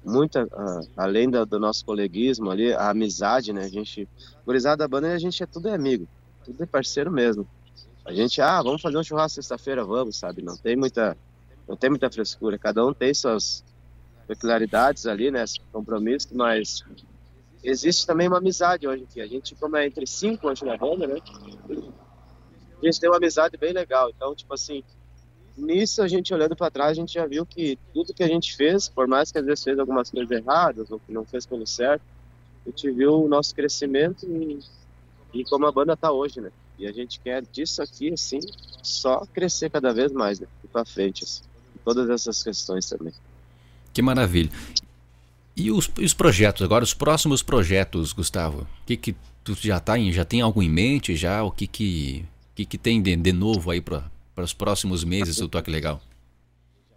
muita, 0.04 0.44
uh, 0.44 0.88
além 0.96 1.30
do, 1.30 1.46
do, 1.46 1.58
nosso 1.58 1.84
coleguismo 1.84 2.50
ali, 2.50 2.72
a 2.72 2.90
amizade, 2.90 3.52
né? 3.52 3.64
A 3.64 3.68
gente, 3.68 4.08
gurizada 4.44 4.78
da 4.78 4.88
banda, 4.88 5.12
a 5.12 5.18
gente 5.18 5.42
é 5.42 5.46
tudo 5.46 5.68
amigo, 5.68 6.08
tudo 6.44 6.62
é 6.62 6.66
parceiro 6.66 7.10
mesmo. 7.10 7.46
A 8.04 8.12
gente, 8.12 8.40
ah, 8.40 8.60
vamos 8.62 8.82
fazer 8.82 8.98
um 8.98 9.02
churrasco 9.02 9.36
sexta-feira, 9.36 9.84
vamos, 9.84 10.16
sabe? 10.16 10.42
Não 10.42 10.56
tem 10.56 10.76
muita, 10.76 11.16
não 11.66 11.76
tem 11.76 11.88
muita 11.88 12.10
frescura. 12.10 12.58
Cada 12.58 12.84
um 12.84 12.92
tem 12.92 13.14
suas 13.14 13.64
peculiaridades 14.26 15.06
ali, 15.06 15.30
né? 15.30 15.44
Compromissos, 15.72 16.32
mas 16.32 16.84
existe 17.62 18.06
também 18.06 18.28
uma 18.28 18.38
amizade 18.38 18.86
hoje 18.86 19.04
aqui. 19.04 19.20
A 19.20 19.26
gente, 19.26 19.54
como 19.54 19.76
é 19.76 19.86
entre 19.86 20.06
cinco 20.06 20.48
hoje 20.48 20.64
na 20.64 20.76
banda, 20.76 21.06
né? 21.06 21.16
A 22.82 22.84
gente 22.84 23.00
tem 23.00 23.08
uma 23.08 23.16
amizade 23.16 23.56
bem 23.56 23.72
legal. 23.72 24.10
Então, 24.10 24.34
tipo 24.34 24.52
assim, 24.52 24.84
nisso 25.56 26.02
a 26.02 26.08
gente 26.08 26.34
olhando 26.34 26.54
para 26.54 26.70
trás, 26.70 26.90
a 26.90 27.00
gente 27.00 27.14
já 27.14 27.26
viu 27.26 27.46
que 27.46 27.78
tudo 27.94 28.12
que 28.12 28.22
a 28.22 28.28
gente 28.28 28.54
fez, 28.54 28.86
por 28.86 29.08
mais 29.08 29.32
que 29.32 29.38
às 29.38 29.46
vezes 29.46 29.64
fez 29.64 29.78
algumas 29.78 30.10
coisas 30.10 30.30
erradas 30.30 30.90
ou 30.90 31.00
que 31.00 31.10
não 31.10 31.24
fez 31.24 31.46
pelo 31.46 31.66
certo, 31.66 32.02
a 32.66 32.68
gente 32.68 32.90
viu 32.90 33.24
o 33.24 33.28
nosso 33.28 33.54
crescimento 33.54 34.26
e, 34.26 34.58
e 35.32 35.44
como 35.44 35.66
a 35.66 35.72
banda 35.72 35.96
tá 35.96 36.12
hoje, 36.12 36.42
né? 36.42 36.50
E 36.78 36.86
a 36.86 36.92
gente 36.92 37.20
quer 37.20 37.42
disso 37.42 37.82
aqui, 37.82 38.12
assim, 38.12 38.40
só 38.82 39.24
crescer 39.26 39.70
cada 39.70 39.92
vez 39.92 40.12
mais, 40.12 40.40
né? 40.40 40.46
E 40.62 40.68
para 40.68 40.84
frente, 40.84 41.24
assim. 41.24 41.42
Todas 41.84 42.08
essas 42.08 42.42
questões 42.42 42.88
também. 42.88 43.12
Que 43.92 44.00
maravilha. 44.00 44.50
E 45.56 45.70
os, 45.70 45.90
os 46.00 46.14
projetos 46.14 46.62
agora, 46.62 46.82
os 46.82 46.94
próximos 46.94 47.42
projetos, 47.42 48.12
Gustavo? 48.12 48.62
O 48.62 48.86
que 48.86 48.96
que 48.96 49.16
tu 49.44 49.54
já 49.54 49.78
tá 49.78 49.98
em, 49.98 50.10
já 50.10 50.24
tem 50.24 50.40
algo 50.40 50.62
em 50.62 50.68
mente 50.68 51.14
já? 51.14 51.42
O 51.44 51.50
que 51.50 51.66
que, 51.66 52.24
que, 52.54 52.64
que 52.64 52.78
tem 52.78 53.00
de, 53.00 53.14
de 53.14 53.32
novo 53.32 53.70
aí 53.70 53.80
para 53.80 54.10
para 54.34 54.44
os 54.44 54.52
próximos 54.52 55.04
meses 55.04 55.36
do 55.36 55.48
Toque 55.48 55.70
Legal? 55.70 56.00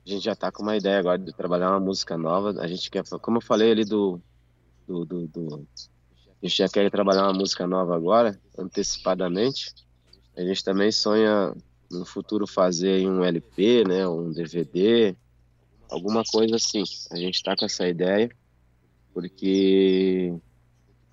A 0.05 0.09
gente 0.09 0.23
já 0.23 0.31
está 0.31 0.51
com 0.51 0.63
uma 0.63 0.75
ideia 0.75 0.99
agora 0.99 1.17
de 1.17 1.31
trabalhar 1.33 1.69
uma 1.71 1.79
música 1.79 2.17
nova. 2.17 2.55
A 2.59 2.67
gente 2.67 2.89
quer, 2.89 3.03
como 3.21 3.37
eu 3.37 3.41
falei 3.41 3.71
ali 3.71 3.85
do, 3.85 4.19
do, 4.87 5.05
do, 5.05 5.27
do 5.27 5.67
a 6.41 6.47
gente 6.47 6.57
já 6.57 6.69
quer 6.69 6.89
trabalhar 6.91 7.23
uma 7.23 7.33
música 7.33 7.65
nova 7.65 7.95
agora, 7.95 8.39
antecipadamente. 8.57 9.73
A 10.35 10.41
gente 10.41 10.63
também 10.63 10.91
sonha 10.91 11.55
no 11.89 12.05
futuro 12.05 12.45
fazer 12.45 13.07
um 13.07 13.23
LP, 13.23 13.83
né, 13.87 14.07
um 14.07 14.31
DVD, 14.31 15.15
alguma 15.89 16.23
coisa 16.23 16.55
assim. 16.57 16.83
A 17.11 17.15
gente 17.15 17.35
está 17.35 17.55
com 17.55 17.65
essa 17.65 17.87
ideia, 17.87 18.29
porque 19.13 20.33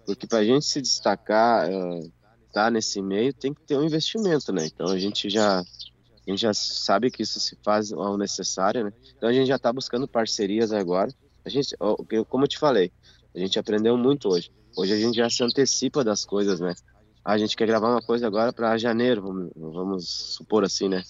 porque 0.04 0.26
para 0.26 0.40
a 0.40 0.44
gente 0.44 0.66
se 0.66 0.82
destacar, 0.82 1.70
uh, 1.70 2.12
tá 2.52 2.70
nesse 2.70 3.00
meio, 3.00 3.32
tem 3.32 3.54
que 3.54 3.62
ter 3.62 3.78
um 3.78 3.84
investimento, 3.84 4.52
né? 4.52 4.66
Então 4.66 4.88
a 4.88 4.98
gente 4.98 5.30
já 5.30 5.60
a 5.60 6.30
gente 6.30 6.40
já 6.40 6.54
sabe 6.54 7.10
que 7.10 7.22
isso 7.22 7.40
se 7.40 7.56
faz 7.62 7.92
ao 7.92 8.16
necessário, 8.18 8.84
né? 8.84 8.92
Então 9.16 9.28
a 9.28 9.32
gente 9.32 9.48
já 9.48 9.56
está 9.56 9.72
buscando 9.72 10.08
parcerias 10.08 10.72
agora. 10.72 11.10
A 11.44 11.48
gente, 11.48 11.76
como 12.28 12.44
eu 12.44 12.48
te 12.48 12.58
falei, 12.58 12.90
a 13.34 13.38
gente 13.38 13.58
aprendeu 13.58 13.96
muito 13.96 14.28
hoje. 14.28 14.50
Hoje 14.76 14.92
a 14.92 14.96
gente 14.96 15.16
já 15.16 15.28
se 15.28 15.42
antecipa 15.42 16.04
das 16.04 16.24
coisas, 16.24 16.60
né? 16.60 16.74
a 17.24 17.38
gente 17.38 17.56
quer 17.56 17.66
gravar 17.66 17.90
uma 17.90 18.02
coisa 18.02 18.26
agora 18.26 18.52
para 18.52 18.76
janeiro, 18.76 19.22
vamos, 19.22 19.50
vamos, 19.56 20.08
supor 20.08 20.62
assim, 20.62 20.88
né? 20.88 21.02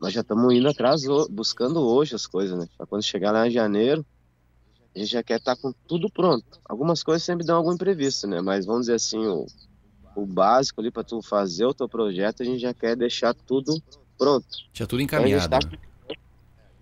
Nós 0.00 0.12
já 0.12 0.22
estamos 0.22 0.52
indo 0.52 0.68
atrás, 0.68 1.02
buscando 1.30 1.80
hoje 1.80 2.14
as 2.14 2.26
coisas, 2.26 2.58
né? 2.58 2.66
Para 2.76 2.86
quando 2.86 3.02
chegar 3.04 3.30
lá 3.30 3.46
em 3.46 3.52
janeiro, 3.52 4.04
a 4.94 4.98
gente 4.98 5.12
já 5.12 5.22
quer 5.22 5.38
estar 5.38 5.54
tá 5.54 5.62
com 5.62 5.72
tudo 5.86 6.10
pronto. 6.10 6.60
Algumas 6.68 7.02
coisas 7.02 7.22
sempre 7.22 7.46
dão 7.46 7.56
algum 7.56 7.72
imprevisto, 7.72 8.26
né? 8.26 8.40
Mas 8.40 8.66
vamos 8.66 8.82
dizer 8.82 8.94
assim, 8.94 9.24
o, 9.24 9.46
o 10.16 10.26
básico 10.26 10.80
ali 10.80 10.90
para 10.90 11.04
tu 11.04 11.22
fazer 11.22 11.64
o 11.64 11.74
teu 11.74 11.88
projeto, 11.88 12.42
a 12.42 12.44
gente 12.44 12.58
já 12.58 12.74
quer 12.74 12.96
deixar 12.96 13.32
tudo 13.32 13.80
pronto. 14.18 14.46
Já 14.72 14.86
tudo 14.86 15.02
encaminhado. 15.02 15.46
Então, 15.46 15.58
a 15.58 15.60
tá, 15.60 15.68
né? 15.68 16.16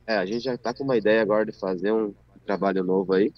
é, 0.06 0.16
a 0.16 0.24
gente 0.24 0.40
já 0.40 0.54
está 0.54 0.72
com 0.72 0.82
uma 0.82 0.96
ideia 0.96 1.20
agora 1.20 1.44
de 1.44 1.52
fazer 1.52 1.92
um 1.92 2.14
trabalho 2.46 2.82
novo 2.82 3.12
aí. 3.12 3.32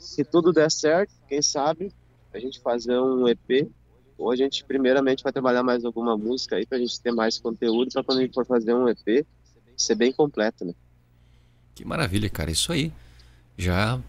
Se 0.00 0.24
tudo 0.24 0.52
der 0.52 0.70
certo, 0.70 1.12
quem 1.28 1.42
sabe 1.42 1.92
a 2.32 2.38
gente 2.38 2.60
fazer 2.60 2.98
um 2.98 3.28
EP 3.28 3.70
ou 4.16 4.30
a 4.30 4.36
gente 4.36 4.64
primeiramente 4.64 5.22
vai 5.22 5.32
trabalhar 5.32 5.62
mais 5.62 5.84
alguma 5.84 6.16
música 6.16 6.56
aí 6.56 6.66
para 6.66 6.78
a 6.78 6.80
gente 6.80 7.00
ter 7.00 7.12
mais 7.12 7.38
conteúdo 7.38 7.90
para 7.92 8.02
quando 8.02 8.18
a 8.18 8.22
gente 8.22 8.34
for 8.34 8.46
fazer 8.46 8.74
um 8.74 8.88
EP 8.88 9.26
ser 9.76 9.94
bem 9.94 10.12
completo, 10.12 10.64
né? 10.64 10.74
Que 11.74 11.84
maravilha, 11.84 12.28
cara, 12.28 12.50
isso 12.50 12.72
aí. 12.72 12.92
Já 13.56 14.00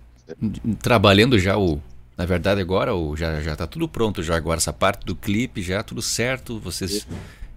trabalhando 0.81 1.37
já 1.37 1.57
o, 1.57 1.81
na 2.17 2.25
verdade 2.25 2.61
agora 2.61 2.95
o 2.95 3.17
já 3.17 3.41
já 3.41 3.55
tá 3.55 3.67
tudo 3.67 3.87
pronto 3.87 4.23
já 4.23 4.35
agora 4.35 4.57
essa 4.57 4.71
parte 4.71 5.05
do 5.05 5.13
clipe 5.13 5.61
já 5.61 5.83
tudo 5.83 6.01
certo, 6.01 6.57
vocês 6.59 7.05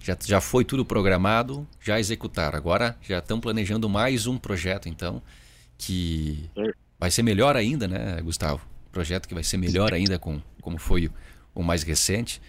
já, 0.01 0.17
já 0.23 0.41
foi 0.41 0.63
tudo 0.65 0.85
programado, 0.85 1.65
já 1.81 1.99
executaram. 1.99 2.57
Agora 2.57 2.97
já 3.01 3.19
estão 3.19 3.39
planejando 3.39 3.89
mais 3.89 4.27
um 4.27 4.37
projeto 4.37 4.87
então 4.87 5.21
que 5.77 6.49
vai 6.99 7.11
ser 7.11 7.23
melhor 7.23 7.55
ainda, 7.55 7.87
né, 7.87 8.21
Gustavo? 8.21 8.61
Projeto 8.91 9.27
que 9.27 9.33
vai 9.33 9.43
ser 9.43 9.57
melhor 9.57 9.93
ainda 9.93 10.17
com 10.17 10.41
como 10.61 10.77
foi 10.79 11.11
o 11.53 11.63
mais 11.63 11.83
recente, 11.83 12.41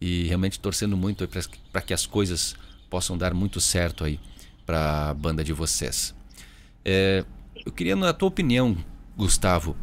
e 0.00 0.24
realmente 0.24 0.60
torcendo 0.60 0.96
muito 0.96 1.28
para 1.72 1.82
que 1.82 1.92
as 1.92 2.06
coisas 2.06 2.54
possam 2.88 3.18
dar 3.18 3.34
muito 3.34 3.60
certo 3.60 4.04
aí 4.04 4.20
para 4.64 5.10
a 5.10 5.14
banda 5.14 5.42
de 5.42 5.52
vocês. 5.52 6.14
É, 6.84 7.24
eu 7.64 7.72
queria, 7.72 7.96
na 7.96 8.12
tua 8.12 8.28
opinião, 8.28 8.76
Gustavo, 9.16 9.76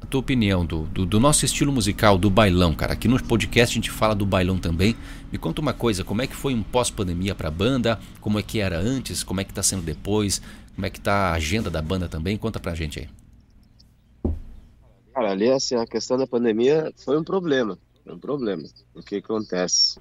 a 0.00 0.06
tua 0.06 0.20
opinião 0.20 0.64
do, 0.64 0.82
do, 0.84 1.04
do, 1.04 1.18
nosso 1.18 1.44
estilo 1.44 1.72
musical, 1.72 2.16
do 2.16 2.30
bailão, 2.30 2.74
cara. 2.74 2.92
Aqui 2.92 3.08
no 3.08 3.22
podcast 3.22 3.72
a 3.72 3.74
gente 3.74 3.90
fala 3.90 4.14
do 4.14 4.24
bailão 4.24 4.58
também. 4.58 4.94
Me 5.32 5.38
conta 5.38 5.60
uma 5.60 5.72
coisa, 5.72 6.04
como 6.04 6.22
é 6.22 6.26
que 6.26 6.36
foi 6.36 6.54
um 6.54 6.62
pós-pandemia 6.62 7.34
para 7.34 7.48
a 7.48 7.50
banda? 7.50 7.98
Como 8.20 8.38
é 8.38 8.42
que 8.42 8.60
era 8.60 8.78
antes? 8.78 9.22
Como 9.24 9.40
é 9.40 9.44
que 9.44 9.50
está 9.50 9.62
sendo 9.62 9.82
depois? 9.82 10.40
Como 10.74 10.86
é 10.86 10.90
que 10.90 10.98
está 10.98 11.30
a 11.30 11.32
agenda 11.32 11.68
da 11.70 11.82
banda 11.82 12.08
também? 12.08 12.36
Conta 12.36 12.60
pra 12.60 12.74
gente 12.74 13.00
aí. 13.00 13.08
Cara, 15.18 15.32
ali 15.32 15.50
assim, 15.50 15.74
a 15.74 15.84
questão 15.84 16.16
da 16.16 16.28
pandemia 16.28 16.92
foi 16.96 17.18
um 17.18 17.24
problema. 17.24 17.76
É 18.06 18.12
um 18.12 18.20
problema. 18.20 18.62
O 18.94 19.02
que 19.02 19.16
acontece? 19.16 19.98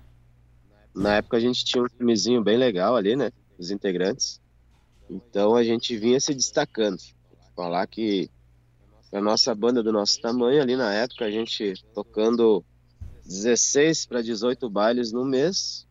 Na 0.93 1.15
época 1.15 1.37
a 1.37 1.39
gente 1.39 1.65
tinha 1.65 1.83
um 1.83 1.87
timezinho 1.87 2.43
bem 2.43 2.55
legal 2.55 2.95
ali, 2.95 3.15
né? 3.15 3.31
Os 3.57 3.71
integrantes. 3.71 4.39
Então 5.09 5.55
a 5.55 5.63
gente 5.63 5.97
vinha 5.97 6.19
se 6.19 6.35
destacando. 6.35 7.01
Falar 7.55 7.87
que 7.87 8.29
a 9.11 9.19
nossa 9.19 9.55
banda 9.55 9.81
do 9.81 9.91
nosso 9.91 10.21
tamanho 10.21 10.61
ali 10.61 10.75
na 10.75 10.93
época, 10.93 11.25
a 11.25 11.31
gente 11.31 11.73
tocando 11.95 12.63
16 13.25 14.05
para 14.05 14.21
18 14.21 14.69
bailes 14.69 15.11
no 15.11 15.25
mês, 15.25 15.87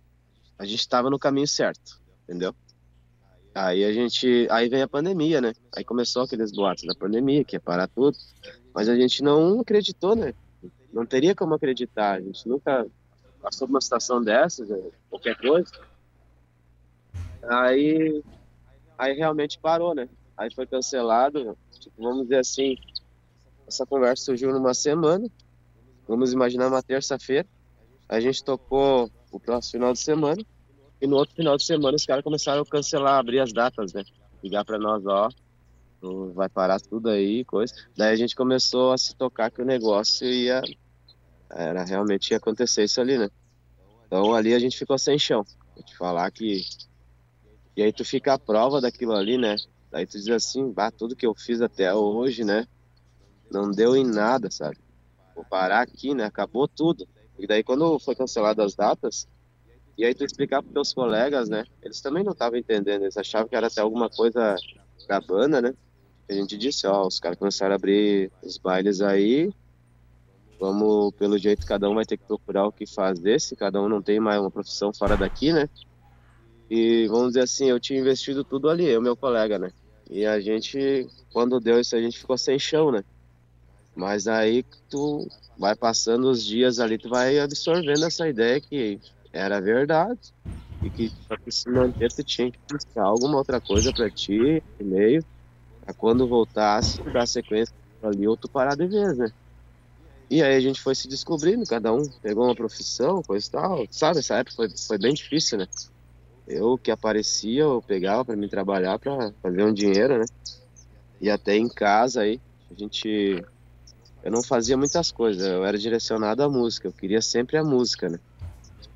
a 0.56 0.64
gente 0.64 0.78
estava 0.78 1.10
no 1.10 1.18
caminho 1.18 1.48
certo, 1.48 2.00
entendeu? 2.22 2.54
Aí 3.52 3.84
a 3.84 3.92
gente, 3.92 4.46
aí 4.50 4.68
vem 4.68 4.82
a 4.82 4.88
pandemia, 4.88 5.40
né? 5.40 5.52
Aí 5.74 5.82
começou 5.82 6.22
aqueles 6.22 6.52
boatos 6.52 6.84
da 6.84 6.94
pandemia, 6.94 7.42
que 7.42 7.56
ia 7.56 7.60
parar 7.60 7.88
tudo, 7.88 8.16
mas 8.76 8.90
a 8.90 8.94
gente 8.94 9.22
não 9.22 9.60
acreditou, 9.60 10.14
né? 10.14 10.34
não 10.92 11.06
teria 11.06 11.34
como 11.34 11.54
acreditar. 11.54 12.18
A 12.18 12.20
gente 12.20 12.46
nunca 12.46 12.86
passou 13.40 13.66
por 13.66 13.72
uma 13.72 13.80
situação 13.80 14.22
dessas, 14.22 14.68
né, 14.68 14.78
qualquer 15.08 15.34
coisa. 15.38 15.72
Aí, 17.42 18.22
aí 18.98 19.14
realmente 19.14 19.58
parou, 19.58 19.94
né? 19.94 20.10
Aí 20.36 20.52
foi 20.54 20.66
cancelado. 20.66 21.56
Tipo, 21.80 22.02
vamos 22.02 22.24
dizer 22.24 22.40
assim, 22.40 22.76
essa 23.66 23.86
conversa 23.86 24.24
surgiu 24.24 24.52
numa 24.52 24.74
semana. 24.74 25.26
Vamos 26.06 26.34
imaginar 26.34 26.68
uma 26.68 26.82
terça-feira. 26.82 27.48
A 28.06 28.20
gente 28.20 28.44
tocou 28.44 29.10
o 29.32 29.40
próximo 29.40 29.72
final 29.72 29.92
de 29.94 30.00
semana. 30.00 30.42
E 31.00 31.06
no 31.06 31.16
outro 31.16 31.34
final 31.34 31.56
de 31.56 31.64
semana 31.64 31.96
os 31.96 32.04
caras 32.04 32.22
começaram 32.22 32.60
a 32.60 32.66
cancelar, 32.66 33.18
abrir 33.18 33.40
as 33.40 33.54
datas, 33.54 33.94
né? 33.94 34.04
Ligar 34.44 34.66
para 34.66 34.78
nós, 34.78 35.02
ó, 35.06 35.30
vai 36.34 36.48
parar 36.48 36.80
tudo 36.80 37.08
aí, 37.10 37.44
coisa. 37.44 37.72
Daí 37.96 38.12
a 38.12 38.16
gente 38.16 38.34
começou 38.34 38.92
a 38.92 38.98
se 38.98 39.14
tocar 39.16 39.50
que 39.50 39.62
o 39.62 39.64
negócio 39.64 40.26
ia 40.26 40.62
era 41.50 41.84
realmente 41.84 42.30
ia 42.30 42.36
acontecer 42.36 42.84
isso 42.84 43.00
ali, 43.00 43.18
né? 43.18 43.30
Então 44.06 44.34
ali 44.34 44.54
a 44.54 44.58
gente 44.58 44.76
ficou 44.76 44.98
sem 44.98 45.18
chão. 45.18 45.44
Vou 45.74 45.84
te 45.84 45.96
falar 45.96 46.30
que. 46.30 46.62
E 47.76 47.82
aí 47.82 47.92
tu 47.92 48.04
fica 48.04 48.34
à 48.34 48.38
prova 48.38 48.80
daquilo 48.80 49.12
ali, 49.12 49.36
né? 49.36 49.56
Daí 49.90 50.06
tu 50.06 50.18
diz 50.18 50.28
assim, 50.28 50.72
bah, 50.72 50.90
tudo 50.90 51.16
que 51.16 51.26
eu 51.26 51.34
fiz 51.34 51.60
até 51.60 51.94
hoje, 51.94 52.44
né? 52.44 52.66
Não 53.50 53.70
deu 53.70 53.94
em 53.96 54.04
nada, 54.04 54.50
sabe? 54.50 54.78
Vou 55.34 55.44
parar 55.44 55.82
aqui, 55.82 56.14
né? 56.14 56.24
Acabou 56.24 56.66
tudo. 56.66 57.06
E 57.38 57.46
daí 57.46 57.62
quando 57.62 57.98
foi 57.98 58.14
cancelado 58.14 58.62
as 58.62 58.74
datas, 58.74 59.28
e 59.98 60.04
aí 60.04 60.14
tu 60.14 60.24
explicar 60.24 60.62
para 60.62 60.72
teus 60.72 60.92
colegas, 60.92 61.48
né? 61.48 61.64
Eles 61.82 62.00
também 62.00 62.24
não 62.24 62.32
estavam 62.32 62.58
entendendo, 62.58 63.02
eles 63.02 63.16
achavam 63.16 63.48
que 63.48 63.56
era 63.56 63.66
até 63.66 63.80
alguma 63.80 64.10
coisa 64.10 64.56
da 65.08 65.20
banda, 65.20 65.60
né? 65.60 65.74
A 66.28 66.32
gente 66.34 66.56
disse, 66.58 66.86
ó, 66.86 67.06
os 67.06 67.18
caras 67.18 67.38
começaram 67.38 67.72
a 67.72 67.76
abrir 67.76 68.32
os 68.42 68.58
bailes 68.58 69.00
aí, 69.00 69.50
Vamos, 70.58 71.12
pelo 71.16 71.36
jeito, 71.38 71.66
cada 71.66 71.88
um 71.90 71.94
vai 71.94 72.04
ter 72.06 72.16
que 72.16 72.24
procurar 72.26 72.66
o 72.66 72.72
que 72.72 72.86
fazer, 72.86 73.40
se 73.40 73.54
cada 73.56 73.80
um 73.82 73.88
não 73.88 74.02
tem 74.02 74.18
mais 74.18 74.40
uma 74.40 74.50
profissão 74.50 74.92
fora 74.92 75.16
daqui, 75.16 75.52
né? 75.52 75.68
E 76.68 77.06
vamos 77.08 77.28
dizer 77.28 77.42
assim, 77.42 77.66
eu 77.70 77.78
tinha 77.80 78.00
investido 78.00 78.44
tudo 78.44 78.68
ali, 78.68 78.86
eu 78.86 79.00
meu 79.00 79.16
colega, 79.16 79.58
né? 79.58 79.70
E 80.10 80.26
a 80.26 80.40
gente, 80.40 81.06
quando 81.32 81.60
deu 81.60 81.80
isso, 81.80 81.94
a 81.96 82.00
gente 82.00 82.18
ficou 82.18 82.36
sem 82.38 82.58
chão, 82.58 82.90
né? 82.90 83.02
Mas 83.94 84.26
aí 84.28 84.64
tu 84.88 85.26
vai 85.58 85.76
passando 85.76 86.30
os 86.30 86.44
dias 86.44 86.80
ali, 86.80 86.98
tu 86.98 87.08
vai 87.08 87.38
absorvendo 87.40 88.04
essa 88.06 88.28
ideia 88.28 88.60
que 88.60 89.00
era 89.32 89.60
verdade 89.60 90.20
e 90.82 90.90
que 90.90 91.10
para 91.28 91.38
se 91.50 91.70
manter 91.70 92.12
tu 92.12 92.24
tinha 92.24 92.50
que 92.52 92.58
buscar 92.70 93.04
alguma 93.04 93.38
outra 93.38 93.60
coisa 93.60 93.92
para 93.92 94.10
ti, 94.10 94.62
meio, 94.80 95.24
para 95.86 95.94
quando 95.94 96.26
voltasse, 96.28 97.00
dar 97.12 97.26
sequência 97.26 97.72
ali 98.02 98.26
ou 98.26 98.36
tu 98.36 98.48
parar 98.48 98.74
de 98.74 98.88
vez, 98.88 99.16
né? 99.16 99.30
E 100.28 100.42
aí 100.42 100.56
a 100.56 100.60
gente 100.60 100.80
foi 100.80 100.94
se 100.94 101.06
descobrindo, 101.06 101.64
cada 101.64 101.92
um 101.92 102.02
pegou 102.20 102.44
uma 102.44 102.54
profissão, 102.54 103.22
coisa 103.22 103.46
e 103.46 103.50
tal. 103.50 103.86
Sabe, 103.90 104.18
essa 104.18 104.34
época 104.34 104.56
foi, 104.56 104.68
foi 104.86 104.98
bem 104.98 105.14
difícil, 105.14 105.58
né? 105.58 105.66
Eu 106.48 106.76
que 106.76 106.90
aparecia, 106.90 107.62
eu 107.62 107.80
pegava 107.80 108.24
para 108.24 108.36
me 108.36 108.48
trabalhar, 108.48 108.98
para 108.98 109.32
fazer 109.40 109.62
um 109.62 109.72
dinheiro, 109.72 110.18
né? 110.18 110.24
E 111.20 111.30
até 111.30 111.56
em 111.56 111.68
casa 111.68 112.22
aí, 112.22 112.40
a 112.70 112.74
gente. 112.74 113.40
Eu 114.24 114.32
não 114.32 114.42
fazia 114.42 114.76
muitas 114.76 115.12
coisas, 115.12 115.46
eu 115.46 115.64
era 115.64 115.78
direcionado 115.78 116.42
à 116.42 116.48
música, 116.48 116.88
eu 116.88 116.92
queria 116.92 117.22
sempre 117.22 117.56
a 117.56 117.62
música, 117.62 118.08
né? 118.08 118.18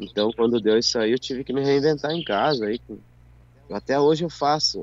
Então, 0.01 0.33
quando 0.33 0.61
deu 0.61 0.77
isso 0.77 0.99
aí, 0.99 1.13
eu 1.13 1.19
tive 1.19 1.45
que 1.45 1.53
me 1.53 1.63
reinventar 1.63 2.11
em 2.11 2.25
casa. 2.25 2.67
Aí, 2.67 2.81
até 3.71 3.99
hoje 3.99 4.25
eu 4.25 4.31
faço. 4.31 4.81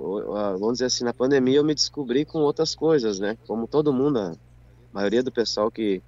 Vamos 0.60 0.74
dizer 0.74 0.86
assim, 0.86 1.04
na 1.04 1.14
pandemia 1.14 1.58
eu 1.58 1.64
me 1.64 1.76
descobri 1.76 2.26
com 2.26 2.40
outras 2.40 2.74
coisas, 2.74 3.20
né? 3.20 3.38
Como 3.46 3.68
todo 3.68 3.94
mundo, 3.94 4.20
a 4.20 4.34
maioria 4.94 5.22
do 5.22 5.32
pessoal 5.32 5.70
que 5.70 6.02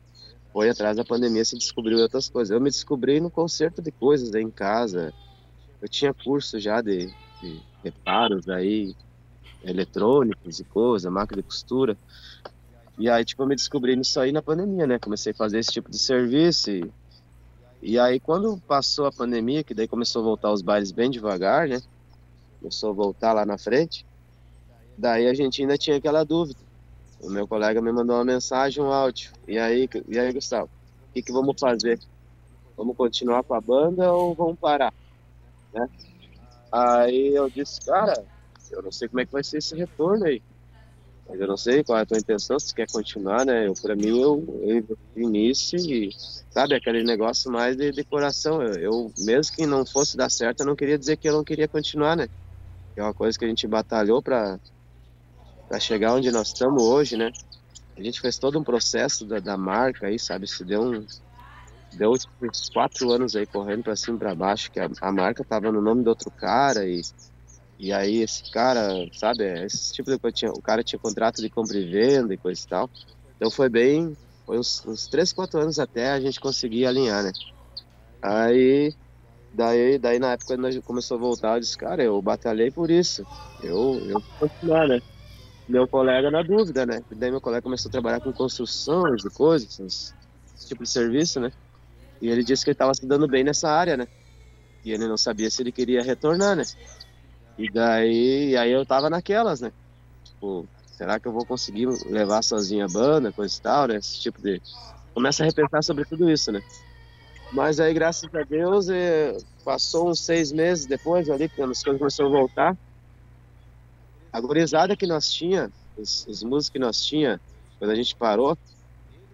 foi 0.51 0.69
atrás 0.69 0.97
da 0.97 1.03
pandemia 1.03 1.43
se 1.45 1.57
descobriu 1.57 1.99
outras 1.99 2.30
coisas. 2.30 2.51
Eu 2.51 2.61
me 2.61 2.69
descobri 2.69 3.19
no 3.19 3.30
conserto 3.30 3.82
de 3.82 3.91
coisas 3.91 4.34
aí 4.34 4.43
em 4.43 4.49
casa. 4.49 5.13
Eu 5.82 5.88
tinha 5.88 6.13
curso 6.13 6.59
já 6.59 6.82
de, 6.82 7.07
de 7.41 7.61
reparos 7.84 8.49
aí, 8.49 8.95
eletrônicos 9.63 10.59
e 10.59 10.63
coisa, 10.63 11.11
máquina 11.11 11.41
de 11.41 11.47
costura. 11.47 11.97
E 12.97 13.09
aí, 13.09 13.23
tipo, 13.23 13.43
eu 13.43 13.47
me 13.47 13.55
descobri 13.55 13.95
nisso 13.95 14.19
aí 14.19 14.32
na 14.32 14.41
pandemia, 14.41 14.86
né? 14.86 14.99
Comecei 14.99 15.32
a 15.32 15.36
fazer 15.36 15.59
esse 15.59 15.71
tipo 15.71 15.89
de 15.89 15.97
serviço. 15.97 16.71
E, 16.71 16.91
e 17.82 17.99
aí, 17.99 18.19
quando 18.19 18.59
passou 18.67 19.05
a 19.05 19.11
pandemia, 19.11 19.63
que 19.63 19.73
daí 19.73 19.88
começou 19.88 20.21
a 20.21 20.25
voltar 20.25 20.51
os 20.51 20.61
bailes 20.61 20.91
bem 20.91 21.09
devagar, 21.09 21.67
né? 21.67 21.82
Começou 22.60 22.91
a 22.91 22.93
voltar 22.93 23.34
lá 23.34 23.45
na 23.45 23.57
frente. 23.57 24.05
Daí 24.97 25.28
a 25.28 25.34
gente 25.34 25.62
ainda 25.62 25.78
tinha 25.78 25.97
aquela 25.97 26.24
dúvida 26.24 26.60
o 27.22 27.30
meu 27.30 27.47
colega 27.47 27.82
me 27.82 27.91
mandou 27.91 28.16
uma 28.16 28.26
mensagem, 28.26 28.84
um 28.84 28.91
áudio. 28.91 29.32
E 29.47 29.57
aí, 29.57 29.89
e 30.07 30.18
aí 30.18 30.32
Gustavo, 30.32 30.68
o 31.10 31.14
que, 31.14 31.22
que 31.22 31.32
vamos 31.32 31.60
fazer? 31.60 31.99
Vamos 32.78 32.95
continuar 32.95 33.43
com 33.43 33.53
a 33.53 33.62
banda 33.62 34.12
ou 34.14 34.34
vamos 34.34 34.57
parar? 34.57 34.93
né? 35.74 35.88
Aí 36.72 37.36
eu 37.36 37.49
disse, 37.49 37.82
cara, 37.82 38.26
eu 38.72 38.82
não 38.82 38.91
sei 38.91 39.10
como 39.10 39.20
é 39.20 39.26
que 39.26 39.32
vai 39.32 39.43
ser 39.43 39.57
esse 39.57 39.76
retorno 39.76 40.26
aí. 40.26 40.41
Mas 41.28 41.39
eu 41.39 41.47
não 41.47 41.57
sei 41.57 41.84
qual 41.84 41.99
é 41.99 42.01
a 42.01 42.05
tua 42.05 42.18
intenção, 42.18 42.57
se 42.60 42.74
quer 42.74 42.88
continuar, 42.89 43.45
né? 43.45 43.68
Eu, 43.68 43.74
pra 43.74 43.95
mim, 43.95 44.07
eu, 44.07 44.43
eu 44.64 44.97
início 45.16 45.78
e, 45.78 46.10
sabe, 46.49 46.74
aquele 46.74 47.03
negócio 47.03 47.51
mais 47.51 47.76
de, 47.76 47.91
de 47.91 48.03
coração. 48.03 48.64
Eu, 48.64 48.74
eu, 48.80 49.12
mesmo 49.20 49.55
que 49.55 49.66
não 49.66 49.86
fosse 49.86 50.16
dar 50.16 50.32
certo, 50.32 50.62
eu 50.62 50.66
não 50.66 50.76
queria 50.76 50.97
dizer 50.97 51.18
que 51.18 51.28
eu 51.28 51.34
não 51.34 51.43
queria 51.43 51.68
continuar, 51.68 52.16
né? 52.16 52.28
É 52.99 53.03
uma 53.03 53.13
coisa 53.13 53.39
que 53.39 53.45
a 53.45 53.47
gente 53.47 53.65
batalhou 53.65 54.21
pra, 54.21 54.59
pra 55.69 55.79
chegar 55.79 56.13
onde 56.15 56.29
nós 56.31 56.49
estamos 56.49 56.83
hoje, 56.83 57.15
né? 57.15 57.31
A 57.95 58.03
gente 58.03 58.19
fez 58.19 58.37
todo 58.37 58.59
um 58.59 58.63
processo 58.63 59.25
da, 59.25 59.39
da 59.39 59.57
marca 59.57 60.07
aí, 60.07 60.19
sabe? 60.19 60.45
Se 60.45 60.65
deu 60.65 60.81
um, 60.81 61.07
deu 61.93 62.11
uns 62.11 62.69
quatro 62.69 63.09
anos 63.09 63.37
aí 63.37 63.45
correndo 63.45 63.83
para 63.83 63.95
cima 63.95 64.17
e 64.17 64.19
para 64.19 64.35
baixo, 64.35 64.69
que 64.69 64.81
a, 64.81 64.89
a, 64.99 65.11
marca 65.13 65.45
tava 65.45 65.71
no 65.71 65.81
nome 65.81 66.03
de 66.03 66.09
outro 66.09 66.29
cara 66.29 66.85
e, 66.85 67.01
e 67.77 67.93
aí 67.93 68.17
esse 68.17 68.51
cara, 68.51 68.89
sabe, 69.13 69.45
esse 69.63 69.93
tipo 69.93 70.11
de 70.11 70.19
coisa, 70.19 70.35
tinha, 70.35 70.51
o 70.51 70.61
cara 70.61 70.83
tinha 70.83 70.99
contrato 70.99 71.41
de 71.41 71.49
compra 71.49 71.77
e 71.77 71.89
venda 71.89 72.33
e 72.33 72.37
coisa 72.37 72.61
e 72.61 72.67
tal. 72.67 72.89
Então 73.37 73.49
foi 73.49 73.69
bem, 73.69 74.13
foi 74.45 74.59
uns, 74.59 74.85
uns 74.85 75.07
três, 75.07 75.31
quatro 75.31 75.57
anos 75.57 75.79
até 75.79 76.11
a 76.11 76.19
gente 76.19 76.37
conseguir 76.37 76.85
alinhar, 76.85 77.23
né? 77.23 77.31
Aí, 78.21 78.93
daí, 79.53 79.97
daí 79.97 80.19
na 80.19 80.33
época 80.33 80.55
quando 80.55 80.83
começou 80.83 81.17
a 81.17 81.19
voltar, 81.19 81.55
eu 81.55 81.59
disse, 81.59 81.77
cara, 81.77 82.03
eu 82.03 82.21
batalhei 82.21 82.71
por 82.71 82.89
isso, 82.91 83.25
eu, 83.59 84.01
eu 84.07 84.13
vou 84.13 84.23
continuar, 84.37 84.87
né? 84.87 84.99
Meu 85.67 85.87
colega 85.87 86.31
na 86.31 86.41
dúvida, 86.41 86.85
né? 86.85 87.01
Daí 87.11 87.31
meu 87.31 87.41
colega 87.41 87.61
começou 87.61 87.89
a 87.89 87.91
trabalhar 87.91 88.21
com 88.21 88.33
construções 88.33 89.23
e 89.23 89.29
coisas, 89.31 89.79
esse 89.79 90.67
tipo 90.67 90.83
de 90.83 90.89
serviço, 90.89 91.39
né? 91.39 91.51
E 92.21 92.27
ele 92.27 92.43
disse 92.43 92.63
que 92.63 92.71
ele 92.71 92.75
estava 92.75 92.93
se 92.93 93.07
dando 93.07 93.27
bem 93.27 93.43
nessa 93.43 93.69
área, 93.69 93.95
né? 93.95 94.07
E 94.83 94.91
ele 94.91 95.07
não 95.07 95.17
sabia 95.17 95.49
se 95.49 95.61
ele 95.61 95.71
queria 95.71 96.01
retornar, 96.01 96.55
né? 96.55 96.63
E 97.57 97.69
daí, 97.71 98.55
aí 98.57 98.71
eu 98.71 98.85
tava 98.85 99.09
naquelas, 99.09 99.61
né? 99.61 99.71
Tipo, 100.23 100.69
será 100.85 101.19
que 101.19 101.27
eu 101.27 101.33
vou 101.33 101.45
conseguir 101.45 101.87
levar 102.07 102.41
sozinha 102.41 102.85
a 102.85 102.87
banda, 102.87 103.33
coisa 103.33 103.55
e 103.55 103.61
tal, 103.61 103.87
né? 103.87 103.97
Esse 103.97 104.19
tipo 104.21 104.41
de. 104.41 104.61
Começa 105.13 105.43
a 105.43 105.45
repensar 105.45 105.83
sobre 105.83 106.05
tudo 106.05 106.29
isso, 106.29 106.51
né? 106.51 106.61
Mas 107.51 107.79
aí, 107.79 107.93
graças 107.93 108.33
a 108.33 108.43
Deus, 108.43 108.89
eh, 108.89 109.35
passou 109.65 110.09
uns 110.09 110.19
seis 110.19 110.51
meses 110.51 110.85
depois 110.85 111.29
ali, 111.29 111.49
quando 111.49 111.71
as 111.71 111.83
coisas 111.83 111.99
começaram 111.99 112.29
a 112.29 112.39
voltar. 112.39 112.77
A 114.31 114.39
gurizada 114.39 114.95
que 114.95 115.07
nós 115.07 115.31
tinha, 115.31 115.71
os, 115.97 116.27
os 116.27 116.43
músicos 116.43 116.69
que 116.69 116.79
nós 116.79 117.03
tinha, 117.03 117.41
quando 117.79 117.91
a 117.91 117.95
gente 117.95 118.15
parou, 118.15 118.55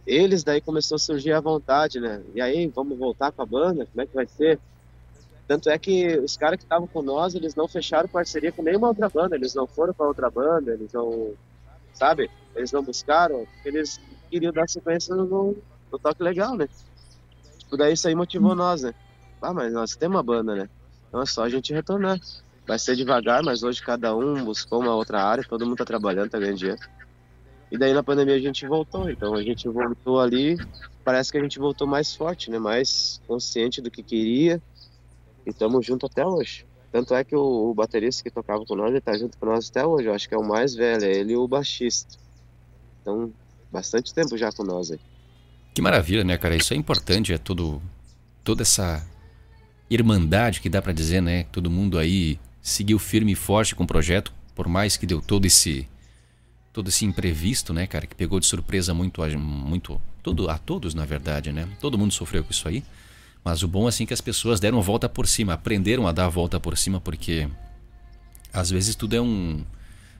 eles 0.07 0.43
daí 0.43 0.61
começou 0.61 0.95
a 0.95 0.99
surgir 0.99 1.33
a 1.33 1.41
vontade, 1.41 1.99
né? 1.99 2.23
E 2.33 2.41
aí, 2.41 2.67
vamos 2.67 2.97
voltar 2.97 3.31
com 3.33 3.41
a 3.41 3.45
banda? 3.45 3.85
Como 3.85 4.01
é 4.01 4.05
que 4.05 4.15
vai 4.15 4.27
ser? 4.27 4.59
Tanto 5.47 5.69
é 5.69 5.77
que 5.77 6.17
os 6.17 6.37
caras 6.37 6.57
que 6.57 6.63
estavam 6.63 6.87
com 6.87 7.01
nós, 7.01 7.35
eles 7.35 7.53
não 7.53 7.67
fecharam 7.67 8.07
parceria 8.07 8.51
com 8.51 8.63
nenhuma 8.63 8.87
outra 8.87 9.09
banda, 9.09 9.35
eles 9.35 9.53
não 9.53 9.67
foram 9.67 9.93
para 9.93 10.07
outra 10.07 10.29
banda, 10.29 10.71
eles 10.73 10.91
não, 10.93 11.33
sabe? 11.93 12.31
Eles 12.55 12.71
não 12.71 12.81
buscaram, 12.81 13.45
eles 13.63 13.99
queriam 14.29 14.53
dar 14.53 14.67
sequência 14.67 15.13
no, 15.15 15.55
no 15.91 15.99
toque 15.99 16.23
legal, 16.23 16.55
né? 16.55 16.67
Tipo, 17.65 17.77
daí 17.77 17.93
isso 17.93 18.07
aí 18.07 18.15
motivou 18.15 18.55
nós, 18.55 18.83
né? 18.83 18.93
Ah, 19.41 19.53
mas 19.53 19.73
nós 19.73 19.95
temos 19.95 20.15
uma 20.15 20.23
banda, 20.23 20.55
né? 20.55 20.69
Então 21.07 21.21
é 21.21 21.25
só 21.25 21.43
a 21.43 21.49
gente 21.49 21.73
retornar. 21.73 22.19
Vai 22.67 22.79
ser 22.79 22.95
devagar, 22.95 23.43
mas 23.43 23.61
hoje 23.61 23.81
cada 23.81 24.15
um 24.15 24.43
buscou 24.43 24.81
uma 24.81 24.95
outra 24.95 25.23
área, 25.23 25.43
todo 25.43 25.65
mundo 25.65 25.77
tá 25.77 25.85
trabalhando, 25.85 26.29
tá 26.29 26.39
ganhando 26.39 26.57
dinheiro. 26.57 26.81
E 27.71 27.77
daí 27.77 27.93
na 27.93 28.03
pandemia 28.03 28.35
a 28.35 28.39
gente 28.39 28.65
voltou, 28.67 29.09
então 29.09 29.33
a 29.35 29.43
gente 29.43 29.67
voltou 29.67 30.19
ali, 30.19 30.57
parece 31.03 31.31
que 31.31 31.37
a 31.37 31.41
gente 31.41 31.59
voltou 31.59 31.85
mais 31.85 32.15
forte, 32.15 32.49
né? 32.49 32.57
Mais 32.57 33.21
consciente 33.27 33.81
do 33.81 33.91
que 33.91 34.01
queria. 34.01 34.61
E 35.45 35.49
estamos 35.49 35.85
junto 35.85 36.05
até 36.05 36.25
hoje. 36.25 36.65
Tanto 36.91 37.13
é 37.13 37.23
que 37.23 37.35
o, 37.35 37.69
o, 37.69 37.73
baterista 37.73 38.23
que 38.23 38.31
tocava 38.31 38.65
com 38.65 38.75
nós, 38.75 38.89
ele 38.89 39.01
tá 39.01 39.17
junto 39.17 39.37
com 39.37 39.45
nós 39.45 39.69
até 39.69 39.85
hoje. 39.85 40.07
Eu 40.07 40.13
acho 40.13 40.29
que 40.29 40.33
é 40.33 40.37
o 40.37 40.47
mais 40.47 40.73
velho, 40.73 41.03
é 41.03 41.11
ele 41.11 41.33
e 41.33 41.37
o 41.37 41.47
baixista. 41.47 42.17
Então, 43.01 43.31
bastante 43.71 44.13
tempo 44.13 44.37
já 44.37 44.51
com 44.51 44.63
nós 44.63 44.91
aí. 44.91 44.99
Que 45.75 45.81
maravilha, 45.81 46.23
né, 46.23 46.37
cara? 46.37 46.55
Isso 46.55 46.73
é 46.73 46.77
importante, 46.77 47.33
é 47.33 47.37
tudo 47.37 47.81
toda 48.45 48.61
essa 48.61 49.05
irmandade 49.89 50.61
que 50.61 50.69
dá 50.69 50.81
para 50.81 50.93
dizer, 50.93 51.21
né? 51.21 51.43
Todo 51.51 51.69
mundo 51.69 51.99
aí 51.99 52.39
seguiu 52.61 52.97
firme 52.97 53.33
e 53.33 53.35
forte 53.35 53.75
com 53.75 53.83
o 53.83 53.87
projeto, 53.87 54.31
por 54.55 54.69
mais 54.69 54.95
que 54.95 55.05
deu 55.05 55.21
todo 55.21 55.45
esse 55.45 55.85
todo 56.71 56.87
esse 56.87 57.03
imprevisto, 57.03 57.73
né, 57.73 57.87
cara, 57.87 58.07
que 58.07 58.15
pegou 58.15 58.39
de 58.39 58.45
surpresa 58.45 58.93
muito, 58.93 59.21
muito 59.39 60.01
todo, 60.23 60.49
a 60.49 60.57
todos, 60.57 60.93
na 60.93 61.03
verdade, 61.03 61.51
né? 61.51 61.67
Todo 61.81 61.97
mundo 61.97 62.13
sofreu 62.13 62.43
com 62.43 62.51
isso 62.51 62.67
aí. 62.69 62.81
Mas 63.43 63.61
o 63.61 63.67
bom 63.67 63.85
é 63.85 63.89
assim 63.89 64.05
que 64.05 64.13
as 64.13 64.21
pessoas 64.21 64.61
deram 64.61 64.79
a 64.79 64.81
volta 64.81 65.09
por 65.09 65.27
cima, 65.27 65.53
aprenderam 65.53 66.07
a 66.07 66.13
dar 66.13 66.25
a 66.25 66.29
volta 66.29 66.57
por 66.57 66.77
cima, 66.77 67.01
porque 67.01 67.49
às 68.53 68.69
vezes 68.69 68.95
tudo 68.95 69.13
é 69.13 69.21
um 69.21 69.61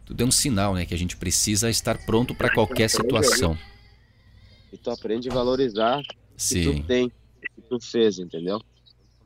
tudo 0.03 0.21
é 0.21 0.25
um 0.25 0.31
sinal, 0.31 0.75
né, 0.75 0.85
que 0.85 0.93
a 0.93 0.97
gente 0.97 1.15
precisa 1.15 1.69
estar 1.69 1.97
pronto 1.99 2.35
para 2.35 2.53
qualquer 2.53 2.89
situação. 2.89 3.57
E 4.75 4.77
tu 4.77 4.91
aprende 4.91 5.29
a 5.29 5.33
valorizar 5.33 6.01
o 6.01 6.03
que 6.35 6.81
tu 6.81 6.85
tem, 6.85 7.05
o 7.07 7.61
que 7.61 7.61
tu 7.69 7.79
fez, 7.79 8.19
entendeu? 8.19 8.59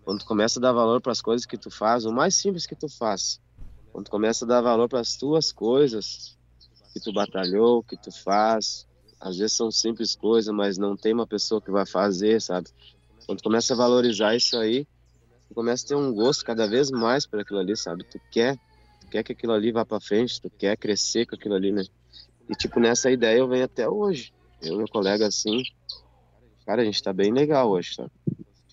Quando 0.05 0.19
tu 0.19 0.25
começa 0.27 0.59
a 0.59 0.61
dar 0.61 0.71
valor 0.71 1.01
para 1.01 1.11
as 1.11 1.21
coisas 1.21 1.43
que 1.43 1.57
tu 1.57 1.71
faz, 1.71 2.05
o 2.05 2.13
mais 2.13 2.35
simples 2.35 2.67
que 2.67 2.75
tu 2.75 2.87
faz. 2.87 3.41
Quando 3.91 4.05
tu 4.05 4.11
começa 4.11 4.45
a 4.45 4.47
dar 4.47 4.61
valor 4.61 4.87
para 4.87 4.99
as 4.99 5.17
tuas 5.17 5.51
coisas, 5.51 6.37
que 6.93 6.99
tu 6.99 7.11
batalhou, 7.11 7.81
que 7.81 7.97
tu 7.97 8.11
faz. 8.11 8.87
Às 9.19 9.37
vezes 9.37 9.57
são 9.57 9.71
simples 9.71 10.15
coisas, 10.15 10.53
mas 10.53 10.77
não 10.77 10.95
tem 10.95 11.13
uma 11.13 11.25
pessoa 11.25 11.59
que 11.59 11.71
vai 11.71 11.85
fazer, 11.87 12.39
sabe? 12.39 12.69
Quando 13.25 13.39
tu 13.39 13.43
começa 13.43 13.73
a 13.73 13.77
valorizar 13.77 14.35
isso 14.35 14.55
aí, 14.55 14.85
tu 15.47 15.55
começa 15.55 15.83
a 15.83 15.87
ter 15.87 15.95
um 15.95 16.13
gosto 16.13 16.45
cada 16.45 16.67
vez 16.67 16.91
mais 16.91 17.25
por 17.25 17.39
aquilo 17.39 17.57
ali, 17.57 17.75
sabe? 17.75 18.03
Tu 18.03 18.21
quer, 18.31 18.55
tu 19.01 19.07
quer 19.07 19.23
que 19.23 19.31
aquilo 19.31 19.53
ali 19.53 19.71
vá 19.71 19.83
para 19.83 19.99
frente, 19.99 20.39
tu 20.39 20.49
quer 20.51 20.77
crescer 20.77 21.25
com 21.25 21.33
aquilo 21.33 21.55
ali, 21.55 21.71
né? 21.71 21.83
E 22.47 22.53
tipo, 22.53 22.79
nessa 22.79 23.09
ideia 23.09 23.39
eu 23.39 23.47
venho 23.47 23.65
até 23.65 23.89
hoje. 23.89 24.31
Eu 24.61 24.75
e 24.75 24.77
meu 24.77 24.87
colega 24.87 25.27
assim, 25.27 25.63
cara, 26.65 26.81
a 26.81 26.85
gente 26.85 27.01
tá 27.01 27.13
bem 27.13 27.31
legal 27.31 27.69
hoje, 27.69 27.95
sabe? 27.95 28.11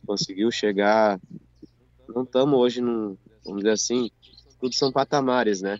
Conseguiu 0.07 0.51
chegar, 0.51 1.21
não 2.09 2.23
estamos 2.23 2.59
hoje 2.59 2.81
num, 2.81 3.17
vamos 3.45 3.63
dizer 3.63 3.73
assim, 3.73 4.11
tudo 4.61 4.75
são 4.75 4.93
patamares, 4.93 5.61
né? 5.61 5.79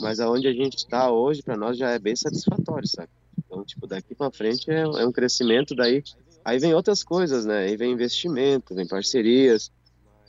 Mas 0.00 0.18
aonde 0.18 0.48
a 0.48 0.52
gente 0.52 0.76
está 0.76 1.10
hoje, 1.10 1.42
para 1.42 1.56
nós 1.56 1.78
já 1.78 1.90
é 1.90 1.98
bem 1.98 2.16
satisfatório, 2.16 2.88
sabe? 2.88 3.08
Então, 3.38 3.64
tipo, 3.64 3.86
daqui 3.86 4.14
para 4.14 4.30
frente 4.30 4.70
é, 4.70 4.80
é, 4.80 5.06
um 5.06 5.12
crescimento 5.12 5.74
daí. 5.74 6.02
Aí 6.44 6.58
vem 6.58 6.74
outras 6.74 7.04
coisas, 7.04 7.46
né? 7.46 7.58
Aí 7.58 7.76
vem 7.76 7.92
investimento, 7.92 8.74
vem 8.74 8.86
parcerias, 8.86 9.70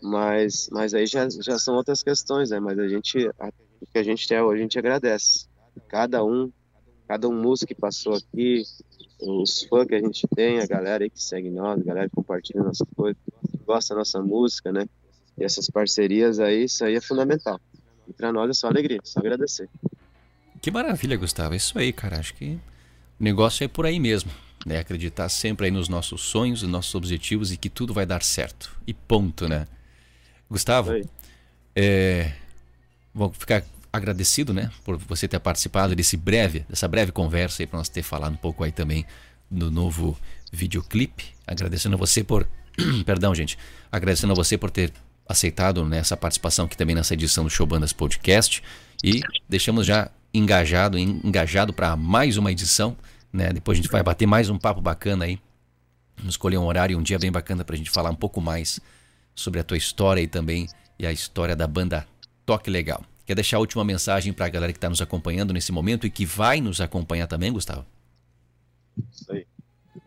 mas, 0.02 0.70
mas 0.72 0.94
aí 0.94 1.06
já, 1.06 1.28
já 1.30 1.58
são 1.58 1.76
outras 1.76 2.04
questões, 2.04 2.52
né? 2.52 2.60
Mas 2.60 2.78
a 2.78 2.88
gente, 2.88 3.28
a, 3.40 3.52
o 3.82 3.88
que 3.88 3.98
a 3.98 4.04
gente 4.04 4.28
tem 4.28 4.40
hoje, 4.40 4.60
a 4.60 4.64
gente 4.64 4.80
agradece. 4.80 5.48
Cada 5.88 6.24
um, 6.24 6.52
cada 7.08 7.28
um 7.28 7.42
músico 7.42 7.74
que 7.74 7.80
passou 7.80 8.16
aqui, 8.16 8.64
os 9.22 9.64
fãs 9.64 9.88
que 9.88 9.96
a 9.96 10.00
gente 10.00 10.28
tem, 10.36 10.60
a 10.60 10.66
galera 10.66 11.04
aí 11.04 11.10
que 11.10 11.22
segue 11.22 11.50
nós, 11.50 11.80
a 11.80 11.84
galera 11.84 12.10
que 12.10 12.16
compartilha 12.16 12.64
nossa 12.64 12.86
coisa, 12.96 13.18
gosta 13.66 13.94
da 13.94 14.00
nossa 14.00 14.22
música, 14.22 14.72
né? 14.72 14.88
E 15.38 15.44
essas 15.44 15.70
parcerias 15.70 16.40
aí, 16.40 16.64
isso 16.64 16.84
aí 16.84 16.96
é 16.96 17.02
fundamental. 17.02 17.60
E 18.08 18.14
para 18.14 18.32
nós 18.32 18.50
é 18.50 18.54
só 18.54 18.68
alegria, 18.68 19.00
só 19.04 19.20
agradecer. 19.20 19.70
Que 20.62 20.72
maravilha, 20.72 21.18
Gustavo. 21.18 21.54
É 21.54 21.58
isso 21.58 21.78
aí, 21.78 21.92
cara. 21.92 22.20
Acho 22.20 22.34
que 22.34 22.58
o 23.20 23.24
negócio 23.24 23.64
é 23.64 23.68
por 23.68 23.86
aí 23.86 24.00
mesmo. 24.00 24.32
Né? 24.66 24.80
Acreditar 24.80 25.30
sempre 25.30 25.66
aí 25.68 25.72
nos 25.72 25.88
nossos 25.88 26.22
sonhos, 26.22 26.64
nos 26.64 26.72
nossos 26.72 26.96
objetivos 26.96 27.52
e 27.52 27.58
que 27.58 27.70
tudo 27.70 27.94
vai 27.94 28.06
dar 28.06 28.24
certo. 28.24 28.76
E 28.88 28.94
ponto, 28.94 29.48
né? 29.48 29.68
Gustavo, 30.50 30.92
é, 31.76 32.32
vou 33.14 33.32
ficar 33.32 33.64
agradecido, 33.96 34.54
né, 34.54 34.72
por 34.84 34.98
você 34.98 35.28
ter 35.28 35.40
participado 35.40 35.96
desse 35.96 36.18
breve, 36.18 36.66
dessa 36.70 36.88
breve 36.88 37.12
conversa 37.12 37.64
aí 37.64 37.68
para 37.68 37.78
nós 37.78 37.90
ter 37.90 38.04
falado 38.04 38.34
um 38.34 38.38
pouco 38.38 38.64
aí 38.64 38.72
também 38.72 39.06
do 39.50 39.72
novo 39.72 40.18
videoclipe. 40.52 41.26
Agradecendo 41.46 41.96
a 41.96 41.98
você 41.98 42.24
por, 42.24 42.48
perdão, 43.06 43.34
gente, 43.34 43.58
agradecendo 43.92 44.34
a 44.34 44.36
você 44.36 44.58
por 44.58 44.70
ter 44.70 44.92
aceitado 45.28 45.84
nessa 45.86 46.16
participação 46.16 46.66
aqui 46.66 46.78
também 46.78 46.96
nessa 46.96 47.14
edição 47.14 47.44
do 47.44 47.50
Show 47.50 47.66
Bandas 47.66 47.92
Podcast 47.92 48.62
e 49.04 49.22
deixamos 49.50 49.86
já 49.86 50.10
engajado, 50.34 50.98
engajado 51.00 51.74
para 51.74 51.96
mais 51.96 52.38
uma 52.38 52.52
edição, 52.52 52.96
né? 53.32 53.52
Depois 53.52 53.78
a 53.78 53.82
gente 53.82 53.92
vai 53.92 54.04
bater 54.04 54.26
mais 54.26 54.50
um 54.50 54.58
papo 54.58 54.82
bacana 54.82 55.26
aí. 55.26 55.40
Vamos 56.18 56.34
escolher 56.34 56.58
um 56.58 56.66
horário 56.66 56.94
e 56.94 56.96
um 56.96 57.04
dia 57.04 57.20
bem 57.20 57.32
bacana 57.32 57.64
para 57.64 57.76
a 57.76 57.78
gente 57.78 57.90
falar 57.90 58.10
um 58.10 58.16
pouco 58.16 58.40
mais 58.40 58.80
sobre 59.34 59.60
a 59.60 59.64
tua 59.64 59.78
história 59.78 60.22
e 60.22 60.28
também 60.28 60.68
e 60.98 61.06
a 61.06 61.12
história 61.12 61.56
da 61.56 61.68
banda 61.68 62.08
Toque 62.46 62.70
Legal. 62.70 63.04
Quer 63.26 63.36
deixar 63.36 63.58
a 63.58 63.60
última 63.60 63.84
mensagem 63.84 64.32
para 64.32 64.46
a 64.46 64.50
galera 64.50 64.72
que 64.72 64.78
está 64.78 64.90
nos 64.90 65.02
acompanhando 65.02 65.52
nesse 65.52 65.72
momento 65.72 66.06
e 66.06 66.12
que 66.12 66.26
vai 66.26 66.62
nos 66.62 66.80
acompanhar 66.80 67.28
também, 67.28 67.52
Gustavo? 67.52 67.86
Isso 69.12 69.32
aí. 69.32 69.48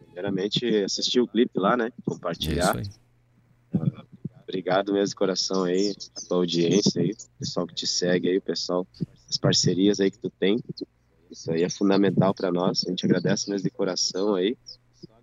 Primeiramente, 0.04 0.66
assistir 0.84 1.20
o 1.20 1.26
clipe 1.26 1.58
lá, 1.58 1.76
né? 1.76 1.92
Compartilhar. 2.04 2.76
Aí. 2.76 2.84
Obrigado 4.42 4.92
mesmo 4.92 5.08
de 5.08 5.14
coração 5.14 5.64
aí, 5.64 5.94
a 6.16 6.20
tua 6.26 6.38
audiência 6.38 7.02
aí, 7.02 7.10
o 7.10 7.38
pessoal 7.38 7.66
que 7.66 7.74
te 7.74 7.86
segue 7.86 8.28
aí, 8.28 8.38
o 8.38 8.42
pessoal, 8.42 8.86
as 9.28 9.36
parcerias 9.36 10.00
aí 10.00 10.10
que 10.10 10.18
tu 10.18 10.30
tem. 10.30 10.58
Isso 11.30 11.50
aí 11.52 11.62
é 11.62 11.68
fundamental 11.68 12.32
para 12.32 12.50
nós. 12.50 12.84
A 12.86 12.90
gente 12.90 13.04
agradece 13.04 13.50
mesmo 13.50 13.68
de 13.68 13.70
coração 13.70 14.34
aí. 14.34 14.56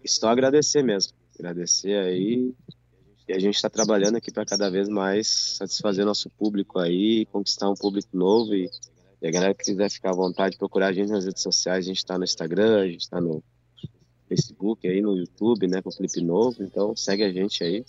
E 0.03 0.09
só 0.09 0.29
agradecer 0.29 0.83
mesmo. 0.83 1.13
Agradecer 1.39 1.97
aí 1.97 2.53
E 3.28 3.34
a 3.34 3.39
gente 3.39 3.55
está 3.55 3.69
trabalhando 3.69 4.17
aqui 4.17 4.32
para 4.32 4.45
cada 4.45 4.69
vez 4.69 4.88
mais 4.88 5.57
satisfazer 5.57 6.05
nosso 6.05 6.30
público 6.30 6.78
aí, 6.78 7.26
conquistar 7.26 7.69
um 7.69 7.73
público 7.73 8.09
novo. 8.13 8.53
E, 8.53 8.69
e 9.21 9.28
a 9.28 9.32
galera 9.32 9.53
que 9.53 9.63
quiser 9.63 9.89
ficar 9.89 10.11
à 10.11 10.15
vontade, 10.15 10.57
procurar 10.57 10.88
a 10.88 10.93
gente 10.93 11.09
nas 11.09 11.26
redes 11.26 11.41
sociais. 11.41 11.86
A 11.86 11.88
gente 11.88 11.97
está 11.97 12.17
no 12.17 12.23
Instagram, 12.23 12.82
a 12.82 12.88
gente 12.88 13.01
está 13.01 13.19
no 13.19 13.43
Facebook, 14.30 14.88
aí 14.88 15.01
no 15.01 15.17
YouTube, 15.17 15.67
né, 15.67 15.82
com 15.82 15.89
o 15.89 15.91
clipe 15.91 16.21
novo. 16.21 16.61
Então 16.61 16.95
segue 16.95 17.23
a 17.23 17.32
gente 17.32 17.63
aí, 17.63 17.84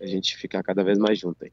a 0.00 0.06
gente 0.06 0.36
ficar 0.38 0.62
cada 0.62 0.82
vez 0.82 0.98
mais 0.98 1.18
junto 1.18 1.44
aí. 1.44 1.52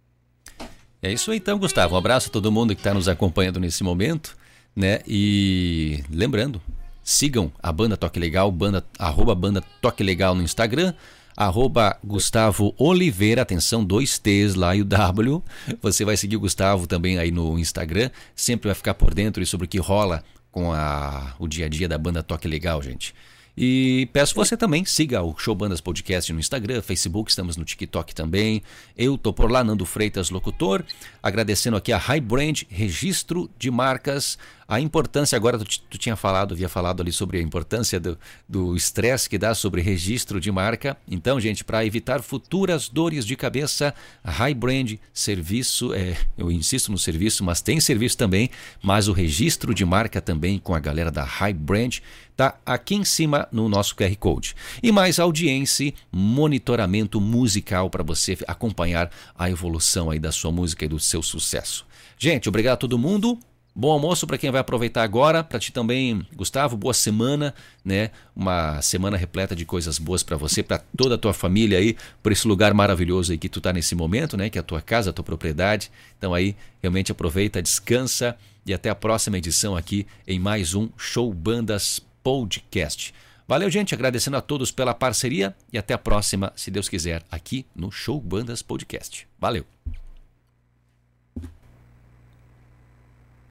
É 1.01 1.12
isso 1.12 1.32
aí 1.32 1.38
então, 1.38 1.59
Gustavo. 1.59 1.95
Um 1.95 1.97
abraço 1.97 2.30
a 2.30 2.32
todo 2.32 2.51
mundo 2.51 2.74
que 2.74 2.80
está 2.80 2.93
nos 2.93 3.09
acompanhando 3.09 3.59
nesse 3.59 3.84
momento, 3.84 4.38
né? 4.74 5.01
E 5.05 6.01
lembrando, 6.09 6.62
sigam 7.03 7.51
a 7.62 7.74
banda 7.74 7.97
Toque 7.97 8.20
Legal, 8.20 8.49
banda, 8.51 8.86
arroba 8.97 9.36
banda 9.36 9.62
Toque 9.82 10.01
Legal 10.01 10.34
no 10.34 10.43
Instagram 10.43 10.93
arroba 11.36 11.97
Gustavo 12.03 12.73
Oliveira, 12.77 13.41
atenção, 13.41 13.84
dois 13.84 14.17
T's 14.19 14.55
lá 14.55 14.75
e 14.75 14.82
o 14.82 14.86
W. 14.86 15.43
Você 15.82 16.05
vai 16.05 16.17
seguir 16.17 16.38
o 16.38 16.41
Gustavo 16.41 16.88
também 16.88 17.17
aí 17.17 17.32
no 17.32 17.57
Instagram, 17.57 18.09
sempre 18.36 18.67
vai 18.67 18.75
ficar 18.75 18.93
por 18.93 19.13
dentro 19.13 19.45
sobre 19.45 19.65
o 19.65 19.69
que 19.69 19.79
rola 19.79 20.23
com 20.51 20.71
a, 20.73 21.34
o 21.39 21.47
dia 21.47 21.65
a 21.65 21.69
dia 21.69 21.88
da 21.88 21.97
banda 21.97 22.21
Toque 22.21 22.47
Legal, 22.47 22.82
gente. 22.82 23.13
E 23.55 24.07
peço 24.13 24.34
você 24.34 24.55
também 24.55 24.86
siga 24.86 25.21
o 25.21 25.38
Show 25.38 25.53
Bandas 25.53 25.82
Podcast 25.82 26.32
no 26.32 26.39
Instagram, 26.39 26.82
Facebook, 26.82 27.29
estamos 27.29 27.57
no 27.57 27.65
TikTok 27.65 28.15
também. 28.15 28.63
Eu 28.97 29.17
tô 29.17 29.34
por 29.34 29.51
lá, 29.51 29.63
Nando 29.63 29.86
Freitas, 29.86 30.29
locutor. 30.29 30.86
Agradecendo 31.21 31.75
aqui 31.75 31.91
a 31.91 31.97
High 31.97 32.21
Brand, 32.21 32.63
registro 32.69 33.49
de 33.59 33.69
marcas 33.69 34.38
a 34.72 34.80
importância, 34.80 35.36
agora 35.36 35.59
tu, 35.59 35.65
tu 35.65 35.97
tinha 35.97 36.15
falado, 36.15 36.53
havia 36.53 36.69
falado 36.69 37.01
ali 37.01 37.11
sobre 37.11 37.38
a 37.38 37.41
importância 37.41 38.01
do 38.47 38.74
estresse 38.74 39.30
que 39.30 39.38
dá 39.38 39.53
sobre 39.53 39.82
registro 39.82 40.39
de 40.39 40.49
marca. 40.49 40.95
Então, 41.05 41.41
gente, 41.41 41.61
para 41.61 41.86
evitar 41.86 42.22
futuras 42.22 42.88
dores 42.88 43.26
de 43.26 43.36
cabeça, 43.36 43.93
High 44.24 44.53
Brand, 44.53 44.93
serviço, 45.13 45.93
é, 45.93 46.15
eu 46.38 46.49
insisto 46.49 46.89
no 46.89 46.97
serviço, 46.97 47.43
mas 47.43 47.59
tem 47.59 47.82
serviço 47.82 48.17
também, 48.17 48.49
mas 48.82 49.09
o 49.09 49.11
registro 49.11 49.74
de 49.74 49.84
marca 49.84 50.22
também 50.22 50.57
com 50.57 50.74
a 50.74 50.80
galera 50.80 51.11
da 51.11 51.26
High 51.26 51.53
Brand 51.53 51.97
tá 52.38 52.57
aqui 52.65 52.95
em 52.95 53.03
cima 53.03 53.49
no 53.51 53.67
nosso 53.67 53.93
QR 53.93 54.15
Code. 54.15 54.55
E 54.82 54.89
mais 54.89 55.19
audiência, 55.19 55.93
monitoramento 56.09 57.19
musical 57.19 57.89
para 57.89 58.03
você 58.03 58.38
acompanhar 58.47 59.11
a 59.38 59.49
evolução 59.49 60.09
aí 60.09 60.17
da 60.17 60.32
sua 60.32 60.49
música 60.49 60.86
e 60.86 60.88
do 60.88 60.97
seu 60.97 61.22
sucesso. 61.22 61.86
Gente, 62.17 62.47
obrigado 62.47 62.76
a 62.76 62.78
todo 62.78 62.97
mundo. 62.97 63.38
Bom 63.74 63.89
almoço 63.89 64.28
para 64.28 64.38
quem 64.38 64.51
vai 64.51 64.59
aproveitar 64.59 65.01
agora, 65.01 65.45
para 65.45 65.57
ti 65.57 65.72
também, 65.72 66.28
Gustavo, 66.36 66.76
boa 66.76 66.93
semana, 66.93 67.55
né? 67.86 68.11
Uma 68.36 68.82
semana 68.82 69.15
repleta 69.15 69.55
de 69.55 69.63
coisas 69.65 69.97
boas 69.97 70.24
para 70.24 70.36
você, 70.36 70.61
para 70.61 70.80
toda 70.97 71.15
a 71.15 71.17
tua 71.17 71.34
família 71.34 71.78
aí, 71.78 71.95
por 72.22 72.34
esse 72.34 72.45
lugar 72.45 72.74
maravilhoso 72.74 73.32
aí 73.32 73.38
que 73.38 73.47
tu 73.47 73.61
tá 73.61 73.72
nesse 73.72 73.95
momento, 73.95 74.36
né? 74.36 74.49
Que 74.49 74.57
é 74.57 74.61
a 74.61 74.63
tua 74.63 74.82
casa, 74.82 75.11
a 75.11 75.13
tua 75.13 75.24
propriedade. 75.24 75.89
Então 76.17 76.34
aí, 76.34 76.53
realmente 76.82 77.13
aproveita, 77.13 77.61
descansa 77.61 78.36
e 78.65 78.74
até 78.74 78.89
a 78.89 78.95
próxima 78.95 79.38
edição 79.38 79.78
aqui 79.78 80.05
em 80.28 80.38
mais 80.38 80.76
um 80.76 80.89
Show 80.97 81.34
Bandas 81.34 82.01
Podcast. 82.22 83.13
Valeu, 83.47 83.69
gente, 83.69 83.95
agradecendo 83.95 84.36
a 84.36 84.41
todos 84.41 84.69
pela 84.69 84.93
parceria 84.93 85.55
e 85.72 85.78
até 85.78 85.93
a 85.93 85.97
próxima, 85.97 86.51
se 86.57 86.69
Deus 86.69 86.89
quiser, 86.89 87.24
aqui 87.32 87.65
no 87.74 87.89
Show 87.89 88.19
Bandas 88.19 88.61
Podcast. 88.61 89.26
Valeu. 89.39 89.65